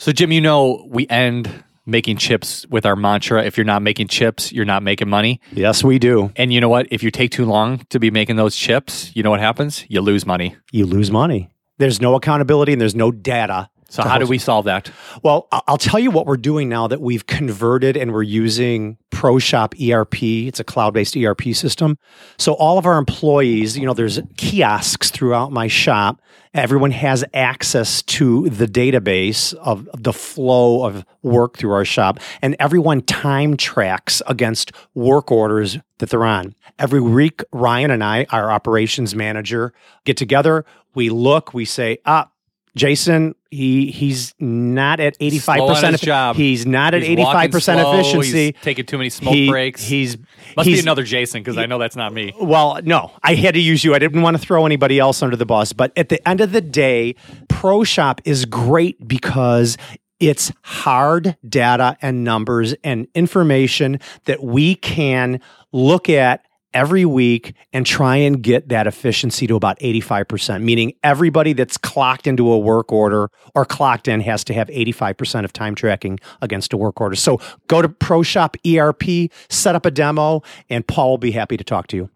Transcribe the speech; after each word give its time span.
So, 0.00 0.12
Jim, 0.12 0.30
you 0.30 0.40
know, 0.40 0.86
we 0.88 1.08
end 1.08 1.64
making 1.84 2.18
chips 2.18 2.64
with 2.68 2.86
our 2.86 2.94
mantra 2.94 3.42
if 3.44 3.56
you're 3.56 3.64
not 3.64 3.82
making 3.82 4.06
chips, 4.06 4.52
you're 4.52 4.64
not 4.64 4.80
making 4.82 5.08
money. 5.08 5.40
Yes, 5.52 5.82
we 5.82 5.98
do. 5.98 6.30
And 6.36 6.52
you 6.52 6.60
know 6.60 6.68
what? 6.68 6.86
If 6.92 7.02
you 7.02 7.10
take 7.10 7.32
too 7.32 7.44
long 7.44 7.78
to 7.90 7.98
be 7.98 8.10
making 8.10 8.36
those 8.36 8.54
chips, 8.54 9.10
you 9.16 9.24
know 9.24 9.30
what 9.30 9.40
happens? 9.40 9.84
You 9.88 10.00
lose 10.00 10.24
money. 10.24 10.54
You 10.70 10.86
lose 10.86 11.10
money. 11.10 11.50
There's 11.78 12.00
no 12.00 12.14
accountability 12.14 12.72
and 12.72 12.80
there's 12.80 12.94
no 12.94 13.10
data. 13.10 13.70
So, 13.90 14.02
how 14.02 14.18
do 14.18 14.26
we 14.26 14.36
solve 14.36 14.66
that? 14.66 14.90
Well, 15.22 15.48
I'll 15.50 15.78
tell 15.78 15.98
you 15.98 16.10
what 16.10 16.26
we're 16.26 16.36
doing 16.36 16.68
now 16.68 16.88
that 16.88 17.00
we've 17.00 17.26
converted 17.26 17.96
and 17.96 18.12
we're 18.12 18.22
using 18.22 18.98
ProShop 19.10 19.72
ERP. 19.80 20.22
It's 20.22 20.60
a 20.60 20.64
cloud-based 20.64 21.16
ERP 21.16 21.54
system. 21.54 21.96
So 22.36 22.52
all 22.52 22.76
of 22.76 22.84
our 22.84 22.98
employees, 22.98 23.78
you 23.78 23.86
know, 23.86 23.94
there's 23.94 24.20
kiosks 24.36 25.10
throughout 25.10 25.52
my 25.52 25.68
shop. 25.68 26.20
Everyone 26.52 26.90
has 26.90 27.24
access 27.32 28.02
to 28.02 28.50
the 28.50 28.66
database 28.66 29.54
of 29.54 29.88
the 29.96 30.12
flow 30.12 30.84
of 30.84 31.06
work 31.22 31.56
through 31.56 31.72
our 31.72 31.84
shop, 31.84 32.20
and 32.42 32.56
everyone 32.58 33.00
time 33.02 33.56
tracks 33.56 34.20
against 34.26 34.72
work 34.94 35.30
orders 35.32 35.78
that 35.98 36.10
they're 36.10 36.24
on. 36.24 36.54
Every 36.78 37.00
week, 37.00 37.42
Ryan 37.52 37.90
and 37.90 38.04
I, 38.04 38.26
our 38.30 38.50
operations 38.50 39.14
manager, 39.14 39.72
get 40.04 40.16
together. 40.16 40.64
We 40.94 41.10
look, 41.10 41.54
we 41.54 41.64
say, 41.64 41.98
ah, 42.06 42.30
Jason, 42.78 43.34
he 43.50 43.90
he's 43.90 44.34
not 44.38 45.00
at 45.00 45.16
eighty 45.20 45.38
five 45.38 45.66
percent 45.66 45.92
his 45.92 46.00
job. 46.00 46.36
He's 46.36 46.64
not 46.66 46.94
at 46.94 47.02
eighty 47.02 47.22
five 47.22 47.50
percent 47.50 47.80
efficiency. 47.80 48.52
He's 48.52 48.62
taking 48.62 48.86
too 48.86 48.96
many 48.98 49.10
smoke 49.10 49.34
He- 49.34 49.48
breaks. 49.48 49.82
He's 49.82 50.16
Must 50.56 50.66
he's 50.68 50.78
be 50.78 50.82
another 50.82 51.02
Jason 51.02 51.42
because 51.42 51.58
I 51.58 51.66
know 51.66 51.78
that's 51.78 51.96
not 51.96 52.12
me. 52.12 52.32
well, 52.40 52.78
no, 52.84 53.12
I 53.22 53.34
had 53.34 53.54
to 53.54 53.60
use 53.60 53.84
you. 53.84 53.94
I 53.94 53.98
didn't 53.98 54.22
want 54.22 54.36
to 54.36 54.42
throw 54.42 54.64
anybody 54.64 54.98
else 54.98 55.22
under 55.22 55.36
the 55.36 55.46
bus. 55.46 55.72
But 55.72 55.92
at 55.96 56.08
the 56.08 56.26
end 56.28 56.40
of 56.40 56.52
the 56.52 56.60
day, 56.60 57.14
ProShop 57.48 58.20
is 58.24 58.44
great 58.44 59.06
because 59.06 59.76
it's 60.20 60.50
hard 60.62 61.36
data 61.48 61.96
and 62.02 62.24
numbers 62.24 62.74
and 62.82 63.06
information 63.14 64.00
that 64.24 64.42
we 64.42 64.74
can 64.74 65.40
look 65.72 66.08
at 66.08 66.44
every 66.78 67.04
week 67.04 67.54
and 67.72 67.84
try 67.84 68.14
and 68.14 68.40
get 68.40 68.68
that 68.68 68.86
efficiency 68.86 69.48
to 69.48 69.56
about 69.56 69.76
85%, 69.80 70.62
meaning 70.62 70.92
everybody 71.02 71.52
that's 71.52 71.76
clocked 71.76 72.28
into 72.28 72.52
a 72.52 72.56
work 72.56 72.92
order 72.92 73.32
or 73.56 73.64
clocked 73.64 74.06
in 74.06 74.20
has 74.20 74.44
to 74.44 74.54
have 74.54 74.68
85% 74.68 75.44
of 75.44 75.52
time 75.52 75.74
tracking 75.74 76.20
against 76.40 76.72
a 76.72 76.76
work 76.76 77.00
order. 77.00 77.16
So 77.16 77.40
go 77.66 77.82
to 77.82 77.88
ProShop 77.88 78.54
ERP, 78.64 79.28
set 79.50 79.74
up 79.74 79.86
a 79.86 79.90
demo, 79.90 80.44
and 80.70 80.86
Paul 80.86 81.10
will 81.10 81.18
be 81.18 81.32
happy 81.32 81.56
to 81.56 81.64
talk 81.64 81.88
to 81.88 81.96
you. 81.96 82.10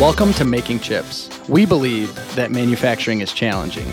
Welcome 0.00 0.32
to 0.32 0.46
Making 0.46 0.80
Chips. 0.80 1.28
We 1.46 1.66
believe 1.66 2.14
that 2.36 2.50
manufacturing 2.50 3.20
is 3.20 3.34
challenging, 3.34 3.92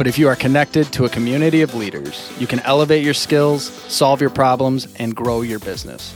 but 0.00 0.06
if 0.06 0.18
you 0.18 0.28
are 0.28 0.34
connected 0.34 0.90
to 0.94 1.04
a 1.04 1.10
community 1.10 1.60
of 1.60 1.74
leaders, 1.74 2.32
you 2.38 2.46
can 2.46 2.58
elevate 2.60 3.04
your 3.04 3.12
skills, 3.12 3.64
solve 3.92 4.18
your 4.18 4.30
problems, 4.30 4.88
and 4.94 5.14
grow 5.14 5.42
your 5.42 5.58
business. 5.58 6.14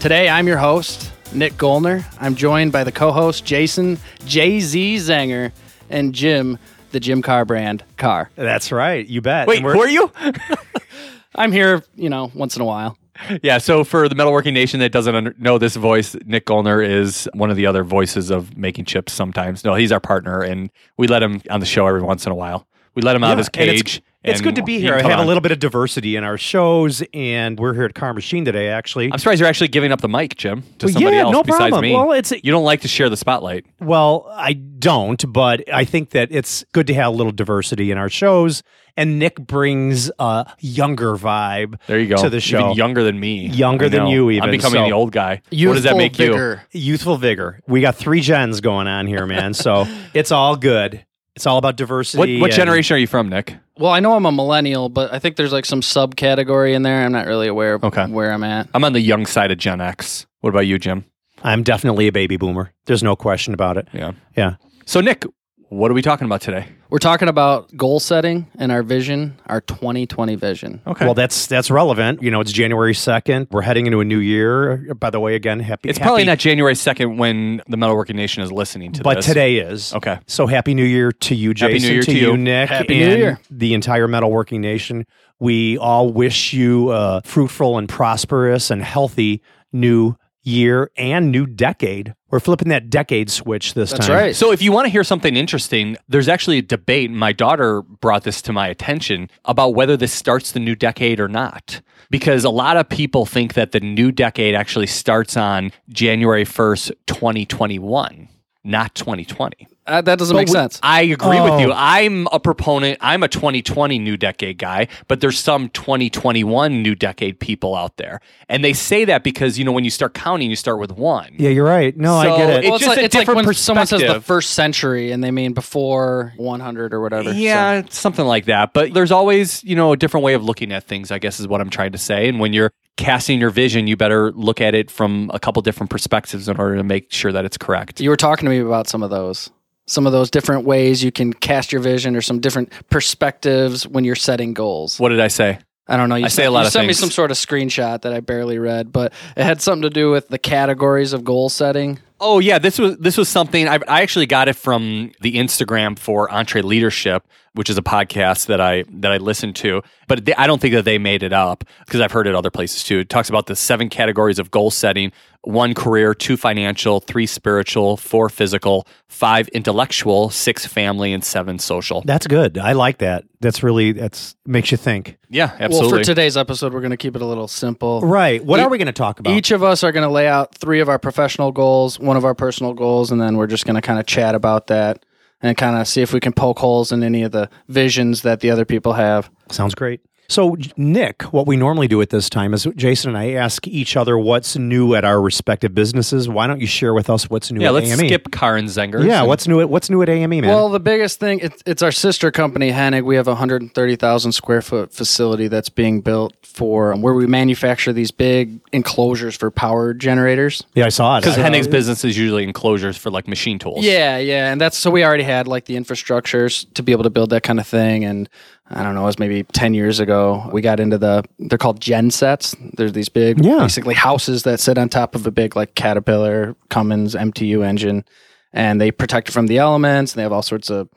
Today, 0.00 0.28
I'm 0.28 0.48
your 0.48 0.56
host, 0.56 1.12
Nick 1.32 1.52
Goellner. 1.52 2.04
I'm 2.20 2.34
joined 2.34 2.72
by 2.72 2.82
the 2.82 2.90
co 2.90 3.12
host, 3.12 3.44
Jason 3.44 3.98
Jay-Z 4.26 4.96
Zenger, 4.96 5.52
and 5.88 6.12
Jim, 6.12 6.58
the 6.90 6.98
Jim 6.98 7.22
Carr 7.22 7.44
brand 7.44 7.84
Carr. 7.98 8.30
That's 8.34 8.72
right. 8.72 9.06
You 9.06 9.20
bet. 9.20 9.46
Wait, 9.46 9.62
we're- 9.62 9.76
who 9.76 9.80
are 9.80 9.88
you? 9.88 10.10
I'm 11.36 11.52
here, 11.52 11.84
you 11.94 12.08
know, 12.08 12.32
once 12.34 12.56
in 12.56 12.62
a 12.62 12.66
while. 12.66 12.98
yeah, 13.44 13.58
so 13.58 13.84
for 13.84 14.08
the 14.08 14.16
Metalworking 14.16 14.54
Nation 14.54 14.80
that 14.80 14.90
doesn't 14.90 15.14
under- 15.14 15.36
know 15.38 15.56
this 15.56 15.76
voice, 15.76 16.16
Nick 16.26 16.46
Goellner 16.46 16.84
is 16.84 17.28
one 17.34 17.48
of 17.48 17.56
the 17.56 17.66
other 17.66 17.84
voices 17.84 18.30
of 18.30 18.56
making 18.56 18.86
chips 18.86 19.12
sometimes. 19.12 19.64
No, 19.64 19.76
he's 19.76 19.92
our 19.92 20.00
partner, 20.00 20.42
and 20.42 20.68
we 20.96 21.06
let 21.06 21.22
him 21.22 21.40
on 21.48 21.60
the 21.60 21.66
show 21.66 21.86
every 21.86 22.02
once 22.02 22.26
in 22.26 22.32
a 22.32 22.34
while. 22.34 22.66
We 22.94 23.02
let 23.02 23.14
him 23.16 23.22
out 23.24 23.32
of 23.32 23.38
Yeah, 23.38 23.38
his 23.38 23.48
and 23.54 23.62
it's- 23.70 23.82
cage. 23.94 24.02
It's, 24.22 24.42
good 24.42 24.56
to 24.56 24.62
be 24.62 24.78
here. 24.78 24.92
I 24.92 24.96
can 24.96 25.04
come 25.04 25.10
have 25.12 25.20
a 25.20 25.26
little 25.26 25.40
bit 25.40 25.50
of 25.50 25.60
diversity 25.60 26.14
in 26.14 26.24
our 26.24 26.36
shows, 26.36 27.02
and 27.14 27.58
we're 27.58 27.72
here 27.72 27.84
at 27.84 27.94
Carr 27.94 28.12
Machine 28.12 28.44
today, 28.44 28.68
actually. 28.68 29.10
I'm 29.10 29.18
surprised 29.18 29.40
you're 29.40 29.48
actually 29.48 29.68
giving 29.68 29.92
up 29.92 30.02
the 30.02 30.10
mic, 30.10 30.36
Jim, 30.36 30.62
to 30.78 30.86
Well, 30.86 30.92
somebody 30.92 31.16
yeah, 31.16 31.22
else 31.22 31.32
no 31.32 31.42
besides 31.42 31.70
problem. 31.70 31.80
me. 31.80 31.94
Well, 31.94 32.12
it's- 32.12 32.38
you 32.44 32.52
don't 32.52 32.64
like 32.64 32.82
to 32.82 32.88
share 32.88 33.08
the 33.08 33.16
spotlight. 33.16 33.64
Well, 33.80 34.28
I 34.30 34.52
don't, 34.52 35.24
but 35.32 35.64
I 35.72 35.86
think 35.86 36.10
that 36.10 36.28
it's 36.30 36.66
good 36.72 36.86
to 36.88 36.94
have 36.94 37.06
a 37.06 37.16
little 37.16 37.32
diversity 37.32 37.90
in 37.90 37.96
our 37.96 38.10
shows. 38.10 38.62
And 38.94 39.18
Nick 39.18 39.36
brings 39.36 40.10
a 40.18 40.52
younger 40.58 41.16
vibe 41.16 41.76
There 41.86 41.98
you 41.98 42.08
go. 42.08 42.16
to 42.16 42.28
the 42.28 42.40
show. 42.40 42.58
Even 42.58 42.72
younger 42.74 43.02
than 43.02 43.18
me. 43.18 43.46
Younger 43.46 43.88
than 43.88 44.04
know. 44.04 44.10
you 44.28 44.42
I'm 44.42 44.50
becoming 44.50 44.80
so- 44.82 44.84
the 44.84 44.92
old 44.92 45.12
guy. 45.12 45.40
what 45.50 45.50
does 45.50 45.84
that 45.84 45.94
Youthful 45.94 45.96
make 45.96 46.18
you? 46.18 46.58
Youthful 46.72 47.16
vigor. 47.16 47.60
We 47.66 47.80
got 47.80 47.96
three 47.96 48.20
gens 48.20 48.60
going 48.60 48.86
on 48.86 49.06
here, 49.06 49.24
man. 49.24 49.54
So 49.54 49.86
it's 50.12 50.30
all 50.30 50.56
good. 50.56 51.06
It's 51.40 51.46
all 51.46 51.56
about 51.56 51.68
What, 51.68 51.76
diversity. 51.76 52.38
what 52.38 52.50
and- 52.50 52.54
generation 52.54 52.96
are 52.96 52.98
you 52.98 53.06
from, 53.06 53.30
Nick? 53.30 53.56
Well, 53.78 53.90
I 53.90 54.00
know 54.00 54.12
I'm 54.14 54.26
a 54.26 54.30
millennial, 54.32 54.90
but 54.90 55.10
I 55.10 55.18
think 55.18 55.36
there's 55.36 55.54
like 55.54 55.64
some 55.64 55.80
subcategory 55.80 56.74
in 56.74 56.82
there. 56.82 57.02
I'm 57.02 57.12
not 57.12 57.26
really 57.26 57.48
aware 57.48 57.72
of 57.72 57.82
Okay. 57.82 58.04
where 58.04 58.30
I'm 58.30 58.44
at. 58.44 58.68
I'm 58.74 58.84
on 58.84 58.92
the 58.92 59.00
young 59.00 59.24
side 59.24 59.50
of 59.50 59.56
Gen 59.56 59.80
X. 59.80 60.26
What 60.40 60.50
about 60.50 60.66
you, 60.66 60.78
Jim? 60.78 61.06
I'm 61.42 61.62
definitely 61.62 62.08
a 62.08 62.12
baby 62.12 62.36
boomer. 62.36 62.72
There's 62.84 63.02
no 63.02 63.16
question 63.16 63.54
about 63.54 63.78
it. 63.78 63.88
Yeah. 63.94 64.12
Yeah. 64.36 64.56
So, 64.84 65.00
Nick, 65.00 65.24
what 65.70 65.88
are 65.88 65.94
we 65.94 66.02
talking 66.02 66.24
about 66.24 66.40
today? 66.40 66.66
We're 66.90 66.98
talking 66.98 67.28
about 67.28 67.74
goal 67.76 68.00
setting 68.00 68.48
and 68.58 68.72
our 68.72 68.82
vision, 68.82 69.38
our 69.46 69.60
2020 69.60 70.34
vision. 70.34 70.82
Okay. 70.84 71.04
Well, 71.04 71.14
that's 71.14 71.46
that's 71.46 71.70
relevant. 71.70 72.22
You 72.22 72.32
know, 72.32 72.40
it's 72.40 72.50
January 72.50 72.92
second. 72.92 73.46
We're 73.52 73.62
heading 73.62 73.86
into 73.86 74.00
a 74.00 74.04
new 74.04 74.18
year. 74.18 74.92
By 74.94 75.10
the 75.10 75.20
way, 75.20 75.36
again, 75.36 75.60
happy. 75.60 75.88
it's 75.88 76.00
probably 76.00 76.24
not 76.24 76.38
January 76.38 76.74
2nd 76.74 77.18
when 77.18 77.62
the 77.68 77.76
Metalworking 77.76 78.16
Nation 78.16 78.42
is 78.42 78.50
listening 78.50 78.90
to 78.94 79.04
but 79.04 79.18
this. 79.18 79.26
today 79.26 79.58
is. 79.58 79.94
Okay. 79.94 80.18
So 80.26 80.48
happy 80.48 80.74
New 80.74 80.84
Year 80.84 81.12
to 81.12 81.36
you, 81.36 81.54
Jason. 81.54 81.70
Happy 81.70 81.86
New 81.86 81.92
Year 81.92 82.02
to 82.02 82.12
to 82.12 82.18
you, 82.18 82.30
you. 82.32 82.36
Nick. 82.36 82.68
Happy 82.68 82.98
New 82.98 83.08
and 83.08 83.18
Year. 83.18 83.40
The 83.50 83.74
entire 83.74 84.08
metalworking 84.08 84.58
nation. 84.58 85.06
We 85.38 85.78
all 85.78 86.12
wish 86.12 86.52
you 86.52 86.90
a 86.90 87.22
fruitful 87.24 87.78
and 87.78 87.88
prosperous 87.88 88.72
and 88.72 88.82
healthy 88.82 89.40
new 89.72 90.16
year 90.42 90.90
and 90.96 91.30
new 91.30 91.46
decade. 91.46 92.14
We're 92.30 92.40
flipping 92.40 92.68
that 92.68 92.90
decade 92.90 93.30
switch 93.30 93.74
this 93.74 93.90
time. 93.90 93.98
That's 93.98 94.06
time. 94.08 94.16
right. 94.16 94.36
So, 94.36 94.52
if 94.52 94.62
you 94.62 94.72
want 94.72 94.86
to 94.86 94.90
hear 94.90 95.04
something 95.04 95.36
interesting, 95.36 95.96
there's 96.08 96.28
actually 96.28 96.58
a 96.58 96.62
debate. 96.62 97.10
My 97.10 97.32
daughter 97.32 97.82
brought 97.82 98.24
this 98.24 98.40
to 98.42 98.52
my 98.52 98.68
attention 98.68 99.28
about 99.44 99.74
whether 99.74 99.96
this 99.96 100.12
starts 100.12 100.52
the 100.52 100.60
new 100.60 100.74
decade 100.74 101.20
or 101.20 101.28
not. 101.28 101.80
Because 102.10 102.44
a 102.44 102.50
lot 102.50 102.76
of 102.76 102.88
people 102.88 103.24
think 103.24 103.54
that 103.54 103.70
the 103.72 103.80
new 103.80 104.10
decade 104.10 104.54
actually 104.54 104.88
starts 104.88 105.36
on 105.36 105.70
January 105.88 106.44
1st, 106.44 106.92
2021, 107.06 108.28
not 108.64 108.94
2020. 108.96 109.68
Uh, 109.90 110.00
that 110.02 110.18
doesn't 110.18 110.36
make 110.36 110.46
we- 110.48 110.52
sense. 110.52 110.78
I 110.82 111.02
agree 111.02 111.38
Oh. 111.38 111.50
with 111.56 111.60
you. 111.60 111.72
I'm 111.74 112.26
a 112.32 112.38
proponent. 112.40 112.98
I'm 113.00 113.22
a 113.22 113.28
2020 113.28 113.98
new 113.98 114.16
decade 114.16 114.58
guy, 114.58 114.88
but 115.08 115.20
there's 115.20 115.38
some 115.38 115.68
2021 115.70 116.82
new 116.82 116.94
decade 116.94 117.40
people 117.40 117.74
out 117.74 117.96
there, 117.96 118.20
and 118.48 118.64
they 118.64 118.72
say 118.72 119.04
that 119.04 119.22
because 119.24 119.58
you 119.58 119.64
know 119.64 119.72
when 119.72 119.84
you 119.84 119.90
start 119.90 120.14
counting, 120.14 120.48
you 120.50 120.56
start 120.56 120.78
with 120.78 120.92
one. 120.92 121.34
Yeah, 121.38 121.50
you're 121.50 121.64
right. 121.64 121.96
No, 121.96 122.14
I 122.16 122.26
get 122.36 122.50
it. 122.50 122.64
it- 122.64 122.68
well, 122.68 122.74
it's 122.76 122.84
just 122.84 122.88
like, 122.88 122.98
a 122.98 123.04
it's 123.04 123.14
like 123.14 123.26
different 123.26 123.46
when 123.46 123.54
someone 123.54 123.86
says 123.86 124.00
the 124.00 124.20
first 124.20 124.50
century 124.50 125.12
and 125.12 125.22
they 125.22 125.30
mean 125.30 125.52
before 125.52 126.32
100 126.36 126.94
or 126.94 127.00
whatever. 127.00 127.32
Yeah, 127.32 127.78
it's 127.78 127.98
something 127.98 128.24
like 128.24 128.44
that. 128.46 128.72
But 128.72 128.94
there's 128.94 129.12
always, 129.12 129.62
you 129.64 129.74
know, 129.76 129.92
a 129.92 129.96
different 129.96 130.24
way 130.24 130.34
of 130.34 130.44
looking 130.44 130.72
at 130.72 130.84
things, 130.84 131.10
I 131.10 131.18
guess 131.18 131.40
is 131.40 131.48
what 131.48 131.60
I'm 131.60 131.70
trying 131.70 131.92
to 131.92 131.98
say. 131.98 132.28
And 132.28 132.38
when 132.40 132.52
you're 132.52 132.70
casting 132.96 133.40
your 133.40 133.50
vision, 133.50 133.86
you 133.86 133.96
better 133.96 134.30
look 134.32 134.60
at 134.60 134.74
it 134.74 134.90
from 134.90 135.30
a 135.32 135.40
couple 135.40 135.62
different 135.62 135.90
perspectives 135.90 136.48
in 136.48 136.56
order 136.58 136.76
to 136.76 136.84
make 136.84 137.10
sure 137.12 137.32
that 137.32 137.44
it's 137.44 137.56
correct. 137.56 138.00
You 138.00 138.10
were 138.10 138.16
talking 138.16 138.44
to 138.46 138.50
me 138.50 138.58
about 138.58 138.88
some 138.88 139.02
of 139.02 139.10
those. 139.10 139.50
Some 139.90 140.06
of 140.06 140.12
those 140.12 140.30
different 140.30 140.64
ways 140.64 141.02
you 141.02 141.10
can 141.10 141.32
cast 141.32 141.72
your 141.72 141.80
vision 141.80 142.14
or 142.14 142.20
some 142.20 142.38
different 142.38 142.72
perspectives 142.90 143.88
when 143.88 144.04
you're 144.04 144.14
setting 144.14 144.54
goals. 144.54 145.00
What 145.00 145.08
did 145.08 145.18
I 145.18 145.26
say? 145.26 145.58
I 145.88 145.96
don't 145.96 146.08
know. 146.08 146.14
You 146.14 146.26
I 146.26 146.28
say 146.28 146.42
sent, 146.42 146.48
a 146.48 146.50
lot 146.52 146.60
you 146.60 146.66
of 146.66 146.72
sent 146.72 146.86
me 146.86 146.92
some 146.92 147.10
sort 147.10 147.32
of 147.32 147.36
screenshot 147.36 148.02
that 148.02 148.12
I 148.12 148.20
barely 148.20 148.60
read, 148.60 148.92
but 148.92 149.12
it 149.36 149.42
had 149.42 149.60
something 149.60 149.82
to 149.82 149.90
do 149.90 150.12
with 150.12 150.28
the 150.28 150.38
categories 150.38 151.12
of 151.12 151.24
goal 151.24 151.48
setting. 151.48 151.98
Oh 152.20 152.38
yeah, 152.38 152.60
this 152.60 152.78
was 152.78 152.98
this 152.98 153.16
was 153.16 153.28
something 153.28 153.66
I, 153.66 153.80
I 153.88 154.02
actually 154.02 154.26
got 154.26 154.46
it 154.46 154.54
from 154.54 155.10
the 155.20 155.34
Instagram 155.34 155.98
for 155.98 156.28
EntreLeadership, 156.28 157.22
which 157.54 157.68
is 157.68 157.76
a 157.76 157.82
podcast 157.82 158.46
that 158.46 158.60
I 158.60 158.84
that 158.88 159.10
I 159.12 159.16
listen 159.16 159.52
to. 159.54 159.82
But 160.06 160.24
they, 160.24 160.34
I 160.34 160.46
don't 160.46 160.60
think 160.60 160.74
that 160.74 160.84
they 160.84 160.98
made 160.98 161.22
it 161.22 161.32
up 161.32 161.64
because 161.84 162.00
I've 162.00 162.12
heard 162.12 162.26
it 162.26 162.34
other 162.34 162.50
places 162.50 162.84
too. 162.84 163.00
It 163.00 163.08
talks 163.08 163.28
about 163.28 163.46
the 163.46 163.56
seven 163.56 163.88
categories 163.88 164.38
of 164.38 164.50
goal 164.50 164.70
setting: 164.70 165.12
one 165.42 165.74
career, 165.74 166.14
two 166.14 166.36
financial, 166.36 167.00
three 167.00 167.26
spiritual, 167.26 167.96
four 167.96 168.28
physical, 168.28 168.86
five 169.08 169.48
intellectual, 169.48 170.30
six 170.30 170.66
family, 170.66 171.12
and 171.12 171.24
seven 171.24 171.58
social. 171.58 172.02
That's 172.04 172.26
good. 172.26 172.56
I 172.58 172.72
like 172.72 172.98
that. 172.98 173.24
That's 173.40 173.62
really 173.62 173.92
that's 173.92 174.36
makes 174.46 174.70
you 174.70 174.76
think. 174.76 175.16
Yeah, 175.28 175.56
absolutely. 175.58 175.92
Well, 175.92 176.00
for 176.00 176.04
today's 176.04 176.36
episode, 176.36 176.72
we're 176.72 176.80
going 176.80 176.90
to 176.90 176.96
keep 176.96 177.16
it 177.16 177.22
a 177.22 177.26
little 177.26 177.48
simple. 177.48 178.00
Right. 178.02 178.44
What 178.44 178.60
E- 178.60 178.62
are 178.62 178.68
we 178.68 178.78
going 178.78 178.86
to 178.86 178.92
talk 178.92 179.18
about? 179.18 179.34
Each 179.34 179.50
of 179.50 179.62
us 179.62 179.82
are 179.82 179.92
going 179.92 180.06
to 180.06 180.12
lay 180.12 180.28
out 180.28 180.54
three 180.54 180.80
of 180.80 180.88
our 180.88 180.98
professional 180.98 181.50
goals, 181.50 181.98
one 181.98 182.16
of 182.16 182.24
our 182.24 182.34
personal 182.34 182.74
goals, 182.74 183.10
and 183.10 183.20
then 183.20 183.36
we're 183.36 183.46
just 183.46 183.64
going 183.64 183.76
to 183.76 183.80
kind 183.80 183.98
of 183.98 184.06
chat 184.06 184.34
about 184.34 184.68
that 184.68 185.04
and 185.42 185.56
kind 185.56 185.76
of 185.76 185.88
see 185.88 186.02
if 186.02 186.12
we 186.12 186.20
can 186.20 186.32
poke 186.32 186.58
holes 186.58 186.92
in 186.92 187.02
any 187.02 187.22
of 187.22 187.32
the 187.32 187.48
visions 187.68 188.22
that 188.22 188.40
the 188.40 188.50
other 188.50 188.64
people 188.64 188.94
have. 188.94 189.30
Sounds 189.50 189.74
great. 189.74 190.00
So, 190.30 190.56
Nick, 190.76 191.22
what 191.32 191.48
we 191.48 191.56
normally 191.56 191.88
do 191.88 192.00
at 192.02 192.10
this 192.10 192.30
time 192.30 192.54
is 192.54 192.64
Jason 192.76 193.08
and 193.08 193.18
I 193.18 193.32
ask 193.32 193.66
each 193.66 193.96
other 193.96 194.16
what's 194.16 194.56
new 194.56 194.94
at 194.94 195.04
our 195.04 195.20
respective 195.20 195.74
businesses. 195.74 196.28
Why 196.28 196.46
don't 196.46 196.60
you 196.60 196.68
share 196.68 196.94
with 196.94 197.10
us 197.10 197.28
what's 197.28 197.50
new 197.50 197.60
Yeah, 197.60 197.66
at 197.68 197.74
let's 197.74 197.90
AME? 197.90 198.06
skip 198.06 198.30
Carr 198.30 198.56
and 198.56 198.68
Zengers. 198.68 199.04
Yeah, 199.06 199.22
what's 199.24 199.48
new 199.48 199.60
at 199.60 199.68
what's 199.68 199.90
new 199.90 200.02
at 200.02 200.08
AME, 200.08 200.30
man? 200.30 200.46
Well, 200.46 200.68
the 200.68 200.78
biggest 200.78 201.18
thing 201.18 201.40
it's, 201.40 201.60
it's 201.66 201.82
our 201.82 201.90
sister 201.90 202.30
company 202.30 202.70
Hennig. 202.70 203.04
We 203.04 203.16
have 203.16 203.26
a 203.26 203.32
130,000 203.32 204.30
square 204.30 204.62
foot 204.62 204.92
facility 204.92 205.48
that's 205.48 205.68
being 205.68 206.00
built 206.00 206.34
for 206.46 206.92
um, 206.92 207.02
where 207.02 207.14
we 207.14 207.26
manufacture 207.26 207.92
these 207.92 208.12
big 208.12 208.60
enclosures 208.72 209.34
for 209.36 209.50
power 209.50 209.92
generators. 209.94 210.62
yeah, 210.76 210.86
I 210.86 210.90
saw 210.90 211.16
it. 211.16 211.22
because 211.22 211.38
I- 211.38 211.42
Hennig's 211.50 211.66
business 211.66 212.04
is 212.04 212.16
usually 212.16 212.44
enclosures 212.44 212.96
for 212.96 213.10
like 213.10 213.26
machine 213.26 213.58
tools. 213.58 213.84
Yeah, 213.84 214.18
yeah, 214.18 214.52
and 214.52 214.60
that's 214.60 214.76
so 214.76 214.92
we 214.92 215.04
already 215.04 215.24
had 215.24 215.48
like 215.48 215.64
the 215.64 215.74
infrastructures 215.74 216.72
to 216.74 216.84
be 216.84 216.92
able 216.92 217.02
to 217.02 217.10
build 217.10 217.30
that 217.30 217.42
kind 217.42 217.58
of 217.58 217.66
thing, 217.66 218.04
and 218.04 218.28
I 218.70 218.82
don't 218.84 218.94
know, 218.94 219.02
it 219.02 219.06
was 219.06 219.18
maybe 219.18 219.42
ten 219.42 219.74
years 219.74 219.98
ago. 220.00 220.48
We 220.52 220.60
got 220.62 220.78
into 220.80 220.96
the 220.98 221.24
they're 221.38 221.58
called 221.58 221.80
gen 221.80 222.10
sets. 222.10 222.54
There's 222.74 222.92
these 222.92 223.08
big, 223.08 223.44
Yeah. 223.44 223.58
basically 223.60 223.94
houses 223.94 224.44
that 224.44 224.60
sit 224.60 224.78
on 224.78 224.88
top 224.88 225.14
of 225.14 225.26
a 225.26 225.30
big 225.30 225.56
like 225.56 225.74
Caterpillar 225.74 226.54
Cummins 226.68 227.14
MTU 227.14 227.64
engine, 227.66 228.04
and 228.52 228.80
they 228.80 228.90
protect 228.90 229.28
it 229.28 229.32
from 229.32 229.48
the 229.48 229.58
elements. 229.58 230.12
And 230.12 230.18
they 230.18 230.22
have 230.22 230.32
all 230.32 230.42
sorts 230.42 230.70
of 230.70 230.88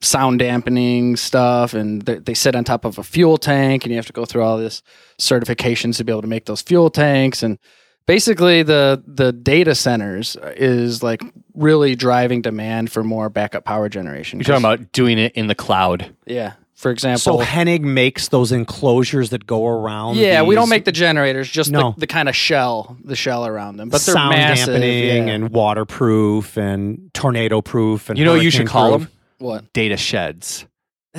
sound 0.00 0.38
dampening 0.38 1.16
stuff, 1.16 1.74
and 1.74 2.02
they, 2.02 2.14
they 2.18 2.34
sit 2.34 2.54
on 2.56 2.64
top 2.64 2.84
of 2.84 2.98
a 2.98 3.02
fuel 3.02 3.36
tank, 3.36 3.84
and 3.84 3.90
you 3.90 3.96
have 3.96 4.06
to 4.06 4.12
go 4.12 4.24
through 4.24 4.42
all 4.42 4.56
this 4.56 4.82
certifications 5.20 5.96
to 5.96 6.04
be 6.04 6.12
able 6.12 6.22
to 6.22 6.28
make 6.28 6.46
those 6.46 6.62
fuel 6.62 6.88
tanks 6.90 7.42
and 7.42 7.58
basically 8.06 8.62
the 8.62 9.02
the 9.06 9.32
data 9.32 9.74
centers 9.74 10.34
is 10.56 11.02
like 11.02 11.20
really 11.54 11.94
driving 11.94 12.40
demand 12.40 12.90
for 12.90 13.04
more 13.04 13.28
backup 13.28 13.64
power 13.64 13.88
generation. 13.88 14.38
You're 14.38 14.44
talking 14.44 14.64
about 14.64 14.92
doing 14.92 15.18
it 15.18 15.32
in 15.34 15.46
the 15.48 15.54
cloud. 15.54 16.14
yeah. 16.26 16.52
For 16.78 16.92
example, 16.92 17.18
so 17.18 17.44
Hennig 17.44 17.80
makes 17.80 18.28
those 18.28 18.52
enclosures 18.52 19.30
that 19.30 19.48
go 19.48 19.66
around. 19.66 20.16
yeah, 20.16 20.42
we 20.42 20.54
don't 20.54 20.68
make 20.68 20.84
the 20.84 20.92
generators, 20.92 21.50
just 21.50 21.72
No. 21.72 21.90
the, 21.96 22.02
the 22.02 22.06
kind 22.06 22.28
of 22.28 22.36
shell, 22.36 22.96
the 23.02 23.16
shell 23.16 23.44
around 23.44 23.78
them. 23.78 23.88
But 23.88 24.00
they're 24.02 24.14
sound 24.14 24.30
massive. 24.30 24.66
dampening 24.74 25.26
yeah. 25.26 25.34
and 25.34 25.50
waterproof 25.50 26.56
and 26.56 27.10
tornado 27.14 27.62
proof 27.62 28.08
and 28.10 28.16
You 28.16 28.24
know 28.24 28.34
what 28.34 28.42
you 28.42 28.50
should 28.50 28.68
call 28.68 28.92
hurricane-proof. 28.92 29.10
them? 29.38 29.46
what? 29.46 29.72
Data 29.72 29.96
sheds. 29.96 30.66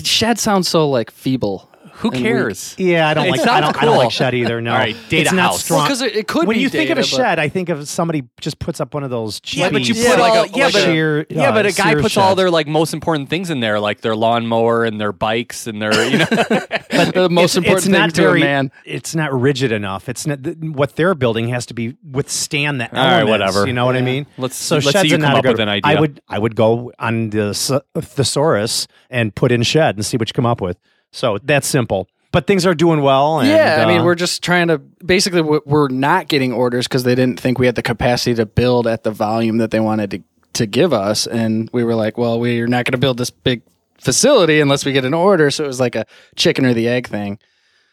Shed 0.02 0.40
sounds 0.40 0.70
so 0.70 0.90
like 0.90 1.12
feeble. 1.12 1.70
Who 2.00 2.12
And 2.12 2.18
cares? 2.22 2.76
Yeah, 2.78 3.10
I 3.10 3.14
don't 3.14 3.26
It 3.28 3.32
like. 3.32 3.40
I 3.42 3.44
sounds 3.44 3.62
don't, 3.62 3.78
I 3.78 3.86
don't 3.86 3.94
cool. 3.96 4.04
like 4.04 4.12
shed 4.12 4.34
either. 4.34 4.62
No, 4.62 4.72
All 4.72 4.78
right, 4.78 4.96
data 5.10 5.22
it's 5.24 5.32
not 5.34 5.42
house. 5.52 5.64
strong. 5.64 5.84
Because 5.86 6.02
it, 6.02 6.16
it 6.16 6.28
could 6.28 6.48
when 6.48 6.56
be 6.58 6.62
you 6.64 6.70
think 6.70 6.90
of 6.92 6.98
a 6.98 7.02
data, 7.02 7.16
but- 7.16 7.24
shed, 7.24 7.40
I 7.40 7.50
think 7.50 7.70
of 7.70 7.88
somebody 7.88 8.24
just 8.40 8.58
puts 8.60 8.80
up 8.80 8.94
one 8.94 9.04
of 9.04 9.10
those. 9.10 9.42
Yeah, 9.46 9.70
but 9.70 9.88
you 9.88 9.94
put 9.94 10.04
Yeah, 10.04 10.12
all 10.14 10.20
like 10.20 10.50
a- 10.52 10.58
yeah, 10.58 10.64
like 10.66 10.74
but 10.74 10.82
a- 10.82 10.86
sheer, 10.86 11.26
yeah, 11.30 11.50
uh, 11.50 11.52
but 11.52 11.66
a 11.66 11.72
guy 11.74 11.92
Sears 11.92 12.02
puts 12.02 12.18
all 12.18 12.30
sheds. 12.30 12.38
their 12.38 12.50
like 12.52 12.68
most 12.68 12.94
important 12.94 13.30
things 13.30 13.50
in 13.50 13.60
there, 13.60 13.80
like 13.80 14.02
their 14.02 14.16
lawnmower 14.16 14.86
and 14.86 15.00
their 15.00 15.12
bikes 15.12 15.68
and 15.68 15.82
their 15.82 15.92
you 16.10 16.18
know. 16.20 16.26
but 16.30 17.14
the 17.14 17.28
most 17.30 17.56
It's- 17.58 17.68
important 17.84 17.96
it's 17.96 18.18
thing 18.18 18.26
to 18.26 18.32
a 18.32 18.40
man. 18.40 18.72
It's 18.86 19.14
not 19.14 19.34
rigid 19.40 19.72
enough. 19.72 20.08
It's 20.10 20.26
not 20.26 20.44
th- 20.44 20.58
what 20.58 20.96
they're 20.96 21.16
building 21.16 21.50
has 21.50 21.66
to 21.68 21.74
be 21.74 21.96
withstand 22.10 22.80
the 22.80 22.86
All 22.98 23.04
right, 23.06 23.24
whatever. 23.26 23.68
You 23.68 23.74
know 23.74 23.86
what 23.86 23.98
I 23.98 24.02
mean? 24.02 24.26
Let's- 24.38 24.56
so 24.56 24.76
let's 24.76 24.88
see 24.88 24.92
sheds 24.94 25.10
you 25.10 25.16
are 25.16 25.20
come 25.20 25.22
not 25.24 25.36
a 25.36 25.38
up 25.40 25.44
good- 25.44 25.52
with 25.52 25.60
an 25.60 25.70
idea. 25.70 25.98
I 25.98 26.00
would 26.00 26.22
I 26.30 26.40
would 26.40 26.56
go 26.56 26.94
on 26.98 27.32
the 27.32 27.50
s- 27.50 27.72
thesaurus 27.98 28.88
and 29.10 29.34
put 29.36 29.52
in 29.52 29.64
shed 29.64 29.96
and 29.96 30.06
see 30.06 30.18
what 30.18 30.30
you 30.30 30.34
come 30.34 30.46
up 30.46 30.62
with. 30.62 30.78
So 31.12 31.38
that's 31.44 31.68
simple. 31.68 32.08
But 32.32 32.46
things 32.46 32.66
are 32.66 32.76
doing 32.76 33.02
well. 33.02 33.40
And, 33.40 33.50
yeah, 33.50 33.84
I 33.84 33.88
mean, 33.88 34.02
uh, 34.02 34.04
we're 34.04 34.14
just 34.16 34.44
trying 34.44 34.68
to 34.68 34.78
basically 34.78 35.42
we're- 35.42 35.62
we're 35.66 35.88
not 35.90 36.28
getting 36.28 36.54
orders 36.54 36.88
because 36.88 37.04
they 37.04 37.16
didn't 37.16 37.40
think 37.40 37.58
we 37.58 37.66
had 37.66 37.74
the 37.76 37.82
capacity 37.82 38.36
to 38.36 38.46
build 38.46 38.86
at 38.86 39.04
the 39.04 39.10
volume 39.12 39.58
that 39.58 39.72
they 39.72 39.80
wanted 39.80 40.12
to 40.12 40.20
to 40.54 40.66
give 40.66 40.94
us, 40.94 41.28
and 41.28 41.70
we 41.72 41.84
were 41.84 41.94
like, 41.96 42.18
well, 42.18 42.40
we're 42.40 42.68
not 42.68 42.84
going 42.84 42.92
to 42.94 42.98
build 42.98 43.18
this 43.18 43.30
big 43.30 43.62
facility 44.00 44.60
unless 44.60 44.84
we 44.84 44.92
get 44.92 45.06
an 45.06 45.14
order. 45.14 45.52
So 45.52 45.64
it 45.64 45.68
was 45.68 45.80
like 45.80 45.96
a 45.96 46.06
chicken 46.36 46.66
or 46.66 46.74
the 46.74 46.88
egg 46.88 47.08
thing, 47.08 47.38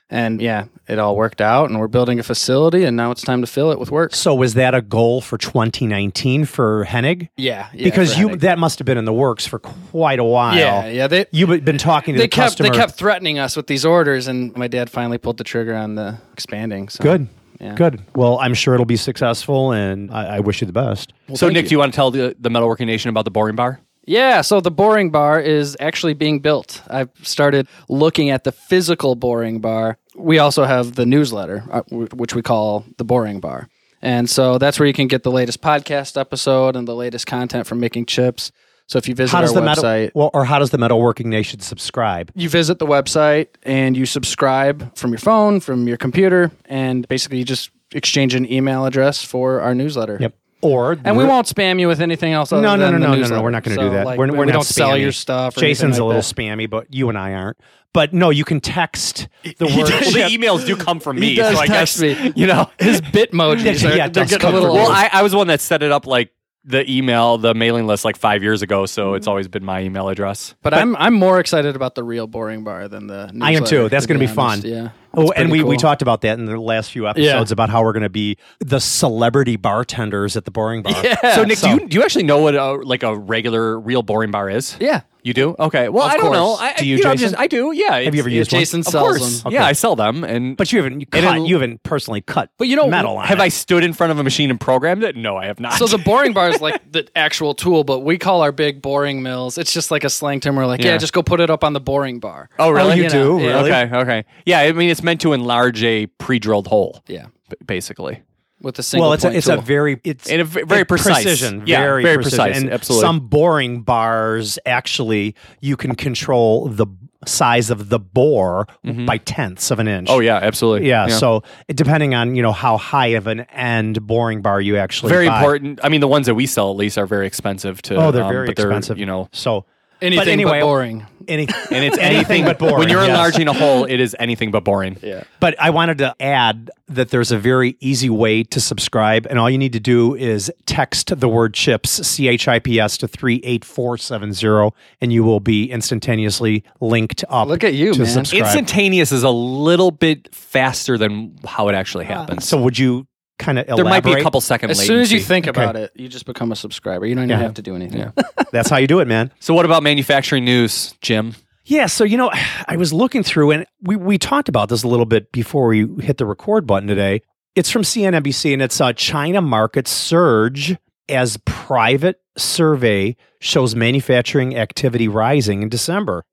and 0.08 0.40
yeah, 0.40 0.66
it 0.88 0.98
all 0.98 1.16
worked 1.16 1.40
out, 1.40 1.68
and 1.68 1.80
we're 1.80 1.88
building 1.88 2.18
a 2.20 2.22
facility, 2.22 2.84
and 2.84 2.96
now 2.96 3.10
it's 3.10 3.22
time 3.22 3.40
to 3.40 3.46
fill 3.46 3.72
it 3.72 3.78
with 3.78 3.90
work. 3.90 4.14
So 4.14 4.34
was 4.34 4.54
that 4.54 4.74
a 4.74 4.80
goal 4.82 5.20
for 5.20 5.36
2019 5.36 6.44
for 6.44 6.84
Hennig? 6.84 7.28
Yeah, 7.36 7.68
yeah 7.74 7.84
because 7.84 8.16
you 8.18 8.28
Hennig. 8.28 8.40
that 8.40 8.58
must 8.58 8.78
have 8.78 8.86
been 8.86 8.98
in 8.98 9.04
the 9.04 9.12
works 9.12 9.46
for 9.46 9.58
quite 9.58 10.18
a 10.18 10.24
while. 10.24 10.56
yeah, 10.56 10.86
yeah, 10.86 11.06
they 11.08 11.26
You've 11.32 11.64
been 11.64 11.78
talking 11.78 12.14
to 12.14 12.18
they 12.18 12.26
the 12.26 12.28
kept 12.28 12.50
customer. 12.50 12.70
they 12.70 12.76
kept 12.76 12.92
threatening 12.94 13.38
us 13.38 13.56
with 13.56 13.66
these 13.66 13.84
orders, 13.84 14.28
and 14.28 14.56
my 14.56 14.68
dad 14.68 14.90
finally 14.90 15.18
pulled 15.18 15.38
the 15.38 15.44
trigger 15.44 15.74
on 15.74 15.96
the 15.96 16.18
expanding. 16.32 16.88
So. 16.88 17.02
Good. 17.02 17.28
Yeah. 17.60 17.74
Good. 17.74 18.02
Well, 18.14 18.38
I'm 18.38 18.54
sure 18.54 18.74
it'll 18.74 18.84
be 18.86 18.96
successful, 18.96 19.72
and 19.72 20.10
I, 20.10 20.36
I 20.36 20.40
wish 20.40 20.60
you 20.60 20.66
the 20.66 20.74
best. 20.74 21.14
so 21.34 21.48
Nick, 21.48 21.64
you. 21.64 21.68
do 21.70 21.74
you 21.74 21.78
want 21.78 21.92
to 21.92 21.96
tell 21.96 22.10
the, 22.10 22.36
the 22.38 22.50
Metalworking 22.50 22.86
Nation 22.86 23.08
about 23.08 23.24
the 23.24 23.30
boring 23.30 23.56
bar? 23.56 23.80
Yeah, 24.06 24.40
so 24.40 24.60
the 24.60 24.70
boring 24.70 25.10
bar 25.10 25.40
is 25.40 25.76
actually 25.80 26.14
being 26.14 26.38
built. 26.38 26.80
I've 26.88 27.10
started 27.22 27.66
looking 27.88 28.30
at 28.30 28.44
the 28.44 28.52
physical 28.52 29.16
boring 29.16 29.60
bar. 29.60 29.98
We 30.16 30.38
also 30.38 30.64
have 30.64 30.94
the 30.94 31.04
newsletter, 31.04 31.64
uh, 31.70 31.82
which 31.90 32.34
we 32.34 32.40
call 32.42 32.84
the 32.98 33.04
boring 33.04 33.40
bar. 33.40 33.68
And 34.00 34.30
so 34.30 34.58
that's 34.58 34.78
where 34.78 34.86
you 34.86 34.92
can 34.92 35.08
get 35.08 35.24
the 35.24 35.32
latest 35.32 35.60
podcast 35.60 36.18
episode 36.18 36.76
and 36.76 36.86
the 36.86 36.94
latest 36.94 37.26
content 37.26 37.66
from 37.66 37.80
making 37.80 38.06
chips. 38.06 38.52
So 38.86 38.98
if 38.98 39.08
you 39.08 39.16
visit 39.16 39.34
How 39.34 39.40
does 39.40 39.50
our 39.50 39.60
the 39.60 39.64
metal, 39.66 39.82
website, 39.82 40.10
well, 40.14 40.30
or 40.32 40.44
how 40.44 40.60
does 40.60 40.70
the 40.70 40.78
Metalworking 40.78 41.26
Nation 41.26 41.58
subscribe? 41.58 42.30
you 42.36 42.48
visit 42.48 42.78
the 42.78 42.86
website 42.86 43.48
and 43.64 43.96
you 43.96 44.06
subscribe 44.06 44.96
from 44.96 45.10
your 45.10 45.18
phone, 45.18 45.58
from 45.58 45.88
your 45.88 45.96
computer, 45.96 46.52
and 46.66 47.08
basically 47.08 47.38
you 47.38 47.44
just 47.44 47.70
exchange 47.92 48.34
an 48.34 48.50
email 48.50 48.86
address 48.86 49.24
for 49.24 49.60
our 49.60 49.74
newsletter. 49.74 50.18
Yep. 50.20 50.34
Or 50.66 50.96
And 51.04 51.16
we 51.16 51.24
won't 51.24 51.46
spam 51.46 51.78
you 51.78 51.86
with 51.88 52.00
anything 52.00 52.32
else. 52.32 52.52
Other 52.52 52.62
No, 52.62 52.74
no, 52.76 52.90
than 52.90 53.00
no, 53.00 53.10
the 53.10 53.16
no, 53.16 53.22
no, 53.28 53.36
no. 53.36 53.42
We're 53.42 53.50
not 53.50 53.62
going 53.62 53.76
to 53.76 53.82
So, 53.82 53.88
do 53.88 53.94
that. 53.94 54.06
like, 54.06 54.18
we're, 54.18 54.26
we, 54.26 54.32
we're 54.32 54.38
we 54.40 54.46
not 54.46 54.52
don't 54.54 54.64
sell 54.64 54.96
your 54.96 55.12
stuff. 55.12 55.56
Or 55.56 55.60
Jason's 55.60 55.82
anything 55.82 56.00
a 56.02 56.06
little 56.06 56.22
that. 56.22 56.34
spammy, 56.34 56.68
but 56.68 56.92
you 56.92 57.08
and 57.08 57.16
I 57.16 57.34
aren't. 57.34 57.58
But 57.92 58.12
no, 58.12 58.30
you 58.30 58.44
can 58.44 58.60
text 58.60 59.28
the 59.42 59.64
word. 59.66 59.74
well, 59.74 59.86
the 59.86 60.36
emails 60.36 60.66
do 60.66 60.76
come 60.76 61.00
from 61.00 61.18
me, 61.18 61.30
He 61.30 61.34
does 61.36 61.54
so 61.54 61.60
I 61.62 61.66
text 61.66 62.00
guess 62.00 62.20
me. 62.24 62.32
you 62.36 62.46
know. 62.46 62.70
His 62.78 63.00
bitmojis 63.00 63.82
Yeah, 63.82 63.88
are 63.90 63.96
yeah, 63.96 64.08
they're 64.08 64.26
getting 64.26 64.48
a 64.48 64.52
little 64.52 64.74
from 64.74 64.76
Well. 64.76 64.90
I, 64.90 65.08
I 65.12 65.22
was 65.22 65.32
the 65.32 65.38
one 65.38 65.46
that 65.46 65.60
set 65.60 65.82
it 65.82 65.92
up 65.92 66.06
like 66.06 66.30
the 66.64 66.88
email, 66.90 67.38
the 67.38 67.54
mailing 67.54 67.86
list, 67.86 68.04
like 68.04 68.16
five 68.16 68.42
years 68.42 68.60
ago. 68.60 68.86
So 68.86 69.14
it's 69.14 69.22
mm-hmm. 69.24 69.30
always 69.30 69.48
been 69.48 69.64
my 69.64 69.82
email 69.82 70.08
address. 70.08 70.54
but, 70.62 70.74
I'm 70.74 70.94
I'm 70.96 71.14
more 71.14 71.38
excited 71.40 71.76
about 71.76 71.94
the 71.94 72.02
real 72.04 72.26
boring 72.26 72.64
bar 72.64 72.88
than 72.88 73.06
the. 73.06 73.30
I 73.40 73.52
am 73.52 73.64
too. 73.64 73.88
That's 73.88 74.04
to 74.04 74.08
going 74.12 74.20
to 74.20 74.26
be 74.26 74.38
honest. 74.40 74.62
fun. 74.64 74.70
Yeah. 74.70 74.88
Oh, 75.16 75.30
and 75.32 75.48
pretty 75.48 75.62
we, 75.64 75.70
we 75.70 75.76
talked 75.76 76.02
about 76.02 76.20
that 76.20 76.38
in 76.38 76.44
the 76.44 76.60
last 76.60 76.90
few 76.90 77.08
episodes 77.08 77.50
about 77.52 77.70
how 77.70 77.82
we're 77.82 77.92
going 77.94 78.02
to 78.02 78.08
be 78.10 78.36
the 78.60 78.80
celebrity 78.80 79.56
bartenders 79.56 80.36
at 80.36 80.44
the 80.44 80.50
Boring 80.50 80.82
Bar. 80.82 80.92
Yeah. 81.04 81.34
so 81.34 81.44
Nick, 81.44 81.58
so- 81.58 81.68
do 81.76 81.82
you 81.82 81.88
do 81.88 81.96
you 81.98 82.02
actually 82.04 82.24
know 82.24 82.38
what 82.38 82.54
a, 82.54 82.72
like 82.74 83.02
a 83.02 83.16
regular 83.16 83.78
real 83.80 84.02
boring 84.02 84.30
bar 84.30 84.50
is? 84.50 84.76
Yeah. 84.80 85.00
You 85.26 85.34
do? 85.34 85.56
Okay. 85.58 85.88
Well, 85.88 86.04
Of 86.06 86.12
I 86.12 86.16
don't 86.18 86.30
know. 86.30 86.54
I, 86.54 86.74
Do 86.74 86.86
you, 86.86 86.96
know, 86.98 87.02
Jason? 87.14 87.16
just- 87.30 87.36
I 87.36 87.48
do. 87.48 87.72
Yeah. 87.72 87.98
Have 87.98 88.14
you 88.14 88.20
ever 88.20 88.28
it's- 88.28 88.32
used 88.38 88.52
one? 88.52 88.60
Jason 88.60 88.80
Of 88.80 88.86
sells 88.86 89.18
course. 89.18 89.42
them. 89.42 89.52
Yeah, 89.52 89.64
I 89.66 89.72
sell 89.72 89.96
them, 89.96 90.22
and 90.22 90.56
But 90.56 90.72
you 90.72 90.78
haven't 90.80 91.00
you, 91.00 91.06
And 91.12 91.24
cut, 91.24 91.36
in- 91.38 91.46
you 91.46 91.56
haven't 91.56 91.82
personally 91.82 92.20
cut 92.20 92.50
But 92.58 92.68
you 92.68 92.76
know, 92.76 92.86
metal 92.86 93.16
on 93.16 93.26
have 93.26 93.40
it. 93.40 93.42
I 93.42 93.48
stood 93.48 93.82
in 93.82 93.92
front 93.92 94.12
of 94.12 94.20
a 94.20 94.22
machine 94.22 94.50
and 94.50 94.60
programmed 94.60 95.02
it? 95.02 95.16
No, 95.16 95.36
I 95.36 95.46
have 95.46 95.58
not. 95.58 95.72
So 95.72 95.86
the 95.88 95.98
boring 96.10 96.32
bar 96.32 96.48
is 96.50 96.60
like 96.60 96.92
the 96.92 97.08
actual 97.16 97.54
tool, 97.54 97.82
but 97.82 98.00
we 98.04 98.18
call 98.18 98.42
our 98.42 98.52
big 98.52 98.80
boring 98.80 99.20
mills. 99.20 99.58
It's 99.58 99.72
just 99.72 99.90
like 99.90 100.04
a 100.04 100.10
slang 100.10 100.38
term. 100.38 100.54
We're 100.54 100.64
like, 100.66 100.80
yeah, 100.84 100.92
Yeah. 100.92 100.98
just 100.98 101.12
go 101.12 101.24
put 101.24 101.40
it 101.40 101.50
up 101.50 101.64
on 101.64 101.72
the 101.72 101.80
boring 101.80 102.20
bar. 102.20 102.48
oh 102.60 102.70
really? 102.70 102.92
Oh, 102.92 102.94
you 102.94 103.02
You 103.02 103.08
do 103.10 103.18
know, 103.24 103.36
really? 103.38 103.72
Okay. 103.72 103.96
Okay. 103.96 104.24
Yeah. 104.44 104.60
I 104.60 104.70
mean, 104.70 104.90
it's 104.90 105.02
meant 105.02 105.20
to 105.22 105.32
enlarge 105.32 105.82
a 105.82 106.06
pre-drilled 106.06 106.68
hole, 106.68 107.02
Yeah, 107.08 107.26
b- 107.50 107.56
basically. 107.66 108.22
With 108.60 108.78
a 108.78 108.82
single. 108.82 109.08
Well, 109.08 109.14
it's 109.14 109.24
a, 109.24 109.36
it's 109.36 109.48
a 109.48 109.56
very 109.58 110.00
it's 110.04 110.28
And 110.30 110.40
a 110.40 110.44
v- 110.44 110.62
very 110.62 110.84
precise. 110.84 111.22
precision, 111.24 111.62
Yeah, 111.66 111.80
very, 111.80 112.02
very 112.02 112.16
precision. 112.16 112.44
precise, 112.44 112.62
And 112.62 112.72
absolutely. 112.72 113.06
some 113.06 113.20
boring 113.20 113.82
bars 113.82 114.58
actually 114.66 115.34
you 115.60 115.76
can 115.76 115.94
control 115.94 116.68
the 116.68 116.86
size 117.26 117.70
of 117.70 117.88
the 117.88 117.98
bore 117.98 118.66
by 118.84 119.18
tenths 119.18 119.70
of 119.70 119.78
an 119.80 119.88
inch. 119.88 120.08
Oh 120.10 120.20
yeah, 120.20 120.36
absolutely. 120.36 120.88
yeah, 120.88 121.08
So 121.08 121.42
it- 121.66 121.76
depending 121.76 122.14
on 122.14 122.34
you 122.36 122.42
know 122.42 122.52
how 122.52 122.76
high 122.76 123.08
of 123.08 123.26
an 123.26 123.40
end 123.52 124.06
boring 124.06 124.42
bar 124.42 124.60
you 124.60 124.76
actually 124.76 125.10
very 125.10 125.26
buy. 125.28 125.38
important. 125.38 125.80
I 125.82 125.88
mean, 125.88 126.00
the 126.00 126.08
ones 126.08 126.26
that 126.26 126.34
we 126.34 126.46
sell 126.46 126.70
at 126.70 126.76
least 126.76 126.98
are 126.98 127.06
very 127.06 127.26
expensive 127.26 127.82
to. 127.82 127.96
Oh, 127.96 128.10
they're 128.12 128.22
um, 128.24 128.32
very 128.32 128.46
but 128.46 128.56
they're, 128.56 128.66
expensive. 128.66 128.98
You 128.98 129.06
know, 129.06 129.28
So 129.32 129.64
anything 130.02 130.18
but 130.24 130.28
anyway, 130.28 130.60
but 130.60 130.66
boring. 130.66 131.06
Any, 131.28 131.42
and 131.70 131.84
it's 131.84 131.98
anything 131.98 132.44
but 132.44 132.58
boring. 132.58 132.78
When 132.78 132.88
you're 132.88 133.00
yes. 133.00 133.08
enlarging 133.08 133.48
a 133.48 133.52
hole, 133.52 133.84
it 133.84 134.00
is 134.00 134.14
anything 134.18 134.50
but 134.50 134.64
boring. 134.64 134.96
Yeah. 135.06 135.22
But 135.38 135.54
I 135.60 135.70
wanted 135.70 135.98
to 135.98 136.16
add 136.20 136.68
that 136.88 137.10
there's 137.10 137.30
a 137.30 137.38
very 137.38 137.76
easy 137.78 138.10
way 138.10 138.42
to 138.42 138.60
subscribe, 138.60 139.24
and 139.30 139.38
all 139.38 139.48
you 139.48 139.58
need 139.58 139.72
to 139.74 139.80
do 139.80 140.16
is 140.16 140.50
text 140.64 141.20
the 141.20 141.28
word 141.28 141.54
chips, 141.54 141.90
C 142.04 142.26
H 142.26 142.48
I 142.48 142.58
P 142.58 142.80
S, 142.80 142.98
to 142.98 143.08
38470, 143.08 144.74
and 145.00 145.12
you 145.12 145.22
will 145.22 145.38
be 145.38 145.70
instantaneously 145.70 146.64
linked 146.80 147.24
up. 147.28 147.46
Look 147.46 147.62
at 147.62 147.74
you, 147.74 147.92
to 147.92 148.00
man. 148.00 148.08
subscribe. 148.08 148.42
Instantaneous 148.42 149.12
is 149.12 149.22
a 149.22 149.30
little 149.30 149.92
bit 149.92 150.34
faster 150.34 150.98
than 150.98 151.36
how 151.46 151.68
it 151.68 151.76
actually 151.76 152.06
ah. 152.06 152.08
happens. 152.08 152.48
so, 152.48 152.60
would 152.60 152.78
you 152.78 153.06
kind 153.38 153.58
of 153.58 153.66
there 153.66 153.84
might 153.84 154.04
be 154.04 154.12
a 154.12 154.22
couple 154.22 154.40
second 154.40 154.70
As 154.70 154.78
latency. 154.78 154.92
soon 154.94 155.00
as 155.02 155.12
you 155.12 155.20
think 155.20 155.46
Okay. 155.48 155.62
about 155.62 155.76
it, 155.76 155.92
you 155.94 156.08
just 156.08 156.26
become 156.26 156.52
a 156.52 156.56
subscriber. 156.56 157.06
You 157.06 157.14
don't 157.14 157.24
even 157.24 157.38
Yeah. 157.38 157.42
have 157.44 157.54
to 157.54 157.62
do 157.62 157.74
anything. 157.76 157.98
Yeah. 158.00 158.10
That's 158.52 158.70
how 158.70 158.76
you 158.78 158.86
do 158.86 159.00
it, 159.00 159.08
man. 159.08 159.30
So 159.40 159.54
what 159.54 159.64
about 159.64 159.82
manufacturing 159.82 160.44
news, 160.44 160.94
Jim? 161.00 161.34
Yeah, 161.64 161.86
so 161.86 162.04
you 162.04 162.16
know, 162.16 162.30
I 162.68 162.76
was 162.76 162.92
looking 162.92 163.22
through 163.22 163.50
and 163.52 163.66
we 163.82 163.96
we 163.96 164.18
talked 164.18 164.48
about 164.48 164.68
this 164.68 164.82
a 164.82 164.88
little 164.88 165.06
bit 165.06 165.32
before 165.32 165.66
we 165.68 165.86
hit 166.02 166.16
the 166.18 166.26
record 166.26 166.66
button 166.66 166.88
today. 166.88 167.22
It's 167.54 167.70
from 167.70 167.82
CNBC 167.82 168.52
and 168.52 168.62
it's 168.62 168.80
a 168.80 168.92
China 168.92 169.40
market 169.40 169.88
surge 169.88 170.76
as 171.08 171.38
private 171.44 172.20
survey 172.36 173.16
shows 173.40 173.74
manufacturing 173.74 174.56
activity 174.56 175.08
rising 175.08 175.62
in 175.62 175.68
December. 175.68 176.24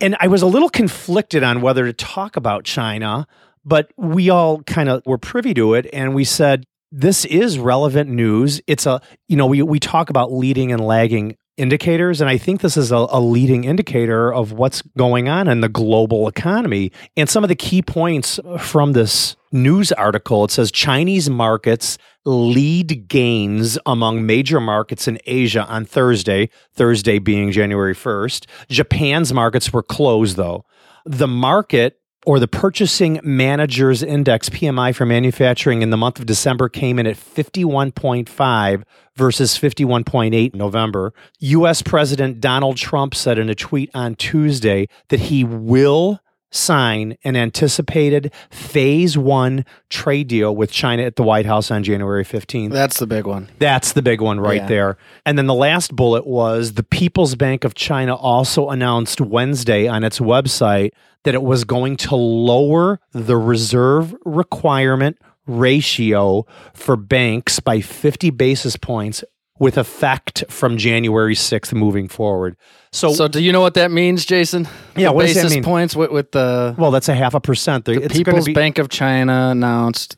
And 0.00 0.16
I 0.18 0.26
was 0.26 0.42
a 0.42 0.46
little 0.46 0.68
conflicted 0.68 1.42
on 1.44 1.60
whether 1.60 1.84
to 1.86 1.92
talk 1.92 2.36
about 2.36 2.64
China, 2.64 3.26
but 3.64 3.90
we 3.96 4.30
all 4.30 4.62
kind 4.62 4.88
of 4.88 5.02
were 5.06 5.18
privy 5.18 5.54
to 5.54 5.74
it 5.74 5.88
and 5.92 6.14
we 6.14 6.24
said 6.24 6.64
this 6.96 7.24
is 7.24 7.58
relevant 7.58 8.08
news. 8.08 8.60
It's 8.68 8.86
a, 8.86 9.00
you 9.26 9.36
know, 9.36 9.46
we 9.46 9.62
we 9.62 9.80
talk 9.80 10.10
about 10.10 10.32
leading 10.32 10.70
and 10.70 10.80
lagging 10.80 11.36
indicators 11.56 12.20
and 12.20 12.30
I 12.30 12.36
think 12.38 12.60
this 12.60 12.76
is 12.76 12.92
a, 12.92 13.06
a 13.10 13.20
leading 13.20 13.64
indicator 13.64 14.32
of 14.32 14.52
what's 14.52 14.82
going 14.96 15.28
on 15.28 15.48
in 15.48 15.60
the 15.60 15.68
global 15.68 16.28
economy. 16.28 16.92
And 17.16 17.28
some 17.28 17.44
of 17.44 17.48
the 17.48 17.56
key 17.56 17.82
points 17.82 18.38
from 18.58 18.92
this 18.92 19.36
news 19.50 19.92
article, 19.92 20.44
it 20.44 20.50
says 20.52 20.70
Chinese 20.70 21.28
markets 21.28 21.98
lead 22.24 23.08
gains 23.08 23.78
among 23.86 24.24
major 24.24 24.60
markets 24.60 25.06
in 25.08 25.18
Asia 25.26 25.64
on 25.66 25.84
Thursday, 25.84 26.48
Thursday 26.72 27.18
being 27.18 27.50
January 27.50 27.94
1st. 27.94 28.46
Japan's 28.68 29.32
markets 29.32 29.72
were 29.72 29.82
closed 29.82 30.36
though. 30.36 30.64
The 31.06 31.28
market 31.28 31.98
or 32.26 32.38
the 32.38 32.48
Purchasing 32.48 33.20
Managers 33.22 34.02
Index 34.02 34.48
PMI 34.48 34.94
for 34.94 35.06
manufacturing 35.06 35.82
in 35.82 35.90
the 35.90 35.96
month 35.96 36.18
of 36.18 36.26
December 36.26 36.68
came 36.68 36.98
in 36.98 37.06
at 37.06 37.16
51.5 37.16 38.82
versus 39.14 39.58
51.8 39.58 40.52
in 40.52 40.58
November. 40.58 41.12
US 41.40 41.82
President 41.82 42.40
Donald 42.40 42.76
Trump 42.76 43.14
said 43.14 43.38
in 43.38 43.48
a 43.48 43.54
tweet 43.54 43.90
on 43.94 44.14
Tuesday 44.14 44.88
that 45.08 45.20
he 45.20 45.44
will 45.44 46.20
sign 46.54 47.16
an 47.24 47.36
anticipated 47.36 48.32
phase 48.50 49.18
one 49.18 49.64
trade 49.90 50.28
deal 50.28 50.54
with 50.54 50.70
China 50.70 51.02
at 51.02 51.16
the 51.16 51.22
White 51.22 51.46
House 51.46 51.70
on 51.70 51.82
January 51.82 52.24
15th. 52.24 52.70
That's 52.70 52.98
the 52.98 53.06
big 53.06 53.26
one. 53.26 53.48
That's 53.58 53.92
the 53.92 54.02
big 54.02 54.20
one 54.20 54.38
right 54.40 54.62
Yeah. 54.62 54.66
there. 54.66 54.96
And 55.26 55.36
then 55.36 55.46
the 55.46 55.54
last 55.54 55.94
bullet 55.96 56.26
was 56.26 56.74
the 56.74 56.82
People's 56.82 57.34
Bank 57.34 57.64
of 57.64 57.74
China 57.74 58.14
also 58.14 58.70
announced 58.70 59.20
Wednesday 59.20 59.88
on 59.88 60.04
its 60.04 60.18
website 60.20 60.90
that 61.24 61.34
it 61.34 61.42
was 61.42 61.64
going 61.64 61.96
to 61.96 62.14
lower 62.16 63.00
the 63.12 63.36
reserve 63.36 64.14
requirement 64.24 65.18
ratio 65.46 66.46
for 66.72 66.96
banks 66.96 67.60
by 67.60 67.80
50 67.80 68.30
basis 68.30 68.76
points 68.76 69.24
with 69.58 69.78
effect 69.78 70.44
from 70.48 70.76
January 70.76 71.34
6th 71.34 71.72
moving 71.72 72.08
forward. 72.08 72.56
So, 72.92 73.12
So, 73.12 73.28
do 73.28 73.40
you 73.42 73.52
know 73.52 73.60
what 73.60 73.74
that 73.74 73.90
means, 73.90 74.24
Jason? 74.24 74.66
Yeah, 74.96 75.08
The 75.08 75.12
what 75.12 75.26
does 75.26 75.34
that 75.42 75.50
mean? 75.50 75.62
points 75.62 75.94
with, 75.94 76.10
with 76.10 76.32
the, 76.32 76.74
well, 76.76 76.90
that's 76.90 77.08
a 77.08 77.14
half 77.14 77.34
a 77.34 77.40
percent. 77.40 77.84
the 77.84 78.02
it's 78.02 78.14
People's 78.16 78.46
be, 78.46 78.52
Bank 78.52 78.78
of 78.78 78.88
China 78.88 79.48
announced. 79.50 80.16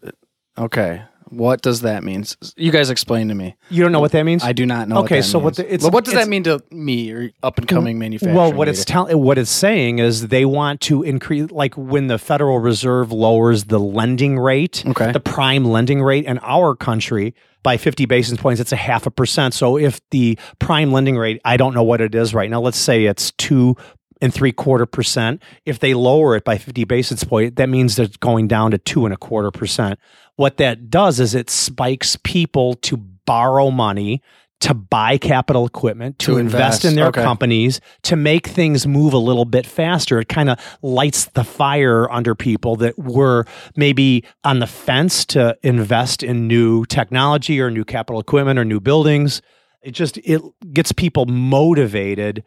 Okay, 0.59 1.03
what 1.29 1.63
does 1.63 1.81
that 1.83 2.03
mean? 2.05 2.25
You 2.57 2.71
guys 2.71 2.91
explain 2.91 3.29
to 3.29 3.35
me. 3.35 3.57
You 3.71 3.83
don't 3.83 3.93
know 3.93 4.01
what 4.01 4.13
that 4.13 4.23
means? 4.25 4.43
I 4.45 4.53
do 4.53 4.65
not 4.67 4.89
know. 4.89 4.99
Okay, 5.05 5.17
what 5.17 5.23
that 5.23 5.29
so 5.29 5.39
what 5.39 5.57
the- 5.57 5.65
it's- 5.67 5.83
Well, 5.83 5.91
what 5.91 6.05
does 6.05 6.15
that 6.15 6.29
mean 6.29 6.45
to 6.45 6.61
me 6.71 7.11
or 7.13 7.31
up 7.43 7.59
and 7.59 7.67
coming 7.69 7.99
manufacturing? 7.99 8.37
Well, 8.37 8.53
what 8.53 8.69
it's 8.69 8.85
telling, 8.85 9.19
what 9.21 9.39
it's 9.39 9.51
saying 9.51 9.99
is 9.99 10.29
they 10.29 10.45
want 10.45 10.81
to 10.83 11.03
increase, 11.03 11.51
like 11.51 11.75
when 11.77 12.07
the 12.07 12.19
Federal 12.19 12.59
Reserve 12.59 13.13
lowers 13.13 13.65
the 13.65 13.79
lending 13.81 14.39
rate, 14.39 14.85
Okay. 14.87 15.13
the 15.13 15.21
prime 15.21 15.65
lending 15.65 16.03
rate 16.03 16.25
in 16.25 16.39
our 16.43 16.75
country 16.75 17.35
by 17.63 17.77
50 17.77 18.07
basis 18.07 18.39
points, 18.39 18.61
it's 18.61 18.73
a 18.73 18.77
half 18.77 19.07
a 19.07 19.11
percent. 19.11 19.53
So 19.55 19.77
if 19.77 20.01
the 20.11 20.39
prime 20.61 20.93
lending 20.93 21.17
rate, 21.17 21.41
I 21.45 21.57
don't 21.57 21.75
know 21.75 21.83
what 21.83 22.01
it 22.01 22.15
is 22.15 22.33
right 22.35 22.49
now, 22.49 22.61
let's 22.61 22.79
say 22.79 23.05
it's 23.07 23.33
two 23.33 23.77
and 24.23 24.33
three 24.33 24.53
quarter 24.53 24.87
percent. 24.87 25.43
If 25.65 25.79
they 25.81 25.95
lower 25.95 26.37
it 26.37 26.45
by 26.45 26.59
50 26.59 26.85
basis 26.85 27.25
point, 27.25 27.57
that 27.57 27.69
means 27.69 27.99
it's 27.99 28.17
going 28.17 28.49
down 28.49 28.71
to 28.73 28.79
two 28.79 29.05
and 29.05 29.13
a 29.15 29.17
quarter 29.17 29.51
percent. 29.51 29.99
What 30.37 30.57
that 30.59 30.91
does 30.91 31.21
is 31.21 31.35
it 31.35 31.51
spikes 31.51 32.17
people 32.23 32.75
to 32.75 32.97
borrow 32.97 33.71
money 33.71 34.23
to 34.59 34.73
buy 34.73 35.19
capital 35.19 35.67
equipment, 35.67 36.19
to, 36.19 36.33
To 36.33 36.39
invest, 36.39 36.83
invest. 36.83 36.85
in 36.87 36.95
their 36.95 37.09
Okay. 37.09 37.23
companies, 37.23 37.79
to 38.05 38.17
make 38.17 38.47
things 38.47 38.87
move 38.87 39.13
a 39.13 39.19
little 39.19 39.45
bit 39.45 39.67
faster. 39.67 40.19
It 40.19 40.31
kind 40.31 40.49
of 40.49 40.59
lights 40.81 41.27
the 41.27 41.45
fire 41.45 42.11
under 42.11 42.35
people 42.35 42.75
that 42.77 42.99
were 42.99 43.45
maybe 43.77 44.25
on 44.45 44.61
the 44.61 44.67
fence 44.67 45.27
to 45.27 45.59
invest 45.63 46.23
in 46.23 46.49
new 46.49 46.87
technology 46.87 47.61
or 47.61 47.71
new 47.71 47.85
capital 47.85 48.19
equipment 48.19 48.59
or 48.59 48.65
new 48.65 48.81
buildings. 48.81 49.43
It 49.83 49.91
just 49.91 50.17
it 50.25 50.41
gets 50.73 50.91
people 50.91 51.27
motivated 51.27 52.43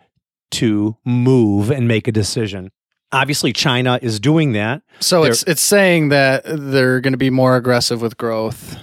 to 0.51 0.97
move 1.05 1.69
and 1.71 1.87
make 1.87 2.07
a 2.07 2.11
decision. 2.11 2.71
Obviously, 3.11 3.51
China 3.53 3.97
is 4.01 4.19
doing 4.19 4.51
that. 4.53 4.81
So 4.99 5.21
They're- 5.23 5.31
it's 5.31 5.43
it's 5.43 5.61
saying 5.61 6.09
that 6.09 6.43
they're 6.45 7.01
going 7.01 7.13
to 7.13 7.17
be 7.17 7.29
more 7.31 7.55
aggressive 7.55 8.01
with 8.01 8.17
growth, 8.17 8.77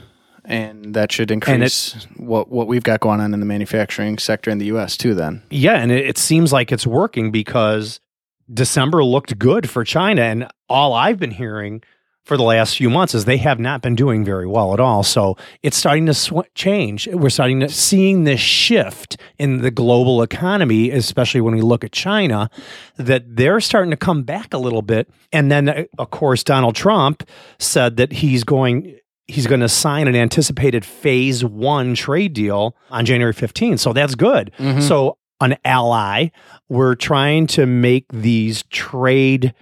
and 0.45 0.95
that 0.95 1.13
should 1.13 1.31
increase 1.31 2.07
what 2.17 2.51
what 2.51 2.67
we've 2.67 2.83
got 2.83 3.01
going 3.01 3.21
on 3.21 3.33
in 3.35 3.41
the 3.41 3.47
manufacturing 3.47 4.19
sector 4.19 4.51
in 4.51 4.59
the 4.59 4.67
U.S. 4.67 4.97
too. 4.97 5.15
Then 5.15 5.43
Yeah, 5.51 5.77
and 5.77 5.93
it, 5.93 6.07
it 6.07 6.19
seems 6.19 6.53
like 6.53 6.73
it's 6.73 6.87
working 6.87 7.31
because 7.31 8.01
December 8.53 9.05
looked 9.05 9.39
good 9.39 9.69
for 9.71 9.85
China, 9.85 10.23
and 10.23 10.49
all 10.69 10.93
I've 10.93 11.19
been 11.21 11.31
hearing 11.33 11.83
for 12.27 12.37
the 12.37 12.43
last 12.43 12.77
few 12.77 12.91
months 12.91 13.15
is 13.15 13.25
they 13.25 13.37
have 13.37 13.61
not 13.61 13.83
been 13.83 13.95
doing 13.95 14.25
very 14.25 14.49
well 14.49 14.75
at 14.75 14.81
all. 14.81 15.05
So 15.05 15.37
it's 15.63 15.77
starting 15.77 16.07
to 16.07 16.15
sw- 16.15 16.43
change. 16.57 17.07
We're 17.07 17.31
starting 17.31 17.61
to 17.61 17.69
seeing 17.69 18.25
this 18.25 18.41
shift 18.41 19.17
in 19.39 19.59
the 19.63 19.71
global 19.71 20.23
economy, 20.23 20.91
especially 20.91 21.41
when 21.41 21.55
we 21.55 21.61
look 21.63 21.85
at 21.85 21.93
China, 21.93 22.51
that 22.97 23.37
they're 23.37 23.61
starting 23.61 23.93
to 23.93 23.97
come 23.97 24.25
back 24.25 24.53
a 24.53 24.59
little 24.59 24.83
bit. 24.83 25.09
And 25.33 25.53
then, 25.53 25.69
uh, 25.69 25.85
of 25.99 26.11
course, 26.11 26.43
Donald 26.43 26.75
Trump 26.75 27.23
said 27.59 27.97
that 27.97 28.13
he's 28.13 28.43
going. 28.45 28.99
He's 29.29 29.49
going 29.49 29.61
to 29.61 29.69
sign 29.69 30.07
an 30.07 30.15
anticipated 30.15 30.85
phase 30.85 31.45
one 31.45 31.97
trade 31.97 32.33
deal 32.33 32.77
on 32.91 33.05
January 33.05 33.35
15th. 33.35 33.81
So 33.81 33.93
that's 33.93 34.15
good. 34.15 34.53
So, 34.81 35.19
an 35.41 35.57
ally, 35.65 36.29
we're 36.69 36.95
trying 36.95 37.49
to 37.49 37.67
make 37.67 38.07
these 38.13 38.63
trade 38.71 39.53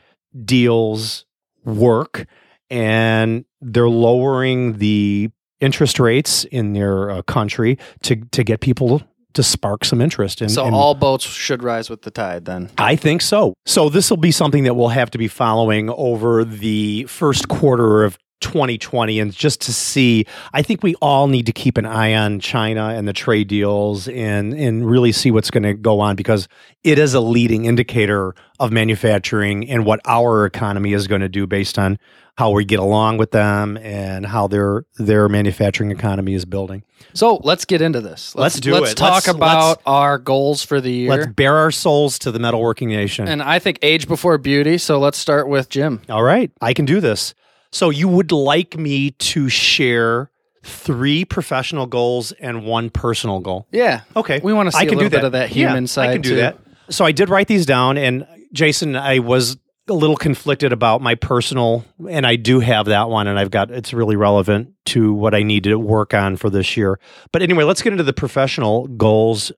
deals 0.44 1.25
work 1.64 2.26
and 2.71 3.44
they're 3.61 3.88
lowering 3.88 4.78
the 4.78 5.30
interest 5.61 5.99
rates 5.99 6.44
in 6.44 6.73
their 6.73 7.11
uh, 7.11 7.23
country 7.23 7.78
to 8.02 8.16
to 8.16 8.44
get 8.44 8.61
people 8.61 9.02
to 9.35 9.42
spark 9.42 9.85
some 9.85 10.00
interest 10.00 10.40
in 10.40 10.49
so 10.49 10.66
in- 10.66 10.75
all 10.75 10.94
boats 10.94 11.25
should 11.25 11.62
rise 11.62 11.90
with 11.90 12.02
the 12.02 12.11
tide. 12.11 12.44
Then 12.44 12.71
I 12.78 12.97
think 12.97 13.21
so. 13.21 13.54
So 13.66 13.88
this 13.88 14.11
will 14.11 14.16
be 14.16 14.30
something 14.30 14.64
that 14.64 14.75
we'll 14.75 14.88
have 14.88 15.11
to 15.11 15.18
be 15.18 15.28
following 15.28 15.90
over 15.90 16.44
the 16.44 17.04
first 17.04 17.49
quarter 17.49 18.04
of 18.04 18.18
2020 18.40 19.21
and 19.21 19.33
just 19.33 19.62
to 19.62 19.73
see 19.73 20.26
I 20.52 20.61
think 20.61 20.83
we 20.83 20.94
all 20.97 21.28
need 21.28 21.47
to 21.47 21.52
keep 21.52 21.78
an 21.78 21.87
eye 21.87 22.14
on 22.14 22.40
China 22.40 22.88
and 22.88 23.09
the 23.09 23.14
trade 23.14 23.49
deals 23.49 24.06
and 24.06 24.52
and 24.52 24.88
really 24.88 25.12
see 25.12 25.30
what's 25.30 25.50
going 25.50 25.62
to 25.62 25.73
go 25.73 26.00
on 26.00 26.14
because 26.14 26.47
it 26.83 26.99
is 26.99 27.14
a 27.14 27.21
leading 27.21 27.64
indicator 27.64 28.35
of 28.61 28.71
manufacturing 28.71 29.68
and 29.71 29.87
what 29.87 30.00
our 30.04 30.44
economy 30.44 30.92
is 30.92 31.06
going 31.06 31.23
to 31.23 31.28
do 31.28 31.47
based 31.47 31.78
on 31.78 31.99
how 32.37 32.50
we 32.50 32.64
get 32.64 32.81
along 32.81 33.17
with 33.17 33.31
them 33.31 33.76
and 33.76 34.26
how 34.26 34.47
their 34.49 34.85
their 34.99 35.29
manufacturing 35.29 35.91
economy 35.93 36.35
is 36.35 36.45
building. 36.45 36.83
so 37.12 37.41
let's 37.45 37.64
get 37.64 37.81
into 37.81 38.00
this. 38.00 38.35
Let's 38.35 38.59
do 38.59 38.75
let's 38.75 38.93
it. 38.93 38.97
talk 38.97 39.12
Let's- 39.14 39.26
talk 39.26 39.35
about 39.37 39.69
let's- 39.69 39.83
our 39.87 40.19
goals 40.19 40.62
for 40.64 40.81
the 40.81 40.91
year. 40.91 41.11
Let's 41.11 41.26
bare 41.29 41.55
our 41.57 41.71
souls 41.71 42.19
to 42.21 42.33
the 42.33 42.38
metalworking 42.41 42.88
nation. 42.88 43.29
and 43.29 43.43
I 43.43 43.59
think 43.61 43.79
age 43.83 44.09
before 44.09 44.37
beauty. 44.38 44.79
So 44.79 44.99
let's 44.99 45.17
start 45.19 45.49
with 45.49 45.69
Jim. 45.69 46.00
All 46.09 46.23
right, 46.25 46.50
I 46.61 46.73
can 46.75 46.85
do 46.87 47.00
this. 47.00 47.35
So 47.71 47.91
you 47.91 48.09
would 48.09 48.33
like 48.33 48.76
me 48.79 49.11
to 49.12 49.49
share 49.49 50.31
three 50.64 51.25
professional 51.25 51.87
goals 51.87 52.33
and 52.33 52.64
one 52.64 52.88
personal 52.91 53.38
goal? 53.41 53.67
Yeah. 53.71 54.00
Okay, 54.17 54.41
We 54.43 54.53
wanna 54.53 54.73
see 54.73 54.79
I 54.79 54.83
a 54.83 54.87
can 54.87 54.97
little 54.99 55.11
do 55.11 55.17
bit 55.19 55.25
of 55.25 55.33
that 55.33 55.50
human 55.50 55.85
Yeah, 55.85 55.88
side, 55.88 56.09
I 56.09 56.12
can 56.14 56.23
do 56.23 56.31
too. 56.31 56.37
that. 56.37 56.59
So 56.88 57.05
I 57.05 57.12
did 57.12 57.29
write 57.29 57.49
these 57.49 57.67
down, 57.67 57.97
and 57.99 58.26
Jason, 58.53 58.97
I 58.97 59.19
was 59.19 59.57
a 59.88 59.93
little 59.93 60.17
conflicted 60.17 60.73
about 60.73 61.03
my 61.03 61.14
personal, 61.14 61.85
and 62.09 62.26
I 62.26 62.37
do 62.37 62.61
have 62.61 62.87
that 62.87 63.09
one, 63.11 63.26
and 63.26 63.38
I've 63.38 63.50
got 63.50 63.71
it's 63.71 63.93
really 63.93 64.17
relevant 64.17 64.73
to 64.87 65.12
what 65.12 65.35
I 65.35 65.43
need 65.43 65.64
to 65.64 65.79
work 65.79 66.14
on 66.14 66.37
for 66.37 66.49
this 66.49 66.76
year. 66.76 66.99
But 67.33 67.43
anyway, 67.43 67.64
let's 67.64 67.83
get 67.83 67.93
into 67.93 68.05
the 68.05 68.12
professional 68.12 68.87
goals. 68.87 69.53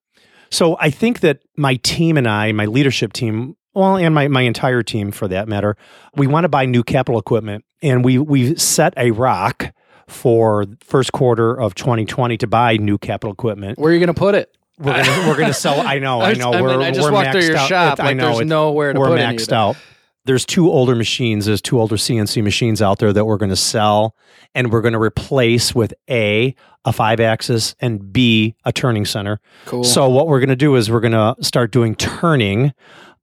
So 0.51 0.77
I 0.81 0.91
think 0.91 1.21
that 1.21 1.41
my 1.57 1.77
team 1.77 2.17
and 2.17 2.27
I, 2.27 2.53
my 2.53 2.67
leadership 2.67 3.13
team, 3.13 3.57
well, 3.75 3.97
and 3.97 4.15
my, 4.15 4.29
my 4.29 4.43
entire 4.43 4.83
team 4.83 5.13
for 5.13 5.29
that 5.29 5.49
matter, 5.49 5.77
we 6.17 6.27
want 6.27 6.45
to 6.45 6.49
buy 6.49 6.67
new 6.67 6.83
capital 6.83 7.21
equipment. 7.21 7.65
And 7.83 8.05
we 8.05 8.19
we've 8.19 8.61
set 8.61 8.95
a 8.97 9.11
rock 9.11 9.73
for 10.09 10.67
first 10.83 11.13
quarter 11.13 11.61
of 11.61 11.75
2020 11.75 12.37
to 12.39 12.47
buy 12.47 12.77
new 12.79 12.97
capital 12.97 13.33
equipment. 13.33 13.79
Where 13.79 13.91
are 13.91 13.95
you 13.95 14.01
going 14.01 14.15
to 14.15 14.19
put 14.19 14.35
it? 14.35 14.57
We're 14.79 14.93
gonna, 14.93 15.29
we're 15.29 15.39
gonna 15.39 15.55
sell. 15.55 15.81
I 15.81 15.99
know, 16.01 16.21
I 16.21 16.35
know. 16.35 16.53
I 16.53 16.61
we're, 16.61 16.69
mean, 16.77 16.83
I 16.83 16.91
just 16.91 17.03
we're 17.03 17.13
walked 17.13 17.33
through 17.33 17.43
your 17.43 17.57
out. 17.57 17.69
shop, 17.69 17.99
It- 17.99 18.03
I 18.05 18.13
know 18.13 18.37
there's 18.37 18.47
nowhere 18.49 18.93
to 18.93 18.99
we're 18.99 19.09
put 19.09 19.21
maxed 19.21 19.53
out. 19.53 19.77
There's 20.27 20.45
two 20.45 20.69
older 20.71 20.95
machines. 20.95 21.47
There's 21.47 21.63
two 21.63 21.81
older 21.81 21.97
CNC 21.97 22.43
machines 22.43 22.83
out 22.83 22.99
there 22.99 23.13
that 23.13 23.25
we're 23.25 23.37
going 23.39 23.51
to 23.51 23.57
sell, 23.57 24.15
and 24.55 24.71
we're 24.73 24.83
going 24.83 24.93
to 24.95 25.01
replace 25.01 25.75
with 25.75 25.95
a 26.11 26.55
a 26.85 26.93
five 26.93 27.19
axis 27.21 27.75
and 27.81 28.13
b 28.13 28.55
a 28.65 28.73
turning 28.73 29.05
center. 29.05 29.41
Cool. 29.65 29.85
So 29.85 30.09
what 30.09 30.29
we're 30.29 30.41
going 30.41 30.51
to 30.51 30.57
do 30.57 30.77
is 30.77 30.91
we're 30.91 31.01
going 31.01 31.13
to 31.13 31.35
start 31.43 31.71
doing 31.73 31.95
turning 31.97 32.73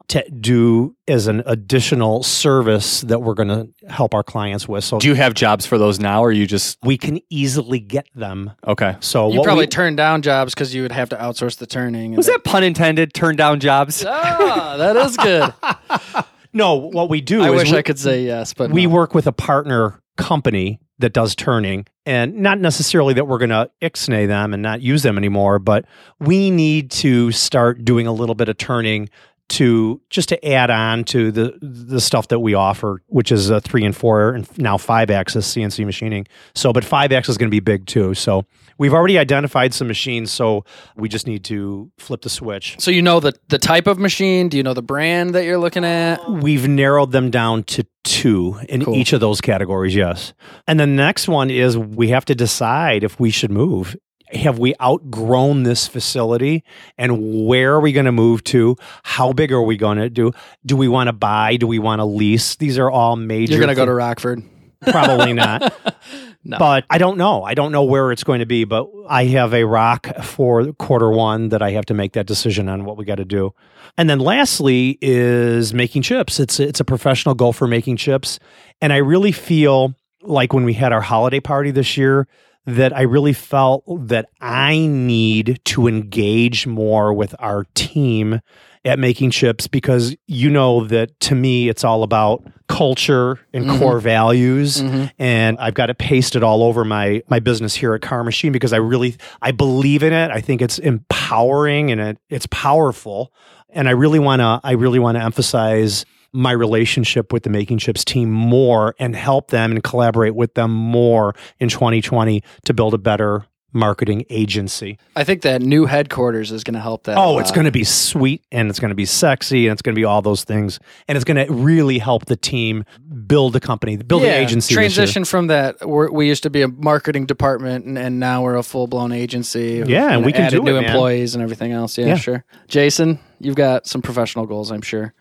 to 0.10 0.22
do 0.32 0.94
as 1.08 1.28
an 1.28 1.42
additional 1.46 2.24
service 2.24 3.02
that 3.02 3.20
we're 3.22 3.34
going 3.36 3.48
to 3.48 3.70
help 3.90 4.14
our 4.14 4.22
clients 4.22 4.68
with. 4.68 4.84
So 4.84 5.00
Do 5.00 5.08
you 5.08 5.14
have 5.14 5.34
jobs 5.34 5.66
for 5.66 5.78
those 5.78 5.98
now, 5.98 6.22
or 6.22 6.30
you 6.34 6.46
just 6.46 6.78
we 6.84 6.98
can 6.98 7.20
easily 7.30 7.80
get 7.80 8.06
them. 8.14 8.52
okay? 8.68 8.98
So 9.00 9.32
You 9.32 9.38
what 9.40 9.46
probably 9.46 9.64
we- 9.64 9.68
turn 9.70 9.96
down 9.96 10.22
jobs 10.22 10.54
because 10.54 10.76
you 10.76 10.82
would 10.82 10.92
have 10.92 11.08
to 11.10 11.16
outsource 11.16 11.58
the 11.58 11.66
turning. 11.68 12.16
Was 12.18 12.26
the- 12.26 12.34
that 12.34 12.44
pun 12.44 12.64
intended? 12.66 13.14
Turn 13.14 13.38
down 13.38 13.62
jobs. 13.62 14.04
Ah, 14.06 14.76
that 14.78 14.98
is 14.98 15.16
good. 15.16 15.54
no, 16.54 16.76
what 16.76 17.10
we 17.10 17.22
do 17.22 17.42
I 17.42 17.50
is 17.50 17.56
wish 17.56 17.72
we, 17.72 17.78
I 17.78 17.82
could 17.82 18.00
say 18.00 18.26
yes, 18.26 18.54
but 18.54 18.72
we 18.72 18.86
no. 18.86 18.94
work 18.94 19.14
with 19.14 19.28
a 19.28 19.32
partner 19.32 20.02
company 20.18 20.80
that 21.00 21.12
does 21.12 21.36
turning 21.36 21.86
and 22.06 22.36
not 22.38 22.60
necessarily 22.60 23.14
that 23.16 23.26
we're 23.26 23.40
going 23.40 23.50
to 23.50 23.70
ixnay 23.82 24.28
them 24.28 24.54
and 24.54 24.62
not 24.62 24.80
use 24.82 25.02
them 25.02 25.18
anymore 25.18 25.58
but 25.58 25.86
we 26.20 26.52
need 26.52 26.92
to 26.92 27.32
start 27.32 27.84
doing 27.84 28.06
a 28.06 28.12
little 28.12 28.36
bit 28.36 28.48
of 28.48 28.58
turning 28.58 29.10
to 29.50 30.02
just 30.10 30.30
to 30.30 30.48
add 30.48 30.70
on 30.72 31.04
to 31.04 31.32
the 31.32 31.58
the 31.62 32.00
stuff 32.02 32.30
that 32.30 32.40
we 32.40 32.54
offer 32.54 33.02
which 33.08 33.32
is 33.32 33.50
a 33.50 33.60
3 33.62 33.86
and 33.86 33.96
4 33.96 34.30
and 34.34 34.58
now 34.58 34.78
5 34.78 35.12
axis 35.12 35.54
CNC 35.54 35.86
machining 35.86 36.26
so 36.56 36.72
but 36.74 36.84
5 36.86 37.12
axis 37.12 37.34
is 37.34 37.38
going 37.38 37.50
to 37.50 37.52
be 37.56 37.60
big 37.60 37.86
too 37.86 38.14
so 38.14 38.46
we've 38.78 38.94
already 38.94 39.18
identified 39.20 39.74
some 39.74 39.88
machines 39.88 40.32
so 40.32 40.64
we 40.96 41.10
just 41.10 41.28
need 41.28 41.44
to 41.46 41.92
flip 41.98 42.22
the 42.22 42.30
switch 42.30 42.76
So 42.80 42.90
you 42.90 43.02
know 43.02 43.20
the 43.20 43.34
the 43.50 43.60
type 43.60 43.86
of 43.86 44.00
machine? 44.00 44.50
Do 44.50 44.58
you 44.58 44.64
know 44.64 44.74
the 44.74 44.82
brand 44.82 45.36
that 45.36 45.44
you're 45.46 45.58
looking 45.60 45.84
at? 45.86 46.18
We've 46.30 46.68
narrowed 46.68 47.12
them 47.12 47.30
down 47.30 47.64
to 47.64 47.86
two 48.04 48.60
in 48.70 48.84
Cool. 48.84 48.96
each 48.96 49.14
of 49.14 49.20
those 49.22 49.40
categories, 49.42 49.96
yes. 49.96 50.34
And 50.68 50.80
the 50.80 50.88
next 50.88 51.28
one 51.28 51.50
is 51.50 51.78
we 51.78 52.10
have 52.10 52.26
to 52.26 52.36
decide 52.36 53.04
if 53.04 53.20
we 53.20 53.30
should 53.30 53.52
move. 53.52 53.96
Have 54.34 54.60
we 54.60 54.74
outgrown 54.82 55.64
this 55.64 55.88
facility 55.88 56.64
and 56.98 57.46
where 57.46 57.74
are 57.74 57.80
we 57.80 57.92
going 57.92 58.06
to 58.06 58.12
move 58.12 58.44
to? 58.46 58.76
How 59.04 59.34
big 59.34 59.52
are 59.52 59.62
we 59.62 59.78
going 59.78 59.98
to 59.98 60.10
do? 60.10 60.32
Do 60.66 60.76
we 60.76 60.88
want 60.88 61.08
to 61.08 61.14
buy? 61.14 61.58
Do 61.58 61.68
we 61.68 61.80
want 61.80 62.00
to 62.00 62.06
lease? 62.06 62.56
These 62.56 62.78
are 62.78 62.90
all 62.90 63.16
major. 63.16 63.54
You're 63.54 63.62
gonna 63.62 63.76
go 63.76 63.86
to 63.86 63.94
Rockford. 63.94 64.44
Probably 64.82 65.34
not. 65.34 65.74
No. 66.46 66.58
But 66.58 66.84
I 66.90 66.98
don't 66.98 67.18
know. 67.18 67.44
I 67.44 67.54
don't 67.54 67.72
know 67.72 67.84
where 67.84 68.12
it's 68.12 68.26
going 68.26 68.40
to 68.40 68.46
be, 68.46 68.66
but 68.66 68.90
I 69.08 69.26
have 69.26 69.54
a 69.54 69.64
rock 69.64 70.08
for 70.24 70.74
quarter 70.74 71.10
one 71.10 71.50
that 71.50 71.62
I 71.62 71.72
have 71.72 71.86
to 71.86 71.94
make 71.94 72.14
that 72.14 72.26
decision 72.28 72.68
on 72.68 72.84
what 72.84 72.98
we 72.98 73.06
got 73.06 73.16
to 73.16 73.26
do. 73.26 73.54
And 73.98 74.10
then 74.10 74.20
lastly 74.20 74.98
is 75.02 75.74
making 75.74 76.02
chips. 76.02 76.42
It's 76.42 76.60
it's 76.60 76.82
a 76.82 76.84
professional 76.84 77.34
goal 77.34 77.54
for 77.54 77.66
making 77.66 77.96
chips. 77.96 78.40
And 78.82 78.92
I 78.92 78.98
really 78.98 79.32
feel 79.32 79.96
like 80.22 80.52
when 80.52 80.66
we 80.66 80.74
had 80.74 80.92
our 80.92 81.02
holiday 81.02 81.40
party 81.40 81.72
this 81.72 81.96
year 81.96 82.28
that 82.66 82.96
I 82.96 83.02
really 83.02 83.34
felt 83.34 83.84
that 84.08 84.30
I 84.42 84.88
need 84.88 85.60
to 85.66 85.88
engage 85.88 86.66
more 86.66 87.14
with 87.14 87.36
our 87.40 87.66
team 87.76 88.40
at 88.86 89.00
making 89.00 89.32
chips 89.32 89.68
because 89.68 90.16
you 90.28 90.50
know 90.50 90.86
that 90.88 91.18
to 91.22 91.36
me 91.36 91.70
it's 91.70 91.84
all 91.86 92.04
about 92.04 92.44
culture 92.68 93.40
and 93.54 93.66
Mhm. 93.66 93.80
core 93.80 94.00
values 94.00 94.82
Mhm. 94.82 95.10
and 95.20 95.58
I've 95.60 95.74
got 95.74 95.90
it 95.90 95.98
pasted 95.98 96.44
all 96.44 96.64
over 96.64 96.84
my 96.84 97.22
my 97.30 97.40
business 97.40 97.76
here 97.76 97.94
at 97.94 98.02
Carr 98.02 98.24
Machine 98.24 98.52
because 98.52 98.74
I 98.74 98.78
really 98.78 99.16
I 99.42 99.52
believe 99.52 100.04
in 100.04 100.12
it. 100.12 100.32
I 100.32 100.42
think 100.42 100.62
it's 100.62 100.80
empowering 100.80 101.92
and 101.92 102.02
it, 102.02 102.18
it's 102.30 102.48
powerful, 102.48 103.32
and 103.70 103.88
I 103.88 103.92
really 103.92 104.20
want 104.20 104.42
to 104.42 104.60
I 104.64 104.72
really 104.74 105.00
want 105.00 105.18
to 105.18 105.24
emphasize 105.24 106.06
my 106.34 106.52
relationship 106.52 107.32
with 107.32 107.44
the 107.44 107.50
Making 107.50 107.78
Chips 107.78 108.04
team 108.04 108.32
more 108.32 108.96
and 109.00 109.16
help 109.16 109.52
them 109.52 109.72
and 109.72 109.84
collaborate 109.84 110.36
with 110.36 110.56
them 110.56 110.72
more 110.72 111.36
in 111.60 111.70
2020 111.70 112.42
to 112.66 112.74
build 112.74 112.94
a 112.94 112.98
better 112.98 113.46
marketing 113.76 114.24
agency. 114.30 115.00
I 115.16 115.24
think 115.24 115.42
that 115.42 115.62
new 115.62 115.86
headquarters 115.86 116.52
is 116.52 116.64
going 116.64 116.76
to 116.76 116.80
help 116.80 117.06
that. 117.06 117.18
Oh, 117.18 117.40
it's 117.40 117.50
going 117.52 117.66
to 117.66 117.72
be 117.72 117.84
sweet 117.84 118.44
and 118.52 118.70
it's 118.70 118.80
going 118.80 118.90
to 118.90 118.96
be 118.96 119.06
sexy 119.06 119.68
and 119.68 119.74
it's 119.74 119.82
going 119.82 119.96
to 119.96 120.00
be 120.00 120.06
all 120.06 120.22
those 120.22 120.44
things 120.44 120.80
and 121.08 121.16
it's 121.16 121.26
going 121.26 121.44
to 121.44 121.52
really 121.52 121.98
help 121.98 122.26
the 122.26 122.36
team 122.36 122.84
build 123.26 123.56
a 123.56 123.60
company, 123.60 123.98
build 123.98 124.22
Yeah, 124.22 124.34
an 124.36 124.44
agency. 124.44 124.76
Transition 124.76 125.26
from 125.26 125.48
that, 125.48 125.88
we're, 125.88 126.12
we 126.12 126.28
used 126.28 126.44
to 126.44 126.52
be 126.52 126.62
a 126.62 126.68
marketing 126.68 127.26
department, 127.26 127.86
and, 127.86 127.98
and 127.98 128.20
now 128.20 128.44
we're 128.44 128.56
a 128.58 128.64
full 128.64 128.86
blown 128.86 129.12
agency. 129.12 129.84
Yeah, 129.86 130.12
and 130.12 130.24
we 130.26 130.32
can 130.34 130.52
do 130.52 130.62
new 130.62 130.76
it, 130.78 130.84
employees 130.86 131.34
and 131.34 131.44
everything 131.44 131.72
else. 131.72 131.98
Yeah, 131.98 132.08
Yeah. 132.08 132.16
sure. 132.18 132.46
Jason, 132.68 133.18
you've 133.40 133.56
got 133.56 133.88
some 133.88 134.02
professional 134.04 134.46
goals, 134.46 134.72
I'm 134.72 134.82
sure. 134.84 135.14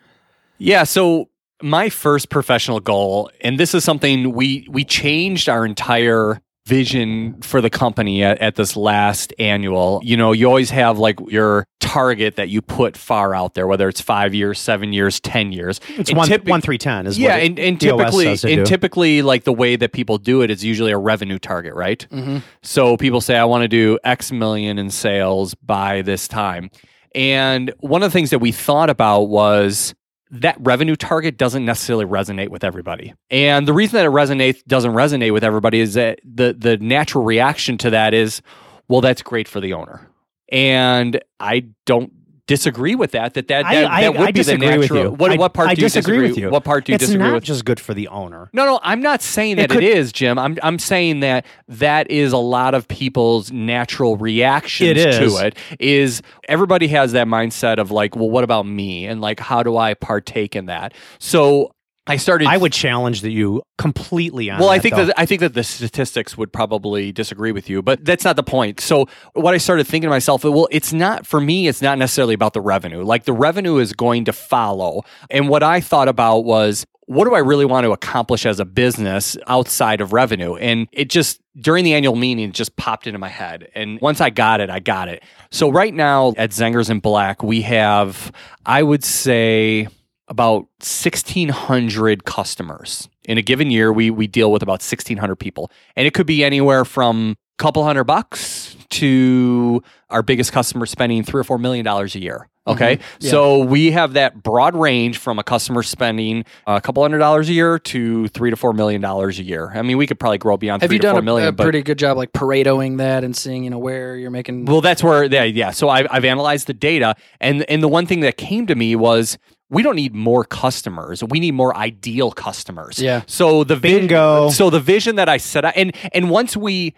Yeah, 0.62 0.84
so 0.84 1.28
my 1.62 1.88
first 1.88 2.28
professional 2.28 2.80
goal, 2.80 3.30
and 3.40 3.58
this 3.58 3.74
is 3.74 3.84
something 3.84 4.32
we 4.32 4.66
we 4.70 4.84
changed 4.84 5.48
our 5.48 5.66
entire 5.66 6.40
vision 6.66 7.40
for 7.42 7.60
the 7.60 7.68
company 7.68 8.22
at, 8.22 8.38
at 8.38 8.54
this 8.54 8.76
last 8.76 9.34
annual. 9.38 10.00
You 10.04 10.16
know, 10.16 10.30
you 10.30 10.46
always 10.46 10.70
have 10.70 10.98
like 10.98 11.18
your 11.28 11.66
target 11.80 12.36
that 12.36 12.48
you 12.48 12.62
put 12.62 12.96
far 12.96 13.34
out 13.34 13.54
there, 13.54 13.66
whether 13.66 13.88
it's 13.88 14.00
five 14.00 14.32
years, 14.34 14.60
seven 14.60 14.92
years, 14.92 15.18
ten 15.18 15.50
years. 15.50 15.80
It's 15.88 16.10
And 16.10 16.18
one 16.18 16.28
typi- 16.28 16.48
one 16.48 16.60
three 16.60 16.78
ten 16.78 17.06
is 17.06 17.18
yeah, 17.18 17.34
what 17.34 17.42
and, 17.42 17.58
and 17.58 17.80
typically, 17.80 18.28
and 18.28 18.38
do. 18.38 18.64
typically, 18.64 19.22
like 19.22 19.42
the 19.44 19.52
way 19.52 19.74
that 19.74 19.92
people 19.92 20.18
do 20.18 20.42
it 20.42 20.50
is 20.50 20.64
usually 20.64 20.92
a 20.92 20.98
revenue 20.98 21.40
target, 21.40 21.74
right? 21.74 22.06
Mm-hmm. 22.10 22.38
So 22.62 22.96
people 22.96 23.20
say, 23.20 23.36
I 23.36 23.44
want 23.44 23.62
to 23.62 23.68
do 23.68 23.98
X 24.04 24.30
million 24.30 24.78
in 24.78 24.90
sales 24.90 25.54
by 25.54 26.02
this 26.02 26.28
time. 26.28 26.70
And 27.14 27.74
one 27.80 28.02
of 28.02 28.10
the 28.10 28.12
things 28.12 28.30
that 28.30 28.38
we 28.38 28.52
thought 28.52 28.88
about 28.88 29.22
was 29.22 29.94
that 30.32 30.56
revenue 30.58 30.96
target 30.96 31.36
doesn't 31.36 31.64
necessarily 31.64 32.06
resonate 32.06 32.48
with 32.48 32.64
everybody. 32.64 33.14
And 33.30 33.68
the 33.68 33.74
reason 33.74 33.98
that 33.98 34.06
it 34.06 34.10
resonates 34.10 34.64
doesn't 34.64 34.92
resonate 34.92 35.32
with 35.32 35.44
everybody 35.44 35.80
is 35.80 35.94
that 35.94 36.20
the 36.24 36.54
the 36.54 36.78
natural 36.78 37.22
reaction 37.22 37.78
to 37.78 37.90
that 37.90 38.14
is, 38.14 38.40
well, 38.88 39.02
that's 39.02 39.22
great 39.22 39.46
for 39.46 39.60
the 39.60 39.74
owner. 39.74 40.08
And 40.50 41.22
I 41.38 41.66
don't 41.86 42.12
disagree 42.56 42.94
with 42.94 43.12
that. 43.12 43.34
That 43.34 43.48
that, 43.48 43.62
that, 43.64 43.90
I- 43.90 44.02
that 44.02 44.12
would 44.12 44.20
I 44.22 44.26
be 44.26 44.32
the 44.32 44.38
disagree 44.44 44.68
with 44.78 44.90
natural. 44.90 45.02
you. 45.04 45.10
What, 45.12 45.32
I- 45.32 45.36
what 45.36 45.54
part 45.54 45.68
I 45.70 45.74
do 45.74 45.80
you 45.82 45.86
disagree 45.86 46.20
with 46.22 46.36
you. 46.36 46.50
What 46.50 46.64
part 46.64 46.84
do 46.84 46.92
you 46.92 46.94
it's 46.96 47.04
disagree 47.06 47.26
not 47.28 47.34
with? 47.34 47.44
just 47.44 47.64
good 47.64 47.80
for 47.80 47.94
the 47.94 48.08
owner. 48.08 48.50
No, 48.52 48.64
no, 48.66 48.80
I'm 48.82 49.00
not 49.00 49.22
saying 49.22 49.52
It 49.58 49.68
that 49.68 49.70
could- 49.70 49.82
it 49.84 49.96
is, 49.96 50.12
Jim. 50.12 50.38
I'm 50.38 50.58
I'm 50.62 50.78
saying 50.78 51.20
that 51.20 51.46
that 51.68 52.10
is 52.10 52.32
a 52.32 52.38
lot 52.38 52.74
of 52.74 52.86
people's 52.88 53.50
natural 53.52 54.16
reactions 54.16 54.98
It 54.98 55.18
to 55.18 55.46
it. 55.46 55.56
Is 55.80 56.22
everybody 56.48 56.88
has 56.88 57.12
that 57.12 57.26
mindset 57.26 57.78
of 57.78 57.90
like, 57.90 58.14
well, 58.16 58.30
what 58.30 58.44
about 58.44 58.66
me? 58.66 59.06
And 59.06 59.20
like, 59.20 59.40
how 59.40 59.62
do 59.62 59.76
I 59.76 59.94
partake 59.94 60.54
in 60.56 60.66
that? 60.66 60.92
So 61.18 61.74
I 62.06 62.16
started. 62.16 62.48
I 62.48 62.56
would 62.56 62.72
challenge 62.72 63.20
that 63.20 63.30
you 63.30 63.62
completely 63.78 64.50
on. 64.50 64.58
well, 64.58 64.70
I 64.70 64.80
think 64.80 64.96
though. 64.96 65.06
that 65.06 65.20
I 65.20 65.24
think 65.24 65.40
that 65.40 65.54
the 65.54 65.62
statistics 65.62 66.36
would 66.36 66.52
probably 66.52 67.12
disagree 67.12 67.52
with 67.52 67.70
you, 67.70 67.80
but 67.80 68.04
that's 68.04 68.24
not 68.24 68.34
the 68.36 68.42
point. 68.42 68.80
So 68.80 69.06
what 69.34 69.54
I 69.54 69.58
started 69.58 69.86
thinking 69.86 70.08
to 70.08 70.10
myself, 70.10 70.42
well, 70.42 70.68
it's 70.72 70.92
not 70.92 71.26
for 71.26 71.40
me. 71.40 71.68
It's 71.68 71.80
not 71.80 71.98
necessarily 71.98 72.34
about 72.34 72.54
the 72.54 72.60
revenue. 72.60 73.04
Like 73.04 73.24
the 73.24 73.32
revenue 73.32 73.78
is 73.78 73.92
going 73.92 74.24
to 74.24 74.32
follow, 74.32 75.02
and 75.30 75.48
what 75.48 75.62
I 75.62 75.80
thought 75.80 76.08
about 76.08 76.40
was. 76.40 76.86
What 77.06 77.24
do 77.24 77.34
I 77.34 77.40
really 77.40 77.64
want 77.66 77.84
to 77.84 77.90
accomplish 77.90 78.46
as 78.46 78.60
a 78.60 78.64
business 78.64 79.36
outside 79.48 80.00
of 80.00 80.12
revenue? 80.12 80.54
And 80.54 80.86
it 80.92 81.10
just 81.10 81.40
during 81.56 81.84
the 81.84 81.94
annual 81.94 82.14
meeting 82.16 82.48
it 82.48 82.54
just 82.54 82.76
popped 82.76 83.06
into 83.08 83.18
my 83.18 83.28
head. 83.28 83.68
And 83.74 84.00
once 84.00 84.20
I 84.20 84.30
got 84.30 84.60
it, 84.60 84.70
I 84.70 84.78
got 84.78 85.08
it. 85.08 85.22
So 85.50 85.68
right 85.68 85.92
now 85.92 86.32
at 86.36 86.50
Zengers 86.50 86.88
and 86.88 87.02
Black, 87.02 87.42
we 87.42 87.62
have, 87.62 88.32
I 88.64 88.82
would 88.84 89.04
say, 89.04 89.88
about 90.32 90.66
1600 90.80 92.24
customers 92.24 93.08
in 93.24 93.36
a 93.36 93.42
given 93.42 93.70
year 93.70 93.92
we 93.92 94.10
we 94.10 94.26
deal 94.26 94.50
with 94.50 94.62
about 94.62 94.80
1600 94.80 95.36
people 95.36 95.70
and 95.94 96.06
it 96.06 96.14
could 96.14 96.26
be 96.26 96.42
anywhere 96.42 96.84
from 96.86 97.36
a 97.58 97.62
couple 97.62 97.84
hundred 97.84 98.04
bucks 98.04 98.76
to 98.88 99.82
our 100.10 100.22
biggest 100.22 100.50
customer 100.52 100.86
spending 100.86 101.22
3 101.22 101.40
or 101.40 101.44
4 101.44 101.58
million 101.58 101.84
dollars 101.84 102.14
a 102.14 102.18
year 102.20 102.48
mm-hmm. 102.66 102.72
okay 102.72 102.98
Yeah. 103.20 103.30
so 103.30 103.58
we 103.58 103.90
have 103.90 104.14
that 104.14 104.42
broad 104.42 104.74
range 104.74 105.18
from 105.18 105.38
a 105.38 105.44
customer 105.44 105.82
spending 105.82 106.44
a 106.66 106.80
couple 106.80 107.02
hundred 107.02 107.18
dollars 107.18 107.48
a 107.48 107.52
year 107.52 107.78
to 107.78 108.28
3 108.28 108.50
to 108.50 108.56
4 108.56 108.72
million 108.72 109.00
dollars 109.00 109.38
a 109.38 109.42
year 109.44 109.70
i 109.74 109.82
mean 109.82 109.98
we 109.98 110.06
could 110.06 110.18
probably 110.18 110.38
grow 110.38 110.56
beyond 110.56 110.82
Have 110.82 110.88
3 110.88 110.96
you 110.96 111.00
to 111.00 111.06
done 111.06 111.14
4 111.14 111.20
a, 111.20 111.22
million 111.22 111.48
a 111.48 111.52
but 111.52 111.62
pretty 111.64 111.82
good 111.82 111.98
job 111.98 112.16
like 112.16 112.32
Paretoing 112.32 112.98
that 112.98 113.22
and 113.24 113.36
seeing, 113.36 113.64
you 113.64 113.70
know, 113.70 113.78
where 113.78 114.16
you're 114.16 114.30
making. 114.30 114.64
well, 114.64 114.80
that's 114.80 115.02
where, 115.02 115.24
yeah, 115.24 115.44
yeah. 115.44 115.70
So 115.70 115.88
I've, 115.88 116.06
I've 116.10 116.24
analyzed 116.24 116.66
the 116.66 116.74
data, 116.74 117.14
and 117.40 117.62
and 117.70 117.82
the 117.82 117.88
one 117.88 118.06
thing 118.06 118.20
that 118.20 118.36
came 118.36 118.66
to 118.66 118.74
me 118.74 118.96
was 118.96 119.38
we 119.72 119.82
don't 119.82 119.96
need 119.96 120.14
more 120.14 120.44
customers. 120.44 121.24
We 121.24 121.40
need 121.40 121.54
more 121.54 121.74
ideal 121.76 122.30
customers. 122.30 123.00
Yeah. 123.00 123.22
So 123.26 123.64
the 123.64 123.74
vi- 123.74 124.00
Bingo. 124.00 124.50
So 124.50 124.68
the 124.70 124.80
vision 124.80 125.16
that 125.16 125.28
I 125.28 125.38
set 125.38 125.64
out, 125.64 125.72
and 125.76 125.96
and 126.12 126.30
once 126.30 126.56
we 126.56 126.94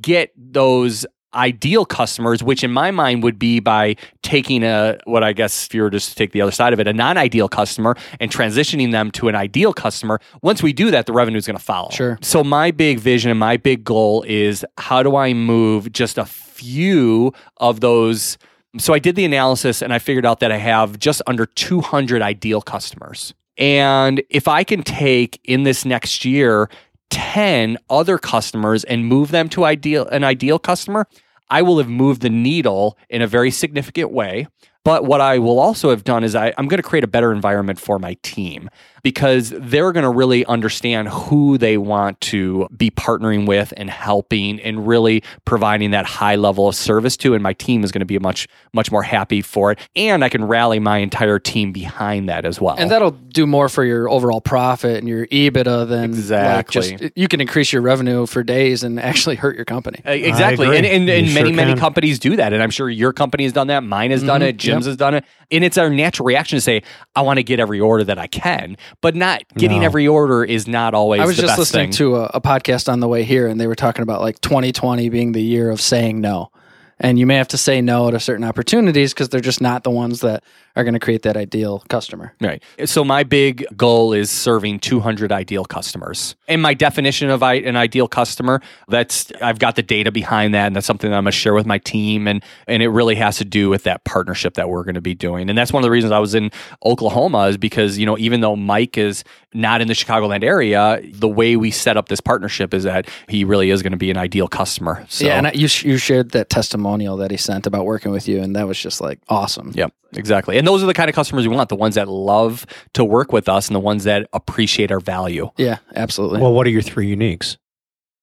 get 0.00 0.32
those 0.36 1.06
ideal 1.34 1.84
customers, 1.84 2.42
which 2.42 2.64
in 2.64 2.72
my 2.72 2.90
mind 2.90 3.22
would 3.22 3.38
be 3.38 3.60
by 3.60 3.94
taking 4.22 4.64
a 4.64 4.98
what 5.04 5.22
I 5.22 5.32
guess 5.32 5.66
if 5.66 5.74
you 5.74 5.82
were 5.82 5.90
just 5.90 6.08
to 6.10 6.14
take 6.16 6.32
the 6.32 6.40
other 6.40 6.50
side 6.50 6.72
of 6.72 6.80
it, 6.80 6.88
a 6.88 6.92
non-ideal 6.92 7.48
customer 7.48 7.94
and 8.18 8.30
transitioning 8.30 8.90
them 8.90 9.10
to 9.12 9.28
an 9.28 9.36
ideal 9.36 9.72
customer. 9.72 10.18
Once 10.42 10.62
we 10.62 10.72
do 10.72 10.90
that, 10.90 11.06
the 11.06 11.12
revenue 11.12 11.38
is 11.38 11.46
going 11.46 11.58
to 11.58 11.62
follow. 11.62 11.90
Sure. 11.90 12.18
So 12.22 12.42
my 12.42 12.70
big 12.72 12.98
vision 12.98 13.30
and 13.30 13.38
my 13.38 13.56
big 13.56 13.84
goal 13.84 14.24
is 14.26 14.64
how 14.78 15.02
do 15.02 15.14
I 15.14 15.32
move 15.32 15.92
just 15.92 16.18
a 16.18 16.24
few 16.24 17.32
of 17.58 17.80
those 17.80 18.38
so 18.78 18.94
I 18.94 18.98
did 18.98 19.16
the 19.16 19.24
analysis 19.24 19.82
and 19.82 19.92
I 19.92 19.98
figured 19.98 20.26
out 20.26 20.40
that 20.40 20.52
I 20.52 20.58
have 20.58 20.98
just 20.98 21.22
under 21.26 21.46
200 21.46 22.22
ideal 22.22 22.60
customers. 22.62 23.34
And 23.58 24.22
if 24.28 24.48
I 24.48 24.64
can 24.64 24.82
take 24.82 25.40
in 25.44 25.62
this 25.62 25.84
next 25.84 26.24
year 26.24 26.68
10 27.10 27.78
other 27.88 28.18
customers 28.18 28.84
and 28.84 29.06
move 29.06 29.30
them 29.30 29.48
to 29.50 29.64
ideal 29.64 30.06
an 30.08 30.24
ideal 30.24 30.58
customer, 30.58 31.06
I 31.48 31.62
will 31.62 31.78
have 31.78 31.88
moved 31.88 32.22
the 32.22 32.30
needle 32.30 32.98
in 33.08 33.22
a 33.22 33.26
very 33.26 33.50
significant 33.50 34.10
way 34.12 34.48
But 34.86 35.04
what 35.04 35.20
I 35.20 35.40
will 35.40 35.58
also 35.58 35.90
have 35.90 36.04
done 36.04 36.22
is 36.22 36.36
I, 36.36 36.54
I'm 36.56 36.68
going 36.68 36.80
to 36.80 36.88
create 36.88 37.02
a 37.02 37.08
better 37.08 37.32
environment 37.32 37.80
for 37.80 37.98
my 37.98 38.16
team 38.22 38.70
because 39.06 39.50
they're 39.56 39.92
going 39.92 40.02
to 40.02 40.10
really 40.10 40.44
understand 40.46 41.06
who 41.08 41.56
they 41.58 41.78
want 41.78 42.20
to 42.20 42.66
be 42.76 42.90
partnering 42.90 43.46
with 43.46 43.72
and 43.76 43.88
helping 43.88 44.60
and 44.62 44.84
really 44.88 45.22
providing 45.44 45.92
that 45.92 46.04
high 46.04 46.34
level 46.34 46.66
of 46.66 46.74
service 46.74 47.16
to. 47.16 47.32
And 47.32 47.40
my 47.40 47.52
team 47.52 47.84
is 47.84 47.92
going 47.92 48.00
to 48.00 48.04
be 48.04 48.18
much, 48.18 48.48
much 48.72 48.90
more 48.90 49.04
happy 49.04 49.42
for 49.42 49.70
it. 49.70 49.78
And 49.94 50.24
I 50.24 50.28
can 50.28 50.42
rally 50.44 50.80
my 50.80 50.98
entire 50.98 51.38
team 51.38 51.70
behind 51.70 52.28
that 52.28 52.44
as 52.44 52.60
well. 52.60 52.74
And 52.76 52.90
that'll 52.90 53.12
do 53.12 53.46
more 53.46 53.68
for 53.68 53.84
your 53.84 54.10
overall 54.10 54.40
profit 54.40 54.96
and 54.96 55.06
your 55.08 55.28
EBITDA 55.28 55.86
than 55.88 56.04
Exactly. 56.06 56.80
Like 56.90 57.00
just, 57.00 57.12
you 57.16 57.28
can 57.28 57.40
increase 57.40 57.72
your 57.72 57.82
revenue 57.82 58.26
for 58.26 58.42
days 58.42 58.82
and 58.82 58.98
actually 58.98 59.36
hurt 59.36 59.54
your 59.54 59.66
company. 59.66 60.02
Uh, 60.04 60.10
Exactly. 60.10 60.66
And, 60.76 60.84
and, 60.84 61.08
and 61.08 61.32
many, 61.32 61.50
sure 61.50 61.56
many 61.56 61.76
companies 61.78 62.18
do 62.18 62.34
that. 62.34 62.52
And 62.52 62.60
I'm 62.60 62.70
sure 62.70 62.90
your 62.90 63.12
company 63.12 63.44
has 63.44 63.52
done 63.52 63.68
that. 63.68 63.84
Mine 63.84 64.10
has 64.10 64.24
done 64.24 64.40
Mhm. 64.40 64.48
it. 64.48 64.56
Jim's 64.56 64.86
Yep. 64.86 64.90
has 64.90 64.96
done 64.96 65.14
it. 65.14 65.24
And 65.52 65.62
it's 65.62 65.78
our 65.78 65.90
natural 65.90 66.26
reaction 66.26 66.56
to 66.56 66.60
say, 66.60 66.82
I 67.14 67.20
want 67.20 67.36
to 67.36 67.44
get 67.44 67.60
every 67.60 67.78
order 67.78 68.02
that 68.02 68.18
I 68.18 68.26
can. 68.26 68.76
But 69.00 69.14
not 69.14 69.42
getting 69.56 69.80
No. 69.80 69.84
every 69.86 70.08
order 70.08 70.42
is 70.44 70.66
not 70.66 70.94
always 70.94 71.20
I 71.20 71.26
was 71.26 71.36
the 71.36 71.42
just 71.42 71.52
best 71.52 71.58
listening 71.58 71.86
thing. 71.90 71.98
to 71.98 72.16
a, 72.16 72.24
a 72.34 72.40
podcast 72.40 72.90
on 72.92 73.00
the 73.00 73.08
way 73.08 73.24
here, 73.24 73.46
and 73.46 73.60
they 73.60 73.66
were 73.66 73.74
talking 73.74 74.02
about 74.02 74.20
like 74.20 74.40
2020 74.40 75.08
being 75.10 75.32
the 75.32 75.42
year 75.42 75.70
of 75.70 75.80
saying 75.80 76.20
no. 76.20 76.50
And 76.98 77.18
you 77.18 77.26
may 77.26 77.36
have 77.36 77.48
to 77.48 77.58
say 77.58 77.82
no 77.82 78.10
to 78.10 78.18
certain 78.18 78.44
opportunities 78.44 79.12
because 79.12 79.28
they're 79.28 79.40
just 79.40 79.60
not 79.60 79.84
the 79.84 79.90
ones 79.90 80.20
that 80.20 80.42
are 80.76 80.84
going 80.84 80.94
to 80.94 81.00
create 81.00 81.22
that 81.22 81.36
ideal 81.36 81.82
customer. 81.88 82.34
Right. 82.40 82.62
So 82.84 83.02
my 83.02 83.22
big 83.24 83.66
goal 83.76 84.12
is 84.12 84.30
serving 84.30 84.80
200 84.80 85.32
ideal 85.32 85.64
customers. 85.64 86.36
And 86.48 86.60
my 86.62 86.74
definition 86.74 87.30
of 87.30 87.42
I, 87.42 87.54
an 87.54 87.76
ideal 87.76 88.06
customer, 88.06 88.60
that's 88.88 89.32
I've 89.42 89.58
got 89.58 89.76
the 89.76 89.82
data 89.82 90.12
behind 90.12 90.54
that, 90.54 90.66
and 90.66 90.76
that's 90.76 90.86
something 90.86 91.10
that 91.10 91.16
I'm 91.16 91.24
going 91.24 91.32
to 91.32 91.38
share 91.38 91.54
with 91.54 91.66
my 91.66 91.78
team, 91.78 92.28
and 92.28 92.42
and 92.68 92.82
it 92.82 92.88
really 92.88 93.14
has 93.16 93.38
to 93.38 93.44
do 93.44 93.68
with 93.68 93.84
that 93.84 94.04
partnership 94.04 94.54
that 94.54 94.68
we're 94.68 94.84
going 94.84 94.94
to 94.94 95.00
be 95.00 95.14
doing. 95.14 95.48
And 95.48 95.58
that's 95.58 95.72
one 95.72 95.82
of 95.82 95.84
the 95.84 95.90
reasons 95.90 96.12
I 96.12 96.18
was 96.18 96.34
in 96.34 96.50
Oklahoma 96.84 97.44
is 97.46 97.56
because 97.56 97.98
you 97.98 98.06
know 98.06 98.18
even 98.18 98.40
though 98.40 98.54
Mike 98.54 98.98
is 98.98 99.24
not 99.54 99.80
in 99.80 99.88
the 99.88 99.94
Chicagoland 99.94 100.44
area, 100.44 101.00
the 101.02 101.28
way 101.28 101.56
we 101.56 101.70
set 101.70 101.96
up 101.96 102.08
this 102.08 102.20
partnership 102.20 102.74
is 102.74 102.84
that 102.84 103.08
he 103.28 103.44
really 103.44 103.70
is 103.70 103.82
going 103.82 103.92
to 103.92 103.96
be 103.96 104.10
an 104.10 104.18
ideal 104.18 104.48
customer. 104.48 105.04
So, 105.08 105.24
Yeah, 105.26 105.38
and 105.38 105.46
I, 105.46 105.52
you 105.52 105.66
sh- 105.66 105.84
you 105.84 105.96
shared 105.96 106.32
that 106.32 106.50
testimonial 106.50 107.16
that 107.16 107.30
he 107.30 107.38
sent 107.38 107.66
about 107.66 107.86
working 107.86 108.12
with 108.12 108.28
you, 108.28 108.40
and 108.42 108.54
that 108.54 108.68
was 108.68 108.78
just 108.78 109.00
like 109.00 109.18
awesome. 109.28 109.72
Yep, 109.74 109.92
exactly. 110.12 110.58
And 110.58 110.65
those 110.66 110.82
are 110.82 110.86
the 110.86 110.94
kind 110.94 111.08
of 111.08 111.14
customers 111.14 111.46
we 111.48 111.54
want, 111.54 111.68
the 111.68 111.76
ones 111.76 111.94
that 111.94 112.08
love 112.08 112.66
to 112.94 113.04
work 113.04 113.32
with 113.32 113.48
us 113.48 113.68
and 113.68 113.74
the 113.76 113.80
ones 113.80 114.04
that 114.04 114.28
appreciate 114.32 114.90
our 114.92 115.00
value. 115.00 115.50
Yeah, 115.56 115.78
absolutely. 115.94 116.40
Well, 116.40 116.52
what 116.52 116.66
are 116.66 116.70
your 116.70 116.82
three 116.82 117.14
uniques? 117.14 117.56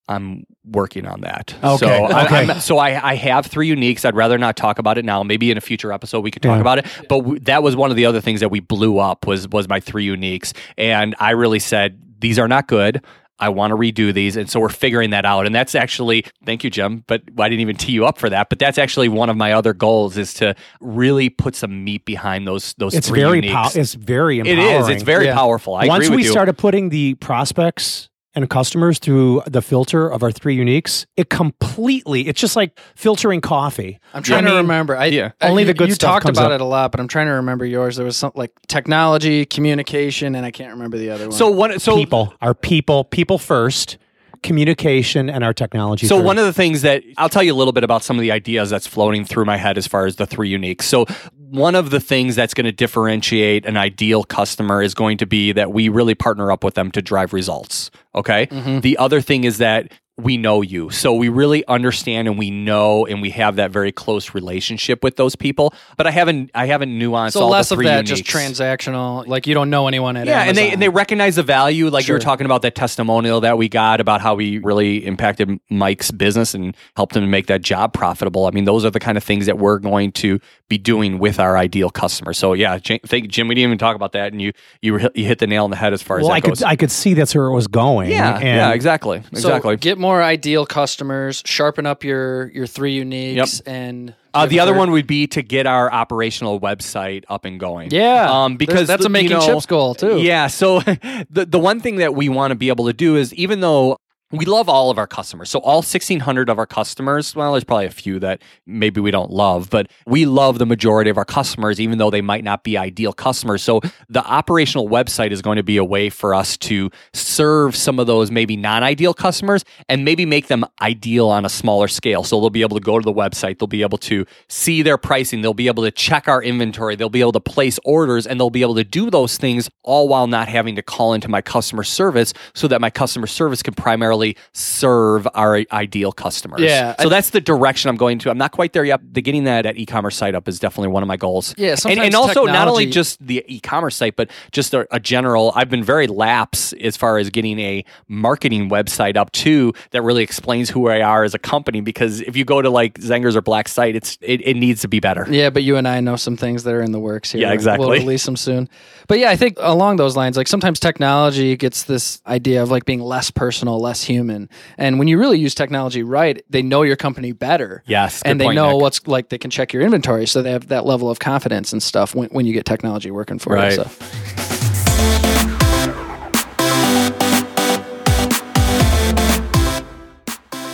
I'm 0.10 0.44
working 0.66 1.06
on 1.08 1.22
that. 1.22 1.56
Okay, 1.64 1.78
So, 1.78 1.88
I, 1.88 2.26
okay. 2.26 2.36
I'm- 2.52 2.60
so 2.60 2.78
I, 2.78 3.12
I 3.12 3.16
have 3.16 3.46
three 3.46 3.70
uniques. 3.74 4.04
I'd 4.04 4.16
rather 4.16 4.38
not 4.38 4.58
talk 4.58 4.78
about 4.78 4.98
it 4.98 5.06
now. 5.06 5.24
Maybe 5.24 5.50
in 5.50 5.58
a 5.58 5.62
future 5.62 5.94
episode 5.94 6.22
we 6.22 6.30
could 6.32 6.42
talk 6.42 6.56
Yeah. 6.58 6.62
about 6.62 6.80
it. 6.80 6.86
But 7.08 7.20
w- 7.20 7.40
that 7.42 7.64
was 7.64 7.76
one 7.78 7.90
of 7.90 7.96
the 7.96 8.06
other 8.06 8.20
things 8.20 8.42
that 8.42 8.50
we 8.50 8.60
blew 8.60 9.00
up 9.00 9.26
was 9.26 9.48
was 9.48 9.70
my 9.70 9.80
three 9.80 10.06
uniques, 10.06 10.52
and 10.78 11.16
I 11.20 11.32
really 11.32 11.60
said 11.60 12.00
these 12.20 12.38
are 12.38 12.48
not 12.50 12.68
good. 12.68 13.02
I 13.40 13.50
want 13.50 13.72
to 13.72 13.76
redo 13.78 14.14
these, 14.14 14.38
and 14.38 14.50
so 14.50 14.60
we're 14.60 14.70
figuring 14.70 15.10
that 15.10 15.26
out. 15.26 15.46
And 15.46 15.54
that's 15.56 15.76
actually, 15.76 16.24
thank 16.46 16.64
you, 16.64 16.70
Jim. 16.70 17.04
But 17.08 17.24
I 17.38 17.50
didn't 17.50 17.62
even 17.62 17.76
tee 17.76 17.92
you 17.92 18.06
up 18.06 18.18
for 18.18 18.30
that. 18.30 18.50
But 18.50 18.60
that's 18.60 18.78
actually 18.78 19.10
one 19.10 19.30
of 19.30 19.36
my 19.36 19.54
other 19.54 19.74
goals 19.74 20.18
is 20.18 20.34
to 20.36 20.56
really 20.80 21.30
put 21.30 21.56
some 21.56 21.84
meat 21.84 22.06
behind 22.06 22.48
those 22.48 22.74
those. 22.78 22.94
It's 22.94 23.08
three 23.10 23.22
very 23.22 23.42
uniques. 23.42 23.52
pow- 23.52 23.72
it's 23.74 23.96
very 23.96 24.40
It 24.40 24.48
empowering. 24.48 24.82
is. 24.82 24.90
It's 24.90 25.04
very 25.04 25.26
Yeah. 25.26 25.34
powerful. 25.36 25.76
I 25.76 25.88
Once 25.88 26.06
agree 26.06 26.16
with 26.16 26.18
we 26.22 26.24
you. 26.26 26.32
started 26.32 26.58
putting 26.58 26.90
the 26.90 27.16
prospects 27.16 28.10
and 28.36 28.50
customers 28.50 28.98
through 29.00 29.44
the 29.46 29.62
filter 29.62 30.08
of 30.10 30.24
our 30.24 30.32
three 30.32 30.58
uniques, 30.58 31.06
it 31.18 31.30
completely 31.30 32.28
it's 32.28 32.40
just 32.42 32.56
like 32.56 32.80
filtering 32.96 33.42
coffee. 33.42 34.00
I'm 34.14 34.24
trying 34.24 34.40
I 34.46 34.50
to 34.50 34.56
mean, 34.56 34.58
remember. 34.64 34.98
I, 34.98 35.06
yeah. 35.06 35.32
I- 35.42 35.50
Only 35.50 35.64
you- 35.64 35.68
the 35.68 35.74
good 35.74 35.90
You 35.90 35.96
stuff 35.96 36.10
talked 36.14 36.26
comes 36.26 36.38
about 36.38 36.52
up. 36.52 36.56
it 36.60 36.62
a 36.62 36.66
lot, 36.66 36.92
but 36.92 37.00
I'm 37.00 37.08
trying 37.08 37.28
to 37.28 37.34
remember 37.34 37.66
yours. 37.66 37.96
There 37.96 38.06
was 38.06 38.18
something 38.18 38.40
like 38.40 38.52
technology, 38.68 39.46
communication, 39.46 40.36
and 40.36 40.46
I 40.46 40.52
can't 40.52 40.72
remember 40.72 40.98
the 40.98 41.10
other 41.12 41.26
one. 41.30 41.32
so 41.38 41.50
one. 41.50 41.80
So 41.80 41.96
people, 41.96 42.34
our 42.42 42.54
people, 42.54 43.04
people 43.04 43.38
first, 43.38 43.98
communication 44.42 45.30
and 45.30 45.44
our 45.44 45.54
technology. 45.54 46.06
So 46.06 46.18
first. 46.18 46.26
one 46.26 46.38
of 46.38 46.46
the 46.46 46.54
things 46.54 46.82
that 46.82 47.04
I'll 47.18 47.30
tell 47.30 47.44
you 47.44 47.54
a 47.54 47.56
little 47.56 47.72
bit 47.74 47.84
about 47.84 48.04
some 48.04 48.18
of 48.18 48.22
the 48.22 48.32
ideas 48.32 48.70
that's 48.70 48.86
floating 48.86 49.24
through 49.26 49.46
my 49.46 49.58
head 49.58 49.78
as 49.78 49.88
far 49.88 50.06
as 50.06 50.18
the 50.18 50.26
three 50.26 50.52
uniques. 50.52 50.82
So 50.84 51.06
one 51.50 51.76
of 51.76 51.92
the 51.92 52.00
things 52.00 52.36
that's 52.36 52.54
going 52.54 52.66
to 52.66 52.72
differentiate 52.72 53.66
an 53.66 53.78
ideal 53.78 54.24
customer 54.24 54.82
is 54.82 54.94
going 54.94 55.18
to 55.20 55.26
be 55.26 55.52
that 55.54 55.72
we 55.72 55.88
really 55.88 56.14
partner 56.16 56.52
up 56.52 56.64
with 56.64 56.74
them 56.74 56.92
to 56.92 57.02
drive 57.02 57.32
results. 57.32 57.90
Okay. 58.16 58.48
Mm-hmm. 58.48 58.80
The 58.80 58.98
other 58.98 59.22
thing 59.22 59.44
is 59.44 59.58
that 59.58 59.92
we 60.18 60.38
know 60.38 60.62
you. 60.62 60.92
So 60.92 61.14
we 61.14 61.30
really 61.30 61.66
understand 61.68 62.28
and 62.28 62.38
we 62.38 62.52
know 62.52 63.08
and 63.08 63.20
we 63.20 63.32
have 63.32 63.56
that 63.56 63.72
very 63.72 63.92
close 63.92 64.36
relationship 64.36 65.04
with 65.04 65.16
those 65.16 65.36
people. 65.36 65.74
But 65.98 66.06
I 66.06 66.12
haven't 66.12 66.52
I 66.54 66.68
haven't 66.68 66.92
nuanced 66.92 67.28
that. 67.28 67.34
so 67.34 67.42
all 67.42 67.50
less 67.50 67.70
the 67.70 67.76
of 67.76 67.78
three 67.78 67.86
that, 67.88 68.06
just 68.06 68.24
transactional. 68.24 69.26
Like 69.26 69.48
you 69.48 69.56
don't 69.56 69.72
know 69.72 69.88
anyone 69.88 70.16
at 70.16 70.28
Yeah, 70.28 70.44
and 70.44 70.56
they 70.56 70.72
and 70.72 70.80
they 70.80 70.90
recognize 70.90 71.36
the 71.36 71.44
value, 71.44 71.90
like 71.90 72.08
you 72.08 72.14
were 72.14 72.20
talking 72.20 72.46
about 72.46 72.62
that 72.62 72.76
testimonial 72.76 73.42
that 73.42 73.58
we 73.58 73.68
got 73.68 74.00
about 74.00 74.22
how 74.22 74.36
we 74.36 74.60
really 74.60 75.04
impacted 75.04 75.60
Mike's 75.72 76.12
business 76.12 76.54
and 76.54 76.78
helped 76.96 77.16
him 77.16 77.24
to 77.24 77.28
make 77.28 77.48
that 77.48 77.64
job 77.64 77.94
profitable. 77.94 78.46
I 78.46 78.52
mean, 78.52 78.66
those 78.66 78.86
are 78.86 78.92
the 78.92 79.00
kind 79.00 79.18
of 79.18 79.24
things 79.24 79.48
that 79.48 79.58
we're 79.58 79.80
going 79.80 80.12
to 80.14 80.40
be 80.70 80.78
doing 80.78 81.18
with 81.18 81.40
our 81.40 81.58
ideal 81.58 81.90
customer. 81.90 82.34
So 82.34 82.54
yeah, 82.54 82.78
Jim, 82.78 83.00
thank 83.04 83.30
Jim. 83.30 83.48
We 83.48 83.56
didn't 83.56 83.70
even 83.70 83.78
talk 83.80 83.96
about 83.96 84.12
that, 84.12 84.32
and 84.32 84.40
you 84.40 84.54
you 84.84 84.94
were, 84.94 85.12
you 85.16 85.26
hit 85.26 85.40
the 85.40 85.48
nail 85.48 85.64
on 85.64 85.72
the 85.72 85.76
head 85.76 85.92
as 85.92 86.04
far 86.04 86.20
as 86.20 86.24
well, 86.24 86.30
that 86.30 86.36
I 86.36 86.40
goes. 86.42 86.60
could 86.60 86.68
I 86.68 86.76
could 86.76 86.92
see 86.92 87.16
that's 87.16 87.34
where 87.34 87.46
it 87.46 87.54
was 87.56 87.66
going. 87.66 88.03
Yeah, 88.10 88.36
and 88.36 88.44
yeah, 88.44 88.74
exactly, 88.74 89.22
So 89.34 89.50
exactly. 89.50 89.78
get 89.78 89.98
more 89.98 90.22
ideal 90.22 90.66
customers, 90.66 91.42
sharpen 91.46 91.86
up 91.86 92.04
your 92.04 92.50
your 92.52 92.68
three 92.68 93.00
uniques, 93.04 93.62
and 93.66 94.14
Uh, 94.34 94.46
the 94.48 94.60
other 94.60 94.74
one 94.74 94.92
would 94.92 95.06
be 95.08 95.28
to 95.28 95.42
get 95.44 95.68
our 95.68 95.92
operational 95.92 96.60
website 96.60 97.24
up 97.30 97.46
and 97.46 97.60
going. 97.60 97.92
Yeah, 97.92 98.28
um, 98.30 98.58
because 98.58 98.88
that's 98.88 99.06
a 99.06 99.08
you 99.08 99.10
making 99.12 99.32
know, 99.32 99.46
chips 99.46 99.66
goal 99.66 99.94
too. 99.96 100.20
Yeah. 100.22 100.48
So 100.48 100.80
the 101.30 101.46
the 101.48 101.60
one 101.60 101.80
thing 101.80 101.98
that 101.98 102.16
we 102.16 102.30
want 102.30 102.52
to 102.52 102.56
be 102.56 102.70
able 102.70 102.88
to 102.88 102.94
do 102.94 103.16
is 103.16 103.34
even 103.36 103.60
though 103.60 103.98
we 104.34 104.46
love 104.46 104.68
all 104.68 104.90
of 104.90 104.98
our 104.98 105.06
customers. 105.06 105.52
So 105.52 105.60
all 105.60 105.78
1600 105.78 106.50
of 106.50 106.58
our 106.58 106.66
customers, 106.66 107.36
well 107.36 107.52
there's 107.52 107.64
probably 107.64 107.86
a 107.86 107.92
few 107.92 108.18
that 108.20 108.42
maybe 108.66 109.00
we 109.00 109.12
don't 109.12 109.30
love, 109.30 109.70
but 109.70 109.92
we 110.08 110.26
love 110.26 110.58
the 110.58 110.66
majority 110.66 111.12
of 111.12 111.20
our 111.20 111.26
customers 111.26 111.80
even 111.80 112.00
though 112.00 112.10
they 112.10 112.22
might 112.22 112.44
not 112.44 112.64
be 112.64 112.76
ideal 112.76 113.14
customers. 113.14 113.62
So 113.62 113.82
the 114.10 114.26
operational 114.26 114.90
website 114.90 115.32
is 115.32 115.44
going 115.44 115.58
to 115.58 115.64
be 115.64 115.78
a 115.78 115.84
way 115.84 116.10
for 116.10 116.34
us 116.34 116.58
to 116.58 116.90
serve 117.14 117.76
some 117.76 118.00
of 118.00 118.08
those 118.08 118.32
maybe 118.32 118.58
non-ideal 118.58 119.14
customers 119.14 119.64
and 119.88 120.04
maybe 120.04 120.26
make 120.26 120.48
them 120.48 120.66
ideal 120.82 121.30
on 121.30 121.46
a 121.46 121.50
smaller 121.50 121.88
scale. 121.88 122.24
So 122.24 122.40
they'll 122.40 122.50
be 122.50 122.64
able 122.64 122.78
to 122.78 122.84
go 122.84 122.98
to 122.98 123.06
the 123.06 123.14
website, 123.14 123.60
they'll 123.60 123.68
be 123.68 123.84
able 123.84 124.00
to 124.00 124.26
see 124.50 124.82
their 124.82 124.98
pricing, 124.98 125.42
they'll 125.42 125.54
be 125.54 125.68
able 125.68 125.84
to 125.84 125.92
check 125.92 126.28
our 126.28 126.42
inventory, 126.42 126.96
they'll 126.96 127.10
be 127.10 127.22
able 127.22 127.34
to 127.34 127.40
place 127.40 127.80
orders 127.86 128.26
and 128.26 128.40
they'll 128.40 128.50
be 128.50 128.64
able 128.64 128.76
to 128.76 128.84
do 128.84 129.12
those 129.12 129.38
things 129.38 129.70
all 129.84 130.08
while 130.08 130.26
not 130.26 130.48
having 130.48 130.76
to 130.76 130.82
call 130.82 131.14
into 131.14 131.28
my 131.28 131.42
customer 131.42 131.84
service 131.84 132.34
so 132.56 132.68
that 132.68 132.82
my 132.82 132.90
customer 132.90 133.28
service 133.28 133.62
can 133.62 133.76
primarily 133.76 134.23
serve 134.54 135.28
our 135.34 135.62
ideal 135.72 136.12
customers. 136.12 136.62
Yeah, 136.62 136.96
So 137.00 137.08
I- 137.08 137.10
that's 137.10 137.30
the 137.32 137.42
direction 137.42 137.90
I'm 137.90 137.98
going 137.98 138.20
to. 138.20 138.30
I'm 138.30 138.38
not 138.38 138.52
quite 138.52 138.74
there 138.74 138.84
yet. 138.86 139.02
The 139.14 139.22
getting 139.22 139.44
that 139.46 139.66
at 139.66 139.78
e-commerce 139.78 140.16
site 140.16 140.36
up 140.36 140.48
is 140.48 140.60
definitely 140.60 140.90
one 140.90 141.04
of 141.04 141.08
my 141.08 141.18
goals. 141.18 141.54
Yeah, 141.58 141.76
and, 141.86 142.00
and 142.00 142.16
also 142.16 142.46
not 142.46 142.68
only 142.68 142.86
just 142.88 143.26
the 143.26 143.44
e-commerce 143.48 143.96
site, 143.96 144.16
but 144.16 144.30
just 144.52 144.74
a, 144.74 144.88
a 144.92 145.00
general. 145.00 145.52
I've 145.56 145.70
been 145.70 145.84
very 145.84 146.08
lapse 146.08 146.74
as 146.74 146.96
far 146.98 147.18
as 147.18 147.30
getting 147.30 147.60
a 147.60 147.84
marketing 148.08 148.70
website 148.70 149.16
up 149.18 149.32
too 149.32 149.74
that 149.92 150.02
really 150.02 150.24
explains 150.24 150.70
who 150.70 150.88
I 150.90 151.02
are 151.02 151.24
as 151.24 151.34
a 151.34 151.40
company. 151.40 151.82
Because 151.82 152.22
if 152.22 152.36
you 152.38 152.46
go 152.46 152.62
to 152.62 152.70
like 152.70 153.00
Zengers 153.00 153.36
or 153.36 153.42
Black 153.42 153.68
Site, 153.68 153.96
it's 153.96 154.18
it, 154.22 154.42
it 154.48 154.56
needs 154.56 154.82
to 154.82 154.88
be 154.88 155.00
better. 155.00 155.26
Yeah, 155.30 155.50
but 155.50 155.64
you 155.64 155.78
and 155.78 155.88
I 155.88 156.00
know 156.00 156.16
some 156.16 156.38
things 156.38 156.64
that 156.64 156.74
are 156.74 156.82
in 156.82 156.92
the 156.92 157.00
works 157.00 157.32
here. 157.32 157.42
Yeah, 157.42 157.54
exactly. 157.54 157.88
We'll 157.88 157.98
release 158.00 158.26
them 158.26 158.36
soon. 158.36 158.70
But 159.08 159.20
yeah, 159.20 159.30
I 159.30 159.36
think 159.36 159.58
along 159.60 159.98
those 159.98 160.16
lines, 160.16 160.38
like 160.38 160.48
sometimes 160.48 160.80
technology 160.80 161.56
gets 161.58 161.84
this 161.84 162.22
idea 162.28 162.62
of 162.64 162.72
like 162.72 162.86
being 162.86 163.02
less 163.02 163.32
personal, 163.32 163.80
less 163.80 164.04
human. 164.04 164.13
And 164.20 165.00
when 165.00 165.08
you 165.08 165.18
really 165.18 165.40
use 165.40 165.56
technology 165.56 166.04
right, 166.04 166.42
they 166.50 166.62
know 166.62 166.84
your 166.84 166.96
company 166.96 167.32
better. 167.32 167.84
Yes, 167.86 168.22
and 168.24 168.40
they 168.40 168.46
point, 168.46 168.56
know 168.56 168.72
Nick. 168.74 168.82
what's 168.82 169.08
like 169.08 169.30
they 169.30 169.38
can 169.38 169.50
check 169.52 169.74
your 169.74 169.82
inventory, 169.82 170.26
so 170.28 170.42
they 170.42 170.52
have 170.52 170.68
that 170.68 170.86
level 170.86 171.10
of 171.10 171.20
confidence 171.20 171.74
and 171.74 171.82
stuff 171.82 172.14
when, 172.16 172.30
when 172.30 172.46
you 172.46 172.54
get 172.54 172.66
technology 172.66 173.12
working 173.12 173.40
for 173.40 173.54
Right. 173.54 173.78
you. 173.78 173.84
So. 173.84 175.04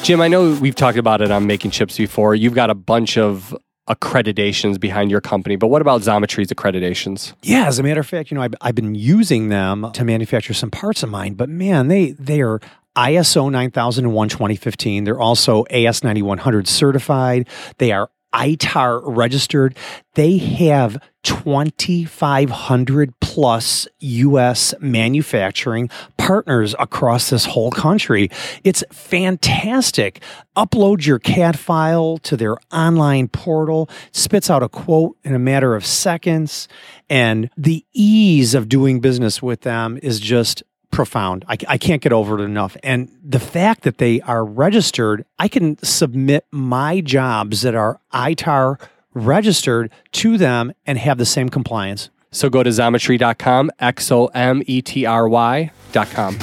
Jim, 0.04 0.22
I 0.22 0.28
know 0.28 0.58
we've 0.60 0.76
talked 0.76 0.98
about 0.98 1.22
it 1.22 1.30
on 1.30 1.46
Making 1.46 1.70
Chips 1.70 1.96
before. 1.96 2.34
You've 2.34 2.56
got 2.56 2.72
a 2.72 2.74
bunch 2.74 3.16
of 3.16 3.56
accreditations 3.88 4.80
behind 4.80 5.12
your 5.12 5.22
company, 5.22 5.56
but 5.56 5.68
what 5.68 5.84
about 5.84 6.02
Xometry's 6.02 6.48
accreditations? 6.50 7.34
Yeah, 7.44 7.68
as 7.68 7.78
a 7.78 7.84
matter 7.84 8.00
of 8.00 8.08
fact, 8.08 8.32
you 8.32 8.36
know, 8.36 8.42
I've, 8.42 8.56
I've 8.62 8.74
been 8.76 8.96
using 8.96 9.50
them 9.50 9.92
to 9.94 10.04
manufacture 10.04 10.54
some 10.56 10.72
parts 10.72 11.04
of 11.04 11.10
mine, 11.10 11.36
but 11.36 11.48
man, 11.50 11.90
they 11.90 12.12
they 12.12 12.42
are 12.42 12.60
ISO 13.00 13.50
9001 13.50 14.30
2015. 14.30 15.06
They're 15.06 15.20
also 15.20 15.64
AS 15.66 16.04
9100 16.04 16.68
certified. 16.68 17.48
They 17.78 17.94
are 17.94 18.12
ITAR 18.34 19.02
registered. 19.06 19.78
They 20.16 20.38
have 20.38 21.02
2,500 21.24 23.20
plus 23.22 23.88
US 24.00 24.74
manufacturing 24.80 25.90
partners 26.18 26.76
across 26.78 27.30
this 27.30 27.46
whole 27.46 27.72
country. 27.72 28.30
It's 28.64 28.84
fantastic. 28.92 30.22
Upload 30.56 31.06
your 31.06 31.20
CAD 31.20 31.58
file 31.58 32.18
to 32.20 32.38
their 32.38 32.58
online 32.72 33.30
portal, 33.30 33.90
spits 34.12 34.50
out 34.50 34.62
a 34.62 34.70
quote 34.70 35.18
in 35.24 35.34
a 35.34 35.40
matter 35.40 35.76
of 35.76 35.86
seconds. 35.86 36.68
And 37.10 37.50
the 37.58 37.86
ease 37.94 38.54
of 38.54 38.70
doing 38.70 39.00
business 39.00 39.42
with 39.42 39.62
them 39.62 39.98
is 40.04 40.20
just 40.20 40.64
profound. 40.92 41.46
I, 41.48 41.58
I, 41.68 41.78
can't 41.78 42.02
get 42.02 42.12
over 42.12 42.40
it 42.40 42.44
enough. 42.44 42.76
And 42.84 43.10
the 43.24 43.40
fact 43.40 43.84
that 43.84 44.00
they 44.00 44.22
are 44.22 44.44
registered, 44.44 45.26
I 45.38 45.48
can 45.48 45.78
submit 45.84 46.46
my 46.52 47.02
jobs 47.02 47.62
that 47.62 47.76
are 47.76 48.00
ITAR 48.14 48.80
registered 49.14 49.92
to 50.14 50.38
them 50.38 50.74
and 50.86 50.98
have 50.98 51.18
the 51.18 51.26
same 51.26 51.50
compliance. 51.50 52.10
So 52.32 52.50
go 52.50 52.64
to 52.64 52.70
xometry.com, 52.70 53.72
X 53.80 54.12
O 54.12 54.28
M 54.28 54.62
E 54.66 54.82
T 54.82 55.06
R 55.06 55.28
Y.com. 55.28 56.40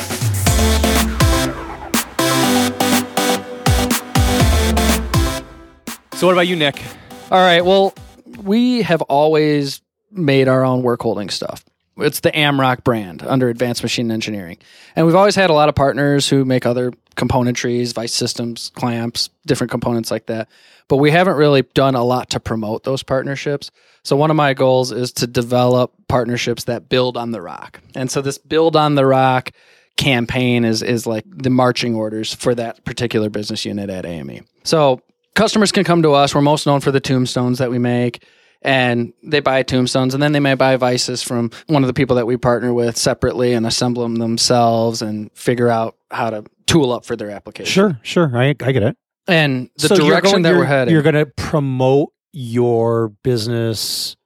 So, 6.16 6.26
what 6.26 6.32
about 6.32 6.46
you, 6.46 6.56
Nick? 6.56 6.82
All 7.30 7.40
right. 7.40 7.62
Well, 7.62 7.92
we 8.42 8.80
have 8.80 9.02
always 9.02 9.82
made 10.10 10.48
our 10.48 10.64
own 10.64 10.82
work 10.82 11.02
holding 11.02 11.28
stuff. 11.28 11.62
It's 11.98 12.20
the 12.20 12.30
Amrock 12.32 12.84
brand 12.84 13.22
under 13.22 13.48
Advanced 13.48 13.82
Machine 13.82 14.10
Engineering. 14.10 14.58
And 14.94 15.06
we've 15.06 15.14
always 15.14 15.34
had 15.34 15.50
a 15.50 15.54
lot 15.54 15.68
of 15.68 15.74
partners 15.74 16.28
who 16.28 16.44
make 16.44 16.66
other 16.66 16.92
componentries, 17.16 17.94
vice 17.94 18.12
systems, 18.12 18.70
clamps, 18.74 19.30
different 19.46 19.70
components 19.70 20.10
like 20.10 20.26
that. 20.26 20.48
But 20.88 20.98
we 20.98 21.10
haven't 21.10 21.36
really 21.36 21.62
done 21.74 21.94
a 21.94 22.04
lot 22.04 22.30
to 22.30 22.40
promote 22.40 22.84
those 22.84 23.02
partnerships. 23.02 23.70
So 24.02 24.14
one 24.14 24.30
of 24.30 24.36
my 24.36 24.54
goals 24.54 24.92
is 24.92 25.10
to 25.12 25.26
develop 25.26 25.92
partnerships 26.06 26.64
that 26.64 26.88
build 26.88 27.16
on 27.16 27.32
the 27.32 27.40
rock. 27.40 27.80
And 27.94 28.10
so 28.10 28.20
this 28.20 28.38
build 28.38 28.76
on 28.76 28.94
the 28.94 29.06
rock 29.06 29.50
campaign 29.96 30.64
is 30.64 30.82
is 30.82 31.06
like 31.06 31.24
the 31.26 31.48
marching 31.48 31.94
orders 31.94 32.34
for 32.34 32.54
that 32.54 32.84
particular 32.84 33.30
business 33.30 33.64
unit 33.64 33.88
at 33.88 34.04
AME. 34.04 34.44
So 34.62 35.00
customers 35.34 35.72
can 35.72 35.84
come 35.84 36.02
to 36.02 36.12
us. 36.12 36.34
We're 36.34 36.42
most 36.42 36.66
known 36.66 36.80
for 36.80 36.90
the 36.90 37.00
tombstones 37.00 37.58
that 37.58 37.70
we 37.70 37.78
make 37.78 38.22
and 38.62 39.12
they 39.22 39.40
buy 39.40 39.62
tombstones 39.62 40.14
and 40.14 40.22
then 40.22 40.32
they 40.32 40.40
may 40.40 40.54
buy 40.54 40.76
vices 40.76 41.22
from 41.22 41.50
one 41.66 41.82
of 41.82 41.86
the 41.86 41.94
people 41.94 42.16
that 42.16 42.26
we 42.26 42.36
partner 42.36 42.72
with 42.74 42.96
separately 42.96 43.52
and 43.52 43.66
assemble 43.66 44.02
them 44.02 44.16
themselves 44.16 45.02
and 45.02 45.30
figure 45.34 45.68
out 45.68 45.96
how 46.10 46.30
to 46.30 46.44
tool 46.66 46.92
up 46.92 47.04
for 47.04 47.16
their 47.16 47.30
application. 47.30 47.70
Sure, 47.72 47.98
sure. 48.02 48.30
I, 48.36 48.48
I 48.60 48.72
get 48.72 48.82
it. 48.82 48.96
And 49.28 49.70
the 49.76 49.88
So 49.88 49.96
direction 49.96 50.30
going- 50.30 50.42
that 50.42 50.54
we're 50.54 50.64
heading. 50.64 50.92
You're 50.92 51.02
going 51.02 51.14
to 51.14 51.26
promote 51.26 52.12
your 52.32 53.08
business 53.22 54.16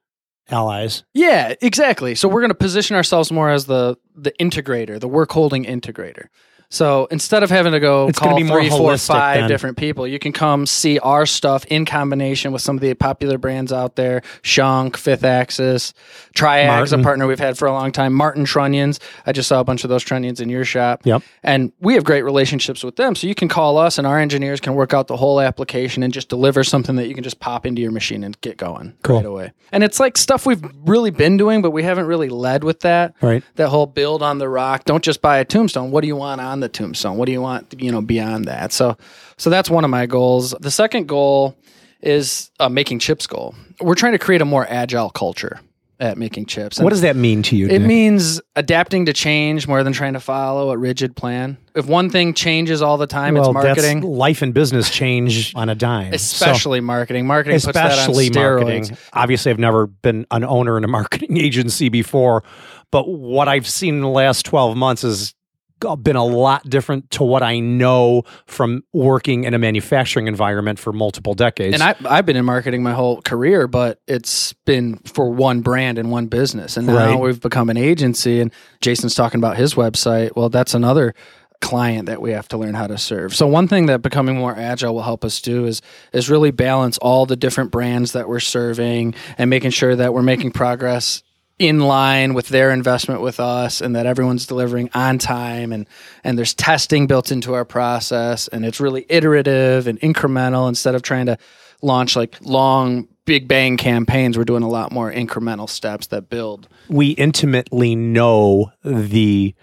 allies. 0.49 1.03
Yeah, 1.13 1.53
exactly. 1.61 2.13
So 2.15 2.27
we're 2.27 2.41
going 2.41 2.49
to 2.49 2.55
position 2.55 2.95
ourselves 2.95 3.31
more 3.31 3.49
as 3.49 3.65
the 3.65 3.95
the 4.15 4.33
integrator, 4.39 4.99
the 4.99 5.07
work 5.07 5.31
holding 5.31 5.63
integrator. 5.65 6.25
So 6.71 7.07
instead 7.11 7.43
of 7.43 7.49
having 7.49 7.73
to 7.73 7.79
go 7.81 8.07
It's 8.07 8.17
call 8.17 8.35
be 8.35 8.47
three, 8.47 8.69
four, 8.69 8.97
five 8.97 9.41
then. 9.41 9.49
different 9.49 9.77
people, 9.77 10.07
you 10.07 10.17
can 10.19 10.31
come 10.31 10.65
see 10.65 10.97
our 10.99 11.25
stuff 11.25 11.65
in 11.65 11.85
combination 11.85 12.53
with 12.53 12.61
some 12.61 12.77
of 12.77 12.81
the 12.81 12.93
popular 12.93 13.37
brands 13.37 13.73
out 13.73 13.97
there: 13.97 14.21
Schunk, 14.41 14.95
Fifth 14.95 15.25
Axis, 15.25 15.93
Triag's, 16.33 16.93
a 16.93 16.97
partner 16.99 17.27
we've 17.27 17.39
had 17.39 17.57
for 17.57 17.67
a 17.67 17.73
long 17.73 17.91
time. 17.91 18.13
Martin 18.13 18.45
Trunnions. 18.45 18.99
I 19.25 19.33
just 19.33 19.49
saw 19.49 19.59
a 19.59 19.63
bunch 19.65 19.83
of 19.83 19.89
those 19.89 20.01
trunnions 20.01 20.39
in 20.39 20.47
your 20.47 20.63
shop. 20.63 21.01
Yep. 21.03 21.23
And 21.43 21.73
we 21.81 21.93
have 21.95 22.05
great 22.05 22.23
relationships 22.23 22.83
with 22.83 22.95
them. 22.95 23.15
So 23.15 23.27
you 23.27 23.35
can 23.35 23.49
call 23.49 23.77
us 23.77 23.97
and 23.97 24.07
our 24.07 24.17
engineers 24.17 24.61
can 24.61 24.73
work 24.73 24.93
out 24.93 25.07
the 25.07 25.17
whole 25.17 25.41
application 25.41 26.03
and 26.03 26.13
just 26.13 26.29
deliver 26.29 26.63
something 26.63 26.95
that 26.95 27.07
you 27.09 27.13
can 27.13 27.23
just 27.23 27.41
pop 27.41 27.65
into 27.65 27.81
your 27.81 27.91
machine 27.91 28.23
and 28.23 28.39
get 28.39 28.55
going 28.55 28.93
Cool. 29.03 29.17
right 29.17 29.25
away. 29.25 29.51
And 29.73 29.83
it's 29.83 29.99
like 29.99 30.17
stuff 30.17 30.45
we've 30.45 30.63
really 30.85 31.11
been 31.11 31.35
doing, 31.35 31.61
but 31.61 31.71
we 31.71 31.83
haven't 31.83 32.05
really 32.05 32.29
led 32.29 32.63
with 32.63 32.79
that. 32.81 33.13
Right. 33.21 33.43
That 33.55 33.67
whole 33.67 33.87
build 33.87 34.23
on 34.23 34.37
the 34.37 34.47
rock. 34.47 34.85
Don't 34.85 35.03
just 35.03 35.21
buy 35.21 35.39
a 35.39 35.45
tombstone. 35.45 35.91
What 35.91 36.01
do 36.01 36.07
you 36.07 36.15
want 36.15 36.39
on 36.39 36.60
the 36.61 36.69
tombstone? 36.69 37.17
What 37.17 37.25
do 37.25 37.31
you 37.33 37.41
want, 37.41 37.75
you 37.81 37.91
know, 37.91 38.01
beyond 38.01 38.45
that? 38.45 38.71
So 38.71 38.97
so 39.37 39.49
that's 39.49 39.69
one 39.69 39.83
of 39.83 39.89
my 39.89 40.05
goals. 40.05 40.55
The 40.61 40.71
second 40.71 41.07
goal 41.07 41.57
is 42.01 42.49
a 42.59 42.69
making 42.69 42.99
chips 42.99 43.27
goal. 43.27 43.53
We're 43.79 43.95
trying 43.95 44.13
to 44.13 44.19
create 44.19 44.41
a 44.41 44.45
more 44.45 44.65
agile 44.69 45.09
culture 45.09 45.59
at 45.99 46.17
making 46.17 46.47
chips. 46.47 46.77
And 46.77 46.83
What 46.83 46.89
does 46.89 47.01
that 47.01 47.15
mean 47.15 47.43
to 47.43 47.55
you? 47.55 47.67
it 47.67 47.77
Nick? 47.77 47.81
means 47.87 48.41
adapting 48.55 49.05
to 49.05 49.13
change 49.13 49.67
more 49.67 49.83
than 49.83 49.93
trying 49.93 50.13
to 50.13 50.19
follow 50.19 50.71
a 50.71 50.77
rigid 50.77 51.15
plan. 51.15 51.57
If 51.75 51.85
one 51.85 52.09
thing 52.09 52.33
changes 52.33 52.81
all 52.81 52.97
the 52.97 53.05
time, 53.05 53.35
well, 53.35 53.49
it's 53.49 53.53
marketing. 53.53 53.99
That's 53.99 54.09
life 54.09 54.41
and 54.41 54.51
business 54.51 54.89
change 54.89 55.53
on 55.55 55.69
a 55.69 55.75
dime. 55.75 56.09
So- 56.11 56.15
Especially 56.15 56.81
marketing. 56.81 57.27
Marketing 57.27 57.53
puts 57.57 57.67
especially 57.67 58.29
that 58.29 58.37
on 58.39 58.43
steroids. 58.45 58.61
marketing. 58.65 58.97
Obviously, 59.13 59.51
I've 59.51 59.59
never 59.59 59.85
been 59.85 60.25
an 60.31 60.43
owner 60.43 60.75
in 60.75 60.83
a 60.83 60.87
marketing 60.87 61.37
agency 61.47 61.89
before, 61.89 62.43
but 62.89 63.07
what 63.07 63.47
I've 63.47 63.67
seen 63.69 63.93
in 63.93 64.01
the 64.01 64.07
last 64.09 64.43
12 64.47 64.75
months 64.75 65.03
has 65.03 65.35
Uh, 65.83 65.95
been 65.95 66.15
a 66.15 66.23
lot 66.25 66.69
different 66.69 67.09
to 67.11 67.23
what 67.23 67.43
I 67.43 67.59
know 67.59 68.23
from 68.45 68.83
working 68.93 69.43
in 69.45 69.53
a 69.53 69.59
manufacturing 69.59 70.27
environment 70.27 70.79
for 70.79 70.93
multiple 70.93 71.33
decades. 71.33 71.73
And 71.73 71.83
I, 71.83 71.95
I've 72.05 72.25
been 72.25 72.35
in 72.35 72.45
marketing 72.45 72.83
my 72.83 72.93
whole 72.93 73.21
career, 73.21 73.67
but 73.67 73.99
it's 74.07 74.53
been 74.65 74.97
for 74.99 75.31
one 75.31 75.61
brand 75.61 75.97
and 75.97 76.11
one 76.11 76.27
business. 76.27 76.77
And 76.77 76.87
now 76.87 76.95
Right. 76.95 77.19
we've 77.19 77.39
become 77.41 77.69
an 77.69 77.77
agency. 77.77 78.39
And 78.41 78.51
Jason's 78.81 79.15
talking 79.15 79.39
about 79.39 79.57
his 79.57 79.73
website. 79.75 80.35
Well, 80.35 80.49
that's 80.49 80.73
another 80.73 81.13
client 81.61 82.07
that 82.07 82.21
we 82.21 82.31
have 82.31 82.47
to 82.49 82.57
learn 82.57 82.73
how 82.73 82.87
to 82.87 82.97
serve. 82.97 83.35
So 83.35 83.45
one 83.47 83.67
thing 83.67 83.85
that 83.85 84.01
becoming 84.01 84.35
more 84.35 84.55
agile 84.55 84.95
will 84.95 85.03
help 85.03 85.23
us 85.23 85.39
do 85.41 85.65
is 85.65 85.81
is 86.11 86.29
really 86.29 86.49
balance 86.51 86.97
all 86.97 87.25
the 87.27 87.35
different 87.35 87.71
brands 87.71 88.13
that 88.13 88.27
we're 88.27 88.39
serving 88.39 89.13
and 89.37 89.49
making 89.49 89.69
sure 89.71 89.95
that 89.95 90.13
we're 90.13 90.23
making 90.23 90.51
progress 90.51 91.21
in 91.61 91.79
line 91.79 92.33
with 92.33 92.47
their 92.47 92.71
investment 92.71 93.21
with 93.21 93.39
us 93.39 93.81
and 93.81 93.95
that 93.95 94.07
everyone's 94.07 94.47
delivering 94.47 94.89
on 94.95 95.19
time 95.19 95.71
and 95.71 95.87
and 96.23 96.35
there's 96.35 96.55
testing 96.55 97.05
built 97.05 97.31
into 97.31 97.53
our 97.53 97.63
process 97.63 98.47
and 98.47 98.65
it's 98.65 98.79
really 98.79 99.05
iterative 99.09 99.85
and 99.85 99.99
incremental 99.99 100.67
instead 100.67 100.95
of 100.95 101.03
trying 101.03 101.27
to 101.27 101.37
launch 101.83 102.15
like 102.15 102.35
long 102.41 103.07
big 103.25 103.47
bang 103.47 103.77
campaigns 103.77 104.39
we're 104.39 104.43
doing 104.43 104.63
a 104.63 104.67
lot 104.67 104.91
more 104.91 105.11
incremental 105.11 105.69
steps 105.69 106.07
that 106.07 106.29
build 106.29 106.67
we 106.89 107.11
intimately 107.11 107.95
know 107.95 108.71
the 108.83 109.53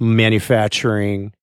manufacturing 0.00 1.34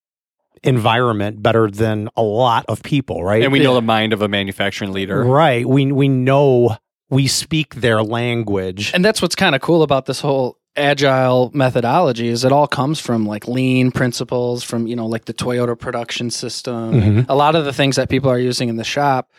environment 0.64 1.40
better 1.40 1.70
than 1.70 2.10
a 2.16 2.22
lot 2.22 2.66
of 2.68 2.82
people, 2.82 3.24
right? 3.24 3.42
And 3.42 3.50
we 3.50 3.60
know 3.60 3.72
the 3.72 3.80
mind 3.80 4.12
of 4.12 4.20
a 4.20 4.28
manufacturing 4.28 4.92
leader. 4.92 5.24
right. 5.24 5.66
We 5.66 5.90
we 5.90 6.08
know 6.08 6.76
we 7.10 7.26
speak 7.26 7.74
their 7.76 8.02
language. 8.02 8.92
and 8.94 9.04
that's 9.04 9.20
what's 9.20 9.34
kind 9.34 9.54
of 9.54 9.60
cool 9.60 9.82
about 9.82 10.06
this 10.06 10.20
whole 10.20 10.56
agile 10.76 11.50
methodology 11.52 12.28
is 12.28 12.44
it 12.44 12.52
all 12.52 12.68
comes 12.68 13.00
from 13.00 13.26
like 13.26 13.48
lean 13.48 13.90
principles 13.90 14.62
from 14.62 14.86
you 14.86 14.94
know 14.94 15.06
like 15.06 15.24
the 15.24 15.34
Toyota 15.34 15.76
production 15.78 16.30
system. 16.30 16.92
Mhm. 16.92 17.26
a 17.28 17.34
lot 17.34 17.56
of 17.56 17.64
the 17.64 17.72
things 17.72 17.96
that 17.96 18.08
people 18.08 18.30
are 18.30 18.38
using 18.38 18.68
in 18.68 18.76
the 18.76 18.84
shop 18.84 19.30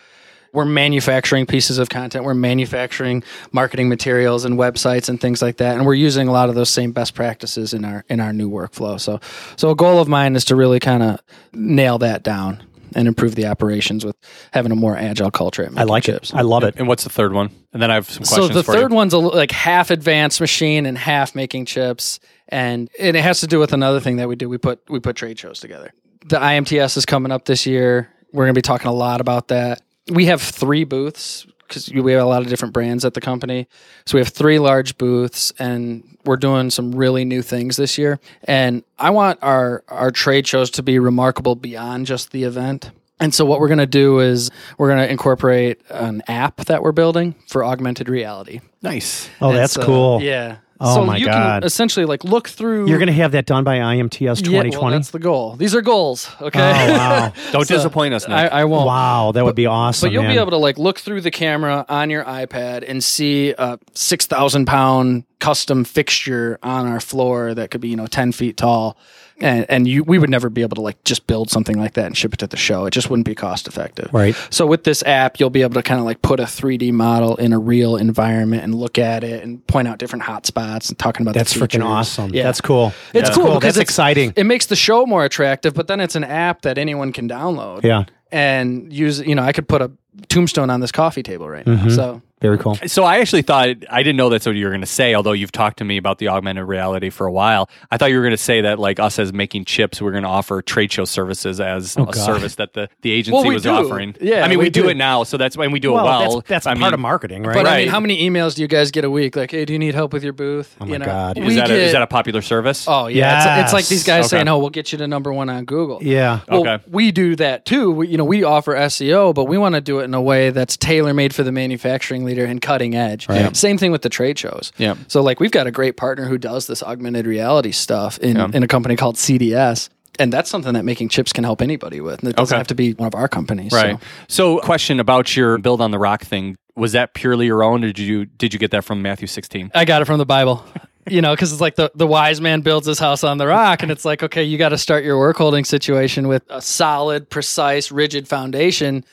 we're 0.54 0.66
manufacturing 0.66 1.46
pieces 1.46 1.78
of 1.78 1.88
content. 1.88 2.26
We're 2.26 2.34
manufacturing 2.34 3.24
marketing 3.54 3.88
materials 3.88 4.44
and 4.44 4.58
websites 4.60 5.08
and 5.08 5.18
things 5.18 5.42
like 5.42 5.56
that. 5.58 5.78
And 5.78 5.86
we're 5.86 5.94
using 5.94 6.28
a 6.28 6.34
lot 6.34 6.50
of 6.50 6.56
those 6.56 6.70
same 6.70 6.92
best 6.92 7.16
practices 7.16 7.74
in 7.74 7.86
our 7.86 8.04
in 8.10 8.20
our 8.20 8.34
new 8.34 8.50
workflow. 8.50 9.00
So 9.00 9.22
so 9.56 9.70
a 9.70 9.76
goal 9.78 10.00
of 10.00 10.10
mine 10.10 10.36
is 10.36 10.44
to 10.46 10.58
really 10.58 10.82
kind 10.82 11.04
of 11.04 11.22
nail 11.54 11.98
that 12.00 12.24
down 12.24 12.64
and 12.95 13.08
improve 13.08 13.36
the 13.36 13.45
operations 13.47 14.04
with 14.06 14.15
having 14.54 14.71
a 14.71 14.75
more 14.75 14.97
agile 14.97 15.32
culture 15.32 15.63
at 15.63 15.77
I 15.77 15.84
like 15.84 16.04
chips. 16.04 16.32
it. 16.32 16.36
I 16.36 16.41
love 16.41 16.63
it. 16.63 16.75
And 16.77 16.88
what's 16.88 17.04
the 17.04 17.10
third 17.10 17.34
one? 17.34 17.49
And 17.73 17.82
then 17.82 17.89
I 17.91 17.95
have 17.95 18.10
some 18.10 18.23
So 18.25 18.47
the 18.47 18.63
for 18.63 18.73
third 18.73 18.91
you. 18.91 18.95
one's 18.95 19.13
a, 19.13 19.17
like 19.19 19.51
half 19.51 19.91
advanced 19.91 20.39
machine 20.41 20.86
and 20.86 20.97
half 20.97 21.36
making 21.36 21.65
chips, 21.65 22.19
and, 22.49 22.89
and 22.99 23.15
it 23.15 23.21
has 23.21 23.39
to 23.41 23.47
do 23.47 23.60
with 23.60 23.73
another 23.73 23.99
thing 23.99 24.17
that 24.17 24.27
we 24.27 24.36
do. 24.36 24.49
We 24.49 24.58
put 24.58 24.82
we 24.89 24.99
put 24.99 25.15
trade 25.15 25.39
shows 25.39 25.60
together. 25.60 25.91
The 26.25 26.38
IMTS 26.38 26.97
is 26.97 27.06
coming 27.06 27.32
up 27.32 27.45
this 27.45 27.65
year. 27.65 28.10
We're 28.34 28.45
going 28.45 28.54
to 28.54 28.58
be 28.58 28.62
talking 28.62 28.88
a 28.88 28.93
lot 28.93 29.21
about 29.21 29.47
that. 29.49 29.82
We 30.12 30.25
have 30.25 30.41
three 30.41 30.84
booths 30.84 31.45
because 31.72 31.90
we 31.92 32.12
have 32.12 32.22
a 32.22 32.26
lot 32.26 32.42
of 32.42 32.48
different 32.50 32.74
brands 32.74 33.06
at 33.06 33.14
the 33.14 33.22
company. 33.22 33.68
So 34.06 34.18
we 34.18 34.22
have 34.22 34.28
three 34.30 34.60
large 34.60 34.98
booths, 34.98 35.54
and 35.58 36.18
we're 36.26 36.38
doing 36.38 36.70
some 36.70 36.92
really 36.92 37.24
new 37.26 37.42
things 37.42 37.78
this 37.78 37.98
year. 37.98 38.20
And 38.44 38.84
I 39.00 39.10
want 39.12 39.40
our 39.42 39.84
our 39.88 40.12
trade 40.12 40.46
shows 40.48 40.70
to 40.72 40.84
be 40.84 41.00
remarkable 41.00 41.56
beyond 41.56 42.06
just 42.06 42.32
the 42.32 42.44
event. 42.44 42.92
And 43.20 43.34
so 43.34 43.46
what 43.46 43.60
we're 43.60 43.68
going 43.68 43.78
to 43.78 43.86
do 43.86 44.20
is 44.20 44.50
we're 44.80 44.88
going 44.90 45.06
to 45.06 45.10
incorporate 45.12 45.80
an 45.90 46.24
app 46.28 46.58
that 46.66 46.82
we're 46.82 46.92
building 46.92 47.36
for 47.48 47.64
augmented 47.64 48.10
reality. 48.10 48.62
Nice. 48.82 49.30
Oh, 49.40 49.50
And 49.50 49.60
that's 49.60 49.74
so- 49.74 49.86
cool. 49.86 50.22
Yeah. 50.24 50.58
Oh 50.84 50.96
so 50.96 51.06
my 51.06 51.17
you 51.17 51.26
God. 51.28 51.62
Can 51.62 51.67
essentially 51.67 52.06
like 52.06 52.24
look 52.24 52.50
through. 52.50 52.88
You're 52.88 52.98
going 52.98 53.08
to 53.08 53.13
have 53.13 53.34
that 53.34 53.46
done 53.46 53.63
by 53.63 53.78
IMTS 53.78 54.22
Yeah, 54.22 54.34
2020. 54.63 54.82
well, 54.84 54.91
that's 54.91 55.12
the 55.12 55.20
goal. 55.20 55.56
These 55.56 55.76
are 55.76 55.82
goals. 55.82 56.30
Okay. 56.41 56.60
Oh, 56.60 56.94
wow. 56.98 57.34
Don't 57.52 57.67
So, 57.67 57.76
disappoint 57.76 58.13
us, 58.13 58.28
Nick. 58.28 58.36
I, 58.38 58.48
I 58.48 58.65
won't. 58.65 58.88
wow, 58.88 59.32
that 59.34 59.46
would 59.46 59.56
be 59.56 59.67
awesome. 59.67 60.08
But 60.08 60.13
you'll 60.13 60.24
man. 60.24 60.34
be 60.36 60.39
able 60.39 60.52
to 60.52 60.58
like 60.58 60.78
look 60.80 61.00
through 61.00 61.22
the 61.22 61.32
camera 61.32 61.86
on 61.88 62.10
your 62.10 62.24
iPad 62.24 62.84
and 62.88 63.04
see 63.04 63.52
a 63.58 63.78
six 63.94 64.26
thousand 64.26 64.65
pound 64.65 65.24
custom 65.41 65.84
fixture 65.84 66.58
on 66.63 66.88
our 66.88 67.01
floor 67.01 67.54
that 67.54 67.69
could 67.71 67.82
be 67.82 67.89
you 67.89 67.97
know 67.97 68.08
ten 68.08 68.32
feet 68.32 68.56
tall, 68.56 68.95
and 69.41 69.65
and 69.69 69.88
you 69.88 70.04
we 70.06 70.17
would 70.17 70.30
never 70.30 70.49
be 70.49 70.62
able 70.62 70.75
to 70.75 70.82
like 70.82 71.04
just 71.04 71.27
build 71.27 71.49
something 71.49 71.77
like 71.77 71.95
that 71.95 72.06
and 72.06 72.15
ship 72.15 72.34
it 72.34 72.38
to 72.38 72.47
the 72.47 72.56
show. 72.56 72.86
It 72.86 72.91
just 72.91 73.10
wouldn't 73.10 73.25
be 73.25 73.36
cost 73.36 73.67
effective. 73.67 74.10
Right. 74.13 74.36
So 74.49 74.65
with 74.65 74.86
this 74.86 75.04
app, 75.04 75.39
you'll 75.39 75.49
be 75.49 75.63
able 75.63 75.73
to 75.73 75.84
kind 75.84 75.99
of 75.99 76.06
like 76.06 76.21
put 76.21 76.39
a 76.39 76.43
3D 76.43 76.93
model 76.93 77.36
in 77.36 77.51
a 77.51 77.60
real 77.60 77.97
environment 77.97 78.63
and 78.63 78.73
look 78.75 78.97
at 78.97 79.23
it 79.25 79.43
and 79.43 79.65
point 79.67 79.88
out 79.89 79.97
different 79.97 80.23
hot 80.23 80.45
spots 80.45 80.88
and 80.89 80.97
talking 80.97 81.23
about 81.25 81.34
That's 81.34 81.54
freaking 81.54 81.84
awesome. 81.84 82.34
Yeah. 82.34 82.43
That's 82.43 82.62
cool. 82.62 82.93
It's 83.13 83.27
That's 83.27 83.36
cool 83.36 83.56
because 83.56 83.62
That's 83.62 83.77
it's- 83.77 83.89
exciting. 83.89 84.34
It 84.38 84.45
makes 84.45 84.67
the 84.67 84.75
show 84.77 85.06
more 85.06 85.25
attractive, 85.25 85.73
but 85.73 85.88
then 85.88 85.99
it's 85.99 86.15
an 86.15 86.23
app 86.23 86.62
that 86.62 86.77
anyone 86.77 87.12
can 87.12 87.27
download. 87.27 87.84
Yeah. 87.84 88.06
And 88.32 88.93
use, 88.93 89.19
you 89.19 89.36
know, 89.36 89.43
I 89.43 89.51
could 89.51 89.67
put 89.67 89.82
a 89.82 89.91
tombstone 90.30 90.69
on 90.69 90.80
this 90.80 90.91
coffee 90.91 91.24
table 91.24 91.47
right 91.50 91.65
now. 91.65 91.76
Mhm. 91.76 91.95
So 91.95 92.21
Very 92.41 92.58
cool. 92.58 92.76
So 92.88 93.04
I 93.04 93.19
actually 93.19 93.43
thought 93.43 93.69
I 93.89 94.02
didn't 94.02 94.15
know 94.17 94.30
that's 94.30 94.47
what 94.47 94.56
you 94.56 94.65
were 94.65 94.71
going 94.71 94.82
to 94.82 94.88
say. 94.88 95.13
Although 95.13 95.34
you've 95.34 95.52
talked 95.52 95.78
to 95.78 95.84
me 95.86 95.97
about 95.97 96.17
the 96.17 96.30
augmented 96.30 96.67
reality 96.67 97.12
for 97.12 97.28
a 97.28 97.32
while, 97.32 97.69
I 97.91 97.97
thought 97.97 98.10
you 98.10 98.15
were 98.17 98.24
going 98.24 98.32
to 98.32 98.38
say 98.38 98.62
that 98.62 98.80
like 98.80 99.00
us 99.00 99.19
as 99.19 99.32
making 99.32 99.65
chips, 99.65 100.02
we're 100.02 100.10
going 100.10 100.24
to 100.24 100.30
offer 100.30 100.60
trade 100.63 100.91
show 100.91 101.06
services 101.06 101.62
as 101.62 101.95
Oh, 102.00 102.04
a 102.04 102.06
God. 102.08 102.15
service 102.15 102.56
that 102.56 102.74
the, 102.74 102.89
the 103.04 103.12
agency 103.12 103.34
Well, 103.36 103.45
we 103.45 103.54
was 103.54 103.62
do. 103.63 103.69
offering. 103.69 104.15
Yeah, 104.19 104.43
I 104.43 104.47
mean 104.47 104.58
we, 104.58 104.65
we 104.65 104.69
do. 104.71 104.82
do. 104.84 104.89
it 104.89 104.97
now, 104.97 105.21
so 105.24 105.38
that's 105.38 105.56
when 105.56 105.69
we 105.71 105.80
do 105.80 105.93
Well, 105.93 106.04
it 106.04 106.10
well. 106.10 106.36
that's, 106.39 106.47
that's 106.50 106.65
I 106.65 106.71
part 106.74 106.80
mean, 106.86 106.93
of 106.95 107.00
marketing, 107.00 107.43
right? 107.43 107.54
But 107.54 107.67
I 107.67 107.78
mean, 107.78 107.86
Right. 107.86 107.89
how 107.89 108.00
many 108.00 108.28
emails 108.28 108.56
do 108.56 108.63
you 108.63 108.67
guys 108.67 108.89
get 108.89 109.06
a 109.06 109.10
week? 109.12 109.36
Like, 109.36 109.52
hey, 109.52 109.63
do 109.65 109.74
you 109.74 109.80
need 109.80 109.93
help 109.93 110.12
with 110.12 110.24
your 110.24 110.34
booth? 110.34 110.76
Oh 110.82 110.86
you 110.86 110.93
my 110.93 110.97
know? 110.97 111.06
God. 111.06 111.38
Is 111.38 111.45
We 111.45 111.56
that, 111.58 111.69
a, 111.69 111.76
is 111.76 111.91
that 111.91 112.02
a 112.02 112.08
popular 112.08 112.41
service? 112.41 112.86
Oh 112.88 113.06
yeah, 113.06 113.60
it's, 113.62 113.65
it's 113.67 113.74
like 113.74 113.88
these 113.88 114.04
guys 114.04 114.24
Yes. 114.24 114.30
saying, 114.32 114.47
"Oh, 114.47 114.58
we'll 114.58 114.71
get 114.71 114.91
you 114.91 114.97
to 114.97 115.08
number 115.08 115.32
one 115.32 115.47
on 115.52 115.65
Google." 115.65 116.00
yeah. 116.02 116.39
Well, 116.50 116.62
Okay. 116.67 116.84
we 116.89 117.12
do 117.12 117.36
that 117.36 117.65
too. 117.65 117.91
We, 117.91 118.08
you 118.08 118.17
know, 118.17 118.26
we 118.26 118.43
offer 118.43 118.74
SEO, 118.76 119.36
but 119.36 119.45
we 119.45 119.60
want 119.60 119.76
to 119.76 119.82
do 119.82 120.00
it 120.00 120.01
in 120.06 120.14
a 120.14 120.22
way 120.22 120.50
that's 120.50 120.78
tailor 120.78 121.14
made 121.14 121.34
for 121.36 121.44
the 121.44 121.52
manufacturing 121.52 122.24
leader 122.26 122.46
and 122.46 122.62
cutting 122.62 122.96
edge. 122.96 123.28
Right. 123.30 123.56
Same 123.56 123.78
thing 123.78 123.92
with 123.92 124.02
the 124.02 124.10
trade 124.10 124.38
shows. 124.40 124.72
Yeah. 124.78 124.96
So, 125.08 125.22
like, 125.22 125.40
we've 125.40 125.52
got 125.52 125.68
a 125.68 125.72
great 125.72 125.98
partner 125.98 126.26
who 126.26 126.38
does 126.38 126.68
this 126.68 126.82
augmented 126.84 127.26
reality 127.26 127.72
stuff 127.72 128.18
in, 128.20 128.36
Yeah. 128.38 128.50
in 128.54 128.64
a 128.64 128.68
company 128.68 128.96
called 128.96 129.16
CDS. 129.18 129.90
And 130.20 130.32
that's 130.32 130.50
something 130.50 130.74
that 130.74 130.84
making 130.84 131.10
chips 131.10 131.32
can 131.34 131.44
help 131.44 131.62
anybody 131.62 132.02
with. 132.02 132.20
And 132.20 132.30
it 132.30 132.36
doesn't 132.36 132.54
Okay. 132.54 132.60
have 132.60 132.68
to 132.68 132.76
be 132.76 132.92
one 132.94 133.08
of 133.08 133.16
our 133.16 133.28
companies. 133.28 133.72
Right. 133.72 133.98
So. 134.28 134.58
So, 134.58 134.60
question 134.60 135.00
about 135.00 135.36
your 135.36 135.58
build 135.58 135.82
on 135.82 135.92
the 135.92 136.00
rock 136.00 136.24
thing 136.24 136.58
was 136.76 136.92
that 136.94 137.14
purely 137.14 137.46
your 137.48 137.64
own, 137.64 137.84
or 137.84 137.88
did 137.88 138.00
you 138.00 138.26
did 138.26 138.54
you 138.54 138.60
get 138.60 138.72
that 138.72 138.84
from 138.84 139.02
Matthew 139.02 139.28
sixteen? 139.28 139.72
I 139.76 139.86
got 139.86 140.02
it 140.02 140.06
from 140.06 140.18
the 140.20 140.26
Bible. 140.26 140.64
You 141.10 141.20
know, 141.20 141.34
because 141.34 141.52
it's 141.52 141.60
like 141.60 141.78
the, 141.78 141.92
the 141.96 142.06
wise 142.06 142.40
man 142.40 142.62
builds 142.62 142.86
his 142.86 143.00
house 143.00 143.24
on 143.24 143.40
the 143.40 143.48
rock, 143.48 143.82
and 143.82 143.92
it's 143.92 144.06
like, 144.06 144.22
okay, 144.22 144.44
you 144.44 144.60
got 144.60 144.70
to 144.70 144.78
start 144.78 145.04
your 145.04 145.18
work 145.18 145.36
holding 145.36 145.66
situation 145.66 146.28
with 146.28 146.44
a 146.48 146.62
solid, 146.62 147.28
precise, 147.28 147.92
rigid 147.92 148.28
foundation, 148.28 149.04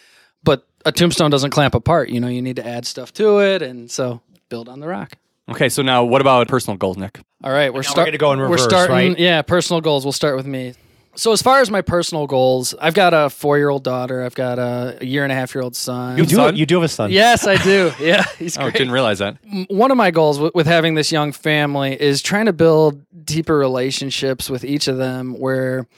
but 0.44 0.67
a 0.88 0.92
tombstone 0.92 1.31
doesn't 1.31 1.51
clamp 1.51 1.74
apart. 1.74 2.09
You 2.09 2.20
know, 2.20 2.29
you 2.29 2.42
need 2.42 2.57
to 2.57 2.66
add 2.66 2.87
stuff 2.87 3.12
to 3.14 3.38
it, 3.40 3.62
and 3.62 3.90
so 3.90 4.20
build 4.48 4.68
on 4.68 4.81
the 4.81 4.88
rock. 4.88 5.12
Okay, 5.51 5.68
so 5.68 5.83
now 5.83 6.05
what 6.05 6.20
about 6.20 6.46
personal 6.48 6.77
goals, 6.77 6.96
Nick? 6.96 7.20
All 7.42 7.53
right, 7.53 7.72
we're 7.72 7.83
starting 7.83 8.12
gonna 8.12 8.18
go 8.18 8.33
in 8.33 8.38
We're 8.38 8.46
reverse, 8.46 8.64
starting, 8.64 9.11
right? 9.12 9.18
yeah, 9.18 9.42
personal 9.42 9.81
goals. 9.81 10.05
We'll 10.05 10.12
start 10.12 10.37
with 10.37 10.46
me. 10.46 10.74
So 11.14 11.33
as 11.33 11.42
far 11.42 11.61
as 11.61 11.68
my 11.68 11.81
personal 11.81 12.29
goals, 12.29 12.74
I've 12.81 12.94
got 12.94 13.12
a 13.12 13.29
four-year-old 13.29 13.83
daughter. 13.83 14.22
I've 14.22 14.37
got 14.37 14.61
a, 14.61 14.98
a 15.01 15.05
year 15.05 15.24
and 15.24 15.33
a 15.33 15.35
half-year-old 15.35 15.74
son. 15.74 16.16
You 16.16 16.24
do, 16.24 16.37
son? 16.37 16.55
you 16.55 16.64
do 16.64 16.77
have 16.77 16.85
a 16.85 16.88
son. 16.88 17.11
Yes, 17.11 17.44
I 17.46 17.57
do. 17.62 17.90
Yeah, 18.01 18.22
he's 18.38 18.57
Great. 18.57 18.62
Oh, 18.62 18.70
great 18.70 18.79
didn't 18.79 18.92
realize 18.92 19.18
that. 19.18 19.37
one 19.68 19.90
of 19.90 19.96
my 19.96 20.12
goals 20.12 20.38
with, 20.38 20.55
with 20.55 20.66
having 20.68 20.94
this 20.94 21.11
young 21.11 21.33
family 21.33 22.01
is 22.01 22.22
trying 22.22 22.46
to 22.46 22.53
build 22.53 23.05
deeper 23.24 23.59
relationships 23.59 24.48
with 24.48 24.64
each 24.64 24.87
of 24.87 24.96
them 24.98 25.37
where 25.38 25.88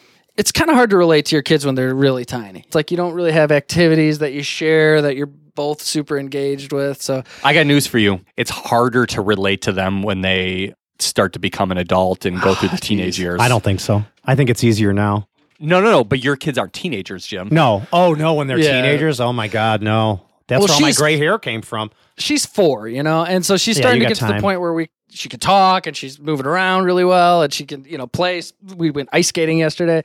it's 0.40 0.50
kind 0.52 0.70
of 0.70 0.76
hard 0.76 0.88
to 0.90 0.96
relate 0.96 1.26
to 1.26 1.36
your 1.36 1.42
kids 1.42 1.66
when 1.66 1.74
they're 1.74 1.94
really 1.94 2.24
tiny. 2.24 2.60
It's 2.66 2.74
like 2.74 2.90
you 2.90 2.96
don't 2.96 3.12
really 3.12 3.32
have 3.32 3.52
activities 3.52 4.20
that 4.20 4.32
you 4.32 4.42
share 4.42 5.02
that 5.02 5.14
you're 5.14 5.26
both 5.54 5.82
super 5.82 6.18
engaged 6.18 6.72
with. 6.72 7.02
So 7.02 7.22
I 7.44 7.52
got 7.52 7.66
news 7.66 7.86
for 7.86 7.98
you. 7.98 8.20
It's 8.38 8.50
harder 8.50 9.04
to 9.06 9.20
relate 9.20 9.60
to 9.62 9.72
them 9.72 10.02
when 10.02 10.22
they 10.22 10.74
start 10.98 11.34
to 11.34 11.38
become 11.38 11.70
an 11.70 11.76
adult 11.78 12.24
and 12.24 12.40
go 12.40 12.54
through 12.54 12.70
the 12.70 12.76
teenage 12.80 13.18
years. 13.20 13.38
I 13.40 13.48
don't 13.48 13.62
think 13.62 13.80
so. 13.80 14.02
I 14.24 14.34
think 14.34 14.48
it's 14.48 14.64
easier 14.64 14.92
now. 14.94 15.28
No, 15.58 15.82
no, 15.82 15.90
no. 15.90 16.04
But 16.04 16.24
your 16.24 16.36
kids 16.36 16.56
aren't 16.56 16.72
teenagers, 16.72 17.26
Jim. 17.26 17.48
No. 17.52 17.86
Oh 17.92 18.14
no, 18.14 18.32
when 18.34 18.46
they're 18.46 18.58
Yeah. 18.58 18.80
teenagers. 18.80 19.20
Oh 19.20 19.32
my 19.34 19.46
God, 19.48 19.82
no. 19.82 20.22
That's 20.50 20.58
Well, 20.60 20.66
where 20.68 20.74
all 20.74 20.80
my 20.80 20.92
gray 20.92 21.16
hair 21.16 21.38
came 21.38 21.62
from. 21.62 21.90
she's 22.18 22.44
four, 22.44 22.88
you 22.88 23.02
know, 23.02 23.24
and 23.24 23.46
so 23.46 23.56
she's 23.56 23.78
Yeah, 23.78 23.84
starting 23.84 24.02
to 24.02 24.08
get 24.08 24.18
to 24.18 24.26
the 24.26 24.40
point 24.40 24.60
where 24.60 24.72
we 24.74 24.90
she 25.08 25.28
can 25.28 25.40
talk 25.40 25.86
and 25.86 25.96
she's 25.96 26.18
moving 26.20 26.44
around 26.46 26.84
really 26.84 27.04
well 27.04 27.42
and 27.42 27.52
she 27.52 27.64
can 27.64 27.84
you 27.84 27.96
know 27.98 28.06
play. 28.06 28.42
We 28.76 28.90
went 28.90 29.08
ice 29.12 29.28
skating 29.28 29.58
yesterday, 29.58 30.04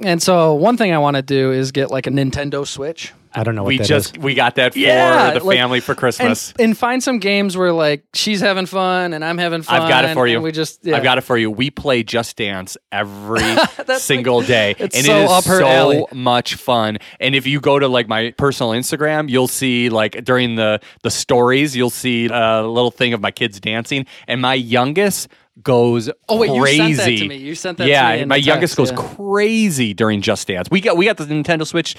and 0.00 0.22
so 0.22 0.54
one 0.54 0.76
thing 0.76 0.92
I 0.92 0.98
want 0.98 1.16
to 1.16 1.22
do 1.22 1.52
is 1.52 1.70
get 1.72 1.90
like 1.90 2.06
a 2.06 2.10
Nintendo 2.10 2.66
Switch. 2.66 3.12
I 3.34 3.42
don't 3.44 3.54
know 3.56 3.62
what 3.64 3.68
we 3.68 3.78
that 3.78 3.86
just 3.86 4.16
is. 4.16 4.22
we 4.22 4.34
got 4.34 4.54
that 4.56 4.74
for 4.74 4.78
Yeah, 4.78 5.32
the 5.32 5.44
like- 5.44 5.56
family 5.56 5.80
for 5.80 5.94
Christmas. 5.94 6.54
and 6.58 6.76
find 6.78 7.02
some 7.02 7.18
games 7.18 7.56
where 7.56 7.72
like 7.72 8.04
she's 8.14 8.40
having 8.40 8.66
fun 8.66 9.12
and 9.12 9.24
I'm 9.24 9.38
having 9.38 9.62
fun. 9.62 9.80
I've 9.82 9.88
got 9.88 10.04
it 10.04 10.14
for 10.14 10.26
you. 10.26 10.36
and 10.36 10.44
we 10.44 10.52
just 10.52 10.84
yeah. 10.86 10.96
I've 10.96 11.02
got 11.02 11.18
it 11.18 11.22
for 11.22 11.36
you. 11.36 11.50
We 11.50 11.70
play 11.70 12.02
Just 12.04 12.36
Dance 12.36 12.76
every 12.92 13.40
That's 13.86 14.02
single 14.04 14.40
day, 14.42 14.76
it's 14.78 14.96
and 14.96 15.04
so 15.04 15.16
it 15.16 15.24
is 15.24 15.30
up 15.30 15.44
her 15.46 15.58
so 15.60 15.66
alley. 15.66 16.04
much 16.12 16.54
fun. 16.54 16.98
And 17.20 17.34
if 17.34 17.46
you 17.46 17.60
go 17.60 17.78
to 17.78 17.88
like 17.88 18.06
my 18.08 18.30
personal 18.38 18.72
Instagram, 18.72 19.28
you'll 19.28 19.48
see 19.48 19.88
like 19.88 20.24
during 20.24 20.54
the 20.54 20.80
the 21.02 21.10
stories, 21.10 21.74
you'll 21.76 21.90
see 21.90 22.26
a 22.26 22.62
little 22.62 22.90
thing 22.90 23.14
of 23.14 23.20
my 23.20 23.30
kids 23.30 23.58
dancing, 23.60 24.06
and 24.28 24.40
my 24.40 24.54
youngest 24.54 25.28
goes 25.62 26.10
Oh 26.28 26.38
wait, 26.38 26.50
crazy. 26.60 26.82
you 26.82 26.94
sent 26.94 26.98
that 26.98 27.18
to 27.18 27.28
me. 27.28 27.36
You 27.36 27.54
sent 27.54 27.78
that. 27.78 27.86
yeah, 27.88 28.12
to 28.12 28.18
me 28.18 28.24
my 28.26 28.36
the 28.38 28.42
youngest 28.42 28.76
text, 28.76 28.94
goes 28.94 29.00
yeah. 29.08 29.14
crazy 29.16 29.94
during 29.94 30.20
Just 30.20 30.46
Dance. 30.48 30.68
We 30.70 30.80
got 30.80 30.96
we 30.96 31.04
got 31.06 31.16
the 31.16 31.24
Nintendo 31.26 31.66
Switch. 31.66 31.96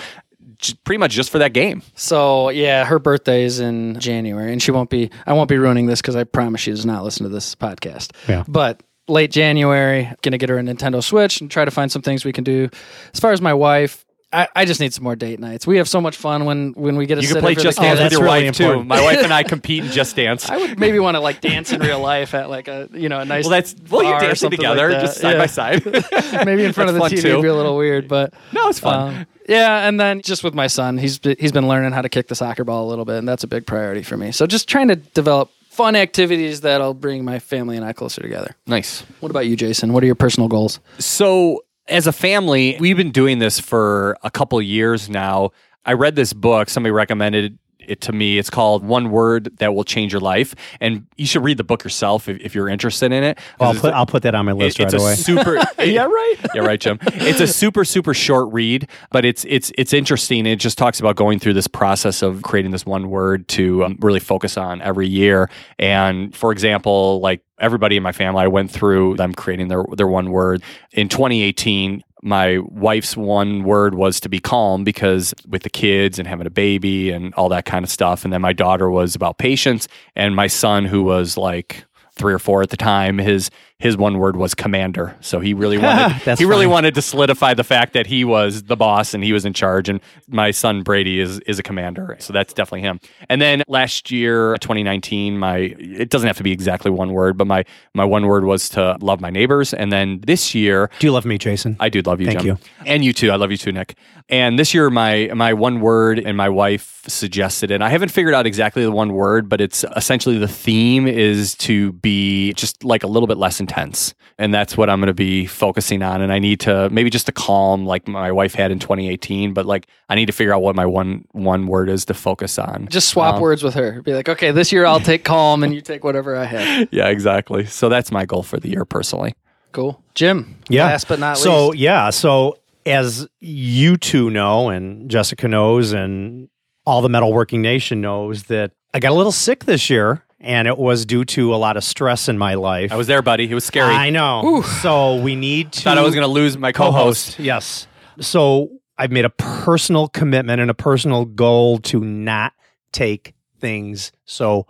J- 0.60 0.76
Pretty 0.84 0.98
much 0.98 1.12
just 1.12 1.30
for 1.30 1.39
that 1.39 1.54
game. 1.54 1.82
So 1.96 2.50
yeah, 2.50 2.86
her 2.86 3.00
birthday 3.00 3.44
is 3.44 3.60
in 3.60 4.00
January, 4.00 4.52
and 4.52 4.62
she 4.62 4.72
won't 4.72 4.89
be. 4.89 5.10
I 5.26 5.34
won't 5.34 5.50
be 5.50 5.58
ruining 5.58 5.86
this 5.88 6.02
because 6.02 6.15
I 6.15 6.24
promise 6.24 6.62
she 6.62 6.72
does 6.72 6.86
not 6.86 7.04
listen 7.04 7.24
to 7.24 7.30
this 7.30 7.56
podcast. 7.56 8.12
Yeah. 8.30 8.44
But 8.48 8.82
late 9.08 9.32
January, 9.32 10.12
gonna 10.22 10.38
get 10.38 10.50
her 10.50 10.58
a 10.58 10.62
Nintendo 10.62 11.04
Switch 11.04 11.41
and 11.41 11.50
try 11.50 11.65
to 11.65 11.72
find 11.72 11.91
some 11.91 12.02
things 12.02 12.24
we 12.26 12.32
can 12.34 12.44
do. 12.44 12.70
As 13.13 13.20
far 13.20 13.32
as 13.32 13.41
my 13.41 13.54
wife, 13.54 14.05
I, 14.36 14.48
I 14.56 14.65
just 14.65 14.80
need 14.80 14.93
some 14.93 15.04
more 15.04 15.15
date 15.15 15.39
nights. 15.39 15.65
We 15.65 15.78
have 15.78 15.88
so 15.88 16.02
much 16.02 16.17
fun 16.17 16.45
when 16.45 16.74
when 16.74 16.95
we 16.98 17.06
get 17.06 17.17
a 17.17 17.21
You 17.21 17.28
can 17.30 17.39
play 17.41 17.56
Just. 17.56 17.80
Dance 17.80 18.00
with 18.00 18.12
your 18.12 18.24
really 18.24 18.45
wife 18.45 18.56
too. 18.58 18.84
My 18.84 19.02
wife 19.02 19.24
and 19.24 19.34
I 19.34 19.43
compete 19.54 19.86
in 19.86 19.91
Just 19.91 20.15
Dance. 20.15 20.50
I 20.50 20.58
would 20.58 20.80
maybe 20.80 21.00
want 21.00 21.15
to 21.15 21.21
like 21.21 21.41
dance 21.41 21.71
in 21.71 21.80
real 21.82 22.00
life 22.00 22.34
at 22.34 22.50
like 22.50 22.67
a 22.67 22.89
you 22.93 23.10
know 23.10 23.19
a 23.19 23.26
nice. 23.26 23.45
Well, 23.45 23.52
that's 23.52 23.76
well, 23.89 24.04
you're 24.04 24.19
dancing 24.19 24.52
together, 24.52 24.91
like 24.91 25.02
just 25.02 25.19
side 25.19 25.32
Yeah. 25.34 25.38
by 25.38 25.45
side. 25.45 25.86
maybe 26.45 26.63
in 26.65 26.74
front 26.74 26.89
of 26.89 26.95
the 26.95 27.02
TV 27.02 27.21
fun, 27.21 27.34
would 27.36 27.41
be 27.41 27.48
a 27.48 27.56
little 27.56 27.78
weird, 27.78 28.08
but 28.08 28.34
no, 28.54 28.67
it's 28.69 28.80
fun. 28.80 29.15
um, 29.15 29.28
yeah, 29.48 29.88
and 29.88 30.00
then 30.00 30.21
just 30.21 30.43
with 30.43 30.54
my 30.54 30.67
son, 30.67 30.98
he's 30.98 31.19
he's 31.39 31.52
been 31.52 31.67
learning 31.67 31.91
how 31.93 32.02
to 32.02 32.10
kick 32.10 32.28
the 32.28 32.36
soccer 32.36 32.63
ball 32.63 32.86
a 32.86 32.89
little 32.89 33.06
bit, 33.06 33.17
and 33.17 33.28
that's 33.28 33.43
a 33.43 33.48
big 33.48 33.65
priority 33.65 34.04
for 34.04 34.17
me. 34.17 34.32
So 34.32 34.45
just 34.48 34.67
trying 34.67 34.88
to 34.89 34.95
develop 34.95 35.50
fun 35.69 35.95
activities 35.95 36.62
that'll 36.62 36.93
bring 36.93 37.24
my 37.26 37.38
family 37.38 37.76
and 37.76 37.86
I 37.86 37.91
closer 37.93 38.21
together. 38.21 38.56
nice. 38.65 39.02
What 39.19 39.30
about 39.30 39.45
you, 39.45 39.56
Jason? 39.58 39.91
What 39.93 40.04
are 40.04 40.06
your 40.06 40.15
personal 40.15 40.48
goals? 40.48 40.80
So, 41.00 41.63
as 41.88 42.08
a 42.08 42.12
family, 42.12 42.78
we've 42.80 42.98
been 42.98 43.12
doing 43.12 43.39
this 43.39 43.60
for 43.60 44.17
a 44.24 44.32
couple 44.32 44.62
years 44.62 45.10
now. 45.10 45.52
I 45.86 45.93
read 45.93 46.15
this 46.15 46.34
book, 46.34 46.69
somebody 46.69 46.91
recommended 46.91 47.60
it 47.80 48.02
to 48.02 48.12
me. 48.12 48.39
It's 48.39 48.50
called 48.50 48.84
One 48.84 49.12
Word 49.12 49.56
That 49.60 49.76
Will 49.76 49.84
Change 49.84 50.12
Your 50.12 50.19
Life. 50.19 50.56
And 50.82 51.06
you 51.17 51.28
should 51.28 51.43
read 51.43 51.58
the 51.58 51.63
book 51.63 51.84
yourself 51.84 52.28
if, 52.28 52.39
if 52.41 52.56
you're 52.56 52.67
interested 52.67 53.12
in 53.12 53.24
it. 53.24 53.38
I'll 53.60 53.76
put 53.76 53.93
I'll 53.93 54.08
put 54.08 54.24
that 54.24 54.34
on 54.34 54.45
my 54.48 54.54
list 54.54 54.80
it- 54.80 54.86
it's 54.86 54.93
right 54.95 55.00
a 55.02 55.04
away. 55.06 55.15
super 55.15 55.54
yeah, 55.84 56.06
right. 56.06 56.36
yeah, 56.56 56.62
right, 56.62 56.80
Jim. 56.80 56.98
It's 57.04 57.39
a 57.41 57.45
super, 57.45 57.86
super 57.86 58.15
short 58.15 58.52
read, 58.52 58.89
but 59.12 59.24
it's 59.24 59.45
it's 59.48 59.71
it's 59.78 59.93
interesting. 59.93 60.48
It 60.48 60.56
just 60.56 60.80
talks 60.80 61.00
about 61.00 61.15
going 61.15 61.38
through 61.38 61.54
this 61.54 61.67
process 61.67 62.24
of 62.24 62.41
creating 62.41 62.71
this 62.71 62.88
one 62.88 63.12
word 63.12 63.48
to 63.50 63.86
um, 63.86 63.98
really 64.02 64.19
focus 64.19 64.58
on 64.58 64.82
every 64.82 65.08
year. 65.08 65.52
And 65.78 66.36
for 66.36 66.52
example, 66.52 67.19
like 67.19 67.41
everybody 67.60 67.98
in 67.98 68.04
my 68.04 68.12
family, 68.12 68.44
I 68.44 68.48
went 68.48 68.72
through 68.72 69.15
them 69.15 69.34
creating 69.34 69.68
their 69.68 69.84
their 69.96 70.08
one 70.08 70.32
word 70.32 70.63
in 70.91 71.10
2018. 71.10 72.04
My 72.22 72.58
wife's 72.58 73.15
one 73.15 73.63
word 73.63 73.94
was 73.94 74.20
to 74.22 74.30
be 74.30 74.39
calm 74.39 74.84
because 74.84 75.34
with 75.48 75.63
the 75.63 75.70
kids 75.70 76.18
and 76.18 76.28
having 76.28 76.48
a 76.48 76.52
baby 76.52 77.12
and 77.12 77.34
all 77.36 77.50
that 77.50 77.65
kind 77.65 77.86
of 77.86 77.91
stuff. 77.91 78.24
And 78.24 78.34
then 78.34 78.41
my 78.41 78.54
daughter 78.54 78.89
was 78.89 79.15
about 79.15 79.38
patience, 79.38 79.88
and 80.15 80.36
my 80.36 80.48
son, 80.48 80.86
who 80.86 81.04
was 81.04 81.38
like 81.38 81.86
three 82.13 82.34
or 82.34 82.39
four 82.39 82.62
at 82.62 82.70
the 82.70 82.78
time, 82.78 83.18
his 83.18 83.50
his 83.80 83.98
one 83.98 84.18
word 84.20 84.38
was 84.38 84.56
commander. 84.56 85.16
So 85.20 85.40
he 85.42 85.54
really 85.54 85.78
wanted 85.78 86.14
he 86.40 86.46
really 86.46 86.64
funny. 86.64 86.68
wanted 86.68 86.96
to 86.96 87.02
solidify 87.02 87.54
the 87.56 87.64
fact 87.64 87.92
that 87.94 88.08
he 88.08 88.24
was 88.24 88.64
the 88.64 88.78
boss 88.78 89.14
and 89.14 89.22
he 89.24 89.34
was 89.34 89.44
in 89.44 89.52
charge. 89.54 89.90
And 89.90 90.00
my 90.30 90.52
son 90.52 90.82
Brady 90.82 91.20
is 91.20 91.40
is 91.42 91.60
a 91.60 91.64
commander, 91.64 92.16
so 92.20 92.32
that's 92.32 92.54
definitely 92.54 92.82
him. 92.82 93.00
And 93.30 93.42
then 93.42 93.64
last 93.68 94.12
year, 94.12 94.56
2019, 94.62 95.38
my 95.38 95.58
it 95.78 96.10
doesn't 96.10 96.28
have 96.28 96.38
to 96.38 96.44
be 96.44 96.52
exactly 96.54 96.90
one 96.90 97.12
word, 97.12 97.38
but 97.38 97.48
my 97.48 97.66
my 97.94 98.06
one 98.06 98.28
word 98.28 98.46
was 98.46 98.70
to 98.70 98.98
love 99.02 99.20
my 99.20 99.30
neighbors. 99.30 99.74
And 99.74 99.92
then 99.92 100.22
this 100.26 100.56
year, 100.56 100.90
Do 101.00 101.08
you 101.08 101.12
love 101.12 101.26
me, 101.26 101.38
Jason? 101.38 101.76
I 101.80 101.90
do 101.90 102.02
love 102.02 102.22
you, 102.22 102.28
Thank 102.28 102.40
Jim. 102.40 102.48
you. 102.48 102.58
And 102.86 103.04
you 103.04 103.12
too. 103.12 103.30
I 103.32 103.36
love 103.36 103.52
you 103.52 103.58
too, 103.58 103.74
Nick. 103.74 103.96
And 104.30 104.58
this 104.58 104.74
year, 104.74 104.90
my 104.90 105.30
my 105.36 105.54
one 105.54 105.82
word 105.82 106.18
and 106.18 106.38
my 106.38 106.48
wife 106.50 107.04
suggested 107.08 107.70
it. 107.72 107.82
I 107.82 107.90
haven't 107.90 108.10
figured 108.10 108.34
out 108.34 108.48
exactly 108.48 108.84
the 108.84 108.92
one 108.92 109.14
word, 109.14 109.48
but 109.50 109.60
it's 109.62 109.84
essentially 109.96 110.38
the 110.40 110.48
theme 110.48 111.08
is 111.08 111.56
to 111.56 111.92
be 111.94 112.54
just 112.54 112.84
like 112.84 113.04
a 113.04 113.08
little 113.08 113.28
bit 113.28 113.38
less 113.38 113.60
intense, 113.69 114.13
and 114.38 114.54
that's 114.54 114.78
what 114.78 114.89
I'm 114.89 114.99
going 114.99 115.08
to 115.08 115.13
be 115.13 115.45
focusing 115.45 116.01
on. 116.04 116.21
And 116.21 116.32
I 116.32 116.39
need 116.39 116.60
to 116.62 116.89
maybe 116.91 117.10
just 117.10 117.25
to 117.25 117.32
calm 117.32 117.86
like 117.86 118.08
my 118.08 118.32
wife 118.32 118.54
had 118.54 118.71
in 118.71 118.80
2018, 118.80 119.54
but 119.54 119.65
like 119.65 119.88
I 120.10 120.15
need 120.15 120.28
to 120.28 120.32
figure 120.32 120.54
out 120.54 120.62
what 120.62 120.75
my 120.75 120.86
one 120.86 121.25
one 121.32 121.67
word 121.67 121.89
is 121.89 122.06
to 122.06 122.13
focus 122.13 122.60
on. 122.60 122.88
Just 122.89 123.10
swap 123.10 123.36
Um, 123.36 123.41
words 123.41 123.63
with 123.63 123.73
her. 123.73 124.01
Be 124.04 124.13
like, 124.13 124.30
okay, 124.30 124.51
this 124.51 124.71
year 124.71 124.86
I'll 124.86 124.99
take 125.12 125.23
calm, 125.23 125.63
and 125.63 125.73
you 125.73 125.82
take 125.82 126.04
whatever 126.04 126.36
I 126.36 126.45
have. 126.45 126.88
Yeah, 126.91 127.08
exactly. 127.10 127.65
So 127.65 127.89
that's 127.89 128.12
my 128.12 128.25
goal 128.25 128.43
for 128.43 128.60
the 128.60 128.69
year 128.69 128.86
personally. 128.86 129.34
Cool. 129.71 130.01
Jim. 130.13 130.58
Yeah. 130.69 130.86
Last 130.86 131.08
but 131.08 131.19
not 131.19 131.38
so 131.38 131.67
least. 131.69 131.80
yeah, 131.80 132.10
so 132.10 132.57
as 132.86 133.28
you 133.41 133.97
two 133.97 134.30
know, 134.30 134.70
and 134.70 135.09
Jessica 135.09 135.47
knows, 135.47 135.91
and 135.91 136.47
all 136.86 137.01
the 137.01 137.09
metalworking 137.09 137.59
nation 137.59 137.99
knows 137.99 138.43
that 138.43 138.72
I 138.93 138.99
got 138.99 139.11
a 139.11 139.16
little 139.16 139.32
sick 139.32 139.66
this 139.66 139.89
year, 139.89 140.24
and 140.46 140.68
it 140.68 140.78
was 140.78 141.06
due 141.06 141.26
to 141.26 141.54
a 141.54 141.58
lot 141.58 141.76
of 141.76 141.84
stress 141.84 142.30
in 142.30 142.38
my 142.38 142.54
life. 142.54 142.91
I 142.91 142.96
was 142.96 143.08
there, 143.08 143.22
buddy. 143.22 143.50
It 143.50 143.54
was 143.54 143.66
scary. 143.66 143.93
I 143.93 144.12
know. 144.12 144.62
So 144.82 145.16
we 145.16 145.36
need 145.36 145.72
to. 145.74 145.82
thought 145.82 145.98
I 145.98 146.04
was 146.04 146.14
going 146.14 146.28
to 146.28 146.32
lose 146.32 146.58
my 146.58 146.72
co-host. 146.72 146.93
co-host. 147.32 147.39
Yes. 147.39 147.88
So 148.20 148.70
I've 148.98 149.12
made 149.12 149.26
a 149.26 149.30
personal 149.32 150.08
commitment 150.08 150.62
and 150.62 150.70
a 150.70 150.76
personal 150.76 151.26
goal 151.26 151.80
to 151.80 152.00
not 152.00 152.54
take 152.91 153.34
things 153.60 154.12
so 154.26 154.68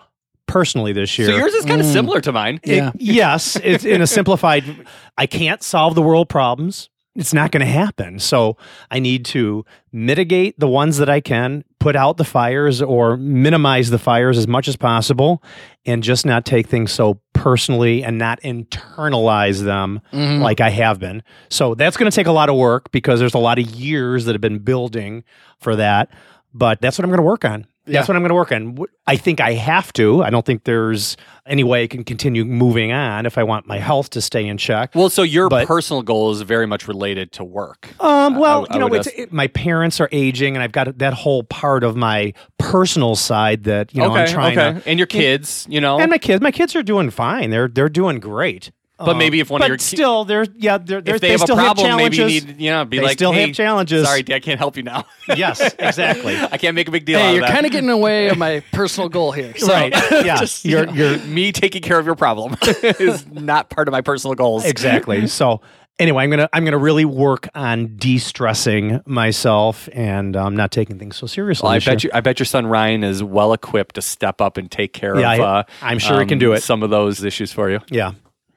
personally 0.48 0.94
this 0.94 1.18
year. 1.20 1.28
So 1.28 1.36
yours 1.36 1.54
is 1.54 1.66
kind 1.66 1.82
of 1.82 1.88
mm. 1.88 1.94
similar 1.94 2.22
to 2.22 2.32
mine. 2.32 2.60
It- 2.64 2.76
Yeah. 2.76 2.92
yes, 2.96 3.58
it's 3.64 3.84
in 3.84 4.02
a 4.02 4.08
simplified. 4.08 4.64
I 5.18 5.28
can't 5.28 5.62
solve 5.62 5.96
the 5.96 6.02
world 6.02 6.30
problems. 6.30 6.90
It's 7.16 7.34
not 7.34 7.52
going 7.52 7.66
to 7.66 7.72
happen. 7.72 8.20
So 8.20 8.58
I 8.92 9.00
need 9.00 9.24
to 9.26 9.64
mitigate 9.94 10.60
the 10.60 10.68
ones 10.68 10.98
that 10.98 11.10
I 11.10 11.22
can, 11.22 11.64
put 11.80 11.96
out 11.96 12.18
the 12.18 12.26
fires 12.26 12.82
or 12.82 13.16
minimize 13.16 13.90
the 13.90 13.98
fires 14.00 14.38
as 14.38 14.48
much 14.48 14.68
as 14.68 14.76
possible, 14.76 15.42
and 15.86 16.04
just 16.04 16.26
not 16.26 16.46
take 16.46 16.68
things 16.68 16.92
so 16.92 17.20
personally 17.34 18.04
and 18.04 18.18
not 18.18 18.42
internalize 18.42 19.64
them 19.64 20.02
Mhm. 20.12 20.42
like 20.42 20.60
I 20.60 20.70
have 20.72 21.00
been. 21.00 21.24
So 21.50 21.74
that's 21.76 21.96
going 21.98 22.10
to 22.12 22.16
take 22.16 22.28
a 22.28 22.32
lot 22.32 22.50
of 22.50 22.56
work 22.56 22.92
because 22.92 23.20
there's 23.20 23.34
a 23.34 23.38
lot 23.40 23.60
of 23.60 23.70
years 23.70 24.26
that 24.26 24.34
have 24.34 24.42
been 24.42 24.60
building 24.60 25.24
for 25.60 25.76
that. 25.78 26.10
But 26.54 26.82
that's 26.82 26.98
what 26.98 27.04
I'm 27.06 27.10
going 27.10 27.20
to 27.20 27.24
work 27.24 27.46
on. 27.46 27.66
Yeah. 27.88 28.00
That's 28.00 28.08
what 28.08 28.18
I'm 28.18 28.24
going 28.24 28.30
to 28.30 28.36
work 28.36 28.52
on. 28.52 28.78
I 29.06 29.16
think 29.16 29.40
I 29.40 29.54
have 29.54 29.94
to. 29.94 30.24
I 30.24 30.30
don't 30.32 30.46
think 30.46 30.64
there's 30.64 31.18
any 31.46 31.64
way 31.64 31.84
I 31.84 31.88
can 31.88 32.04
continue 32.04 32.44
moving 32.44 32.92
on 32.92 33.26
if 33.26 33.38
I 33.38 33.44
want 33.44 33.68
my 33.68 33.78
health 33.78 34.10
to 34.12 34.22
stay 34.22 34.48
in 34.48 34.58
check. 34.58 34.96
Well, 34.96 35.10
so 35.10 35.22
your 35.22 35.50
But- 35.50 35.68
personal 35.68 36.02
goal 36.02 36.32
is 36.32 36.42
very 36.42 36.66
much 36.66 36.88
related 36.88 37.32
to 37.34 37.44
work. 37.44 37.90
Um, 38.00 38.38
well, 38.40 38.66
I- 38.70 38.74
I 38.74 38.74
you 38.74 38.80
know, 38.80 38.96
it's, 38.96 39.08
it, 39.08 39.32
my 39.32 39.48
parents 39.48 40.00
are 40.02 40.10
aging, 40.12 40.56
and 40.56 40.64
I've 40.64 40.72
got 40.72 40.98
that 40.98 41.14
whole 41.14 41.44
part 41.44 41.84
of 41.84 41.96
my 41.96 42.34
personal 42.58 43.16
side 43.16 43.66
that 43.66 43.94
you 43.94 44.02
know 44.02 44.12
okay, 44.12 44.22
I'm 44.24 44.28
trying 44.30 44.58
okay. 44.60 44.80
to. 44.80 44.90
and 44.90 45.00
your 45.00 45.08
kids, 45.08 45.68
you 45.70 45.80
know. 45.80 46.00
And 46.00 46.10
my 46.10 46.18
kids, 46.18 46.42
my 46.42 46.52
kids 46.52 46.76
are 46.76 46.84
doing 46.84 47.10
fine. 47.12 47.50
They're 47.52 47.68
they're 47.68 47.90
doing 47.90 48.20
great. 48.20 48.72
But 48.98 49.10
Um, 49.10 49.18
maybe 49.18 49.42
if 49.42 49.50
one 49.50 49.62
of 49.62 49.68
your 49.68 49.76
ki- 49.76 49.84
still, 49.84 50.24
they're 50.24 50.46
yeah, 50.58 50.78
they're, 50.78 51.02
they're 51.02 51.16
if 51.16 51.22
they, 51.22 51.28
they 51.28 51.32
have 51.34 51.42
still 51.42 51.60
a 51.60 51.62
problem, 51.62 51.86
have 51.88 51.98
maybe 51.98 52.16
challenges. 52.16 52.46
you 52.46 52.54
need, 52.54 52.62
you 52.62 52.70
know, 52.72 52.86
be 52.86 52.98
They 53.00 53.04
like, 53.04 53.14
still 53.18 53.34
hey, 53.34 53.48
have 53.48 53.54
challenges. 53.56 54.08
Sorry, 54.08 54.24
I 54.34 54.40
can't 54.40 54.58
help 54.58 54.78
you 54.78 54.84
now. 54.84 55.04
yes, 55.36 55.60
exactly. 55.78 56.38
I 56.52 56.58
can't 56.58 56.76
make 56.76 56.88
a 56.88 56.92
big 56.92 57.04
deal 57.04 57.20
out 57.20 57.24
Hey, 57.24 57.30
of 57.32 57.36
you're 57.40 57.48
kind 57.48 57.66
of 57.66 57.74
getting 57.74 57.90
away 57.90 58.30
of 58.30 58.38
my 58.38 58.62
personal 58.72 59.10
goal 59.10 59.34
here. 59.34 59.54
So, 59.58 59.74
right. 59.74 59.92
Yeah. 60.12 60.38
just, 60.38 60.64
you 60.64 60.72
you're 60.72 60.86
know. 60.86 60.94
you're 60.94 61.18
me 61.26 61.52
taking 61.52 61.82
care 61.82 62.00
of 62.00 62.06
your 62.06 62.16
problem 62.16 62.56
is 62.82 63.28
not 63.28 63.70
part 63.70 63.90
of 63.90 63.92
my 63.92 64.00
personal 64.00 64.34
goals. 64.34 64.64
exactly. 64.64 65.28
So 65.28 65.60
anyway, 66.00 66.24
I'm 66.24 66.30
gonna 66.30 66.48
I'm 66.54 66.64
gonna 66.64 66.78
really 66.78 67.04
work 67.04 67.50
on 67.54 67.98
de-stressing 67.98 69.02
myself 69.06 69.90
and 69.94 70.38
um, 70.38 70.56
not 70.56 70.72
taking 70.72 70.98
things 71.00 71.18
so 71.18 71.28
seriously. 71.28 71.66
Well, 71.68 71.74
I 71.74 71.80
bet 71.80 72.04
year. 72.04 72.12
you. 72.14 72.18
I 72.18 72.22
bet 72.22 72.40
your 72.40 72.46
son 72.46 72.66
Ryan 72.68 73.04
is 73.04 73.22
well 73.24 73.52
equipped 73.52 73.96
to 73.96 74.02
step 74.02 74.40
up 74.40 74.56
and 74.58 74.72
take 74.72 74.94
care 74.94 75.20
Yeah, 75.20 75.34
of. 75.34 75.40
I- 75.42 75.44
uh, 75.44 75.64
I'm 75.82 76.00
sure 76.00 76.20
he 76.22 76.26
can 76.26 76.36
um, 76.38 76.40
do 76.40 76.54
it. 76.54 76.64
Some 76.64 76.82
of 76.82 76.90
those 76.90 77.24
issues 77.26 77.52
for 77.52 77.70
you. 77.70 77.80
Yeah. 77.90 78.14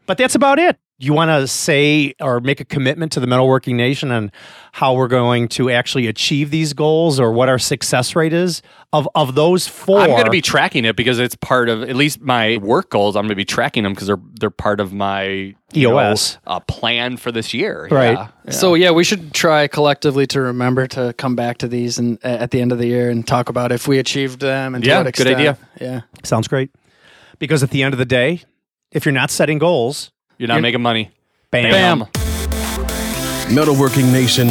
But 0.09 0.17
that's 0.17 0.35
about 0.35 0.59
it. 0.59 0.79
You 1.01 1.13
want 1.13 1.29
to 1.29 1.47
say 1.47 2.15
or 2.19 2.41
make 2.41 2.61
a 2.61 2.65
commitment 2.65 3.13
to 3.13 3.21
the 3.21 3.27
metalworking 3.27 3.75
nation 3.75 4.11
on 4.11 4.33
how 4.73 4.95
we're 4.95 5.07
going 5.07 5.47
to 5.49 5.71
actually 5.71 6.07
achieve 6.07 6.51
these 6.51 6.73
goals 6.73 7.21
or 7.21 7.31
what 7.31 7.49
our 7.51 7.59
success 7.59 8.17
rate 8.17 8.33
is 8.33 8.63
of 8.93 9.07
of 9.15 9.35
those 9.35 9.69
4 9.69 10.01
I'm 10.01 10.11
going 10.11 10.25
to 10.25 10.31
be 10.31 10.41
tracking 10.41 10.87
it 10.87 10.97
because 10.97 11.19
it's 11.19 11.37
part 11.37 11.69
of 11.69 11.83
at 11.83 11.95
least 11.95 12.23
my 12.23 12.57
work 12.57 12.91
goals. 12.91 13.17
I'm 13.17 13.25
going 13.25 13.29
to 13.29 13.37
be 13.37 13.45
tracking 13.45 13.83
them 13.85 13.93
because 13.93 14.09
they're 14.09 14.21
they're 14.41 14.51
part 14.51 14.81
of 14.81 14.93
my 14.95 15.55
you 15.73 15.89
know, 15.89 16.01
EOS. 16.01 16.39
uh, 16.47 16.59
plan 16.61 17.19
for 17.19 17.31
this 17.31 17.53
year. 17.53 17.87
Right. 17.91 18.15
Yeah. 18.15 18.29
Yeah. 18.47 18.51
So 18.51 18.75
yeah, 18.75 18.91
we 18.91 19.05
should 19.05 19.35
try 19.35 19.69
collectively 19.69 20.27
to 20.29 20.41
remember 20.41 20.87
to 20.89 21.13
come 21.19 21.37
back 21.37 21.59
to 21.59 21.69
these 21.69 21.99
and 21.99 22.19
uh, 22.25 22.29
at 22.29 22.51
the 22.51 22.63
end 22.63 22.73
of 22.73 22.79
the 22.79 22.87
year 22.87 23.11
and 23.11 23.25
talk 23.25 23.51
about 23.51 23.73
if 23.73 23.87
we 23.87 23.99
achieved 23.99 24.41
them 24.41 24.75
and 24.75 24.83
to 24.83 24.89
Yeah, 24.89 25.03
what 25.03 25.15
good 25.15 25.27
idea. 25.29 25.59
Yeah. 25.79 26.01
Sounds 26.25 26.49
great. 26.49 26.71
Because 27.39 27.63
at 27.63 27.71
the 27.71 27.83
end 27.85 27.95
of 27.95 27.99
the 27.99 28.07
day, 28.07 28.43
if 28.93 29.05
you're 29.05 29.13
not 29.13 29.31
setting 29.31 29.59
goals, 29.59 30.11
you're 30.39 30.49
not 30.49 30.55
you're- 30.55 30.63
making 30.63 30.83
money. 30.83 31.11
Bam. 31.51 32.01
Metalworking 33.49 34.13
Nation, 34.13 34.49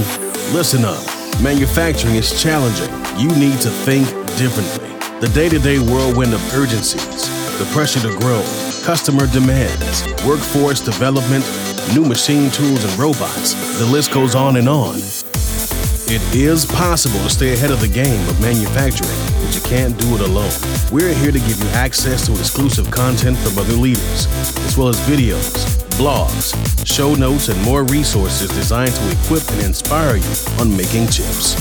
listen 0.54 0.84
up. 0.84 1.04
Manufacturing 1.44 2.16
is 2.16 2.42
challenging. 2.42 2.90
You 3.20 3.30
need 3.38 3.60
to 3.62 3.70
think 3.70 4.08
differently. 4.38 4.88
The 5.20 5.28
day 5.34 5.50
to 5.50 5.60
day 5.60 5.78
whirlwind 5.78 6.34
of 6.34 6.42
urgencies, 6.56 7.30
the 7.60 7.66
pressure 7.74 8.00
to 8.02 8.18
grow, 8.18 8.42
customer 8.84 9.28
demands, 9.28 10.04
workforce 10.26 10.82
development, 10.82 11.46
new 11.94 12.04
machine 12.06 12.50
tools 12.52 12.84
and 12.84 12.98
robots, 13.00 13.54
the 13.80 13.86
list 13.86 14.12
goes 14.12 14.34
on 14.34 14.58
and 14.58 14.68
on. 14.68 14.96
It 16.10 16.22
is 16.34 16.66
possible 16.66 17.20
to 17.20 17.30
stay 17.30 17.52
ahead 17.52 17.70
of 17.70 17.82
the 17.82 17.88
game 17.90 18.30
of 18.30 18.40
manufacturing, 18.40 19.20
but 19.44 19.54
you 19.54 19.60
can't 19.60 19.98
do 20.00 20.16
it 20.16 20.22
alone. 20.22 20.54
We're 20.90 21.14
here 21.14 21.34
to 21.34 21.40
give 21.40 21.60
you 21.60 21.68
access 21.72 22.26
to 22.28 22.32
exclusive 22.32 22.90
content 22.90 23.38
from 23.40 23.60
other 23.60 23.74
leaders, 23.74 24.26
as 24.66 24.78
well 24.78 24.88
as 24.88 24.98
videos, 25.02 25.68
blogs, 26.00 26.56
show 26.88 27.14
notes, 27.16 27.50
and 27.50 27.62
more 27.64 27.84
resources 27.84 28.50
designed 28.52 28.94
to 28.94 29.12
equip 29.12 29.46
and 29.52 29.64
inspire 29.64 30.16
you 30.16 30.34
on 30.62 30.78
making 30.78 31.10
chips. 31.10 31.58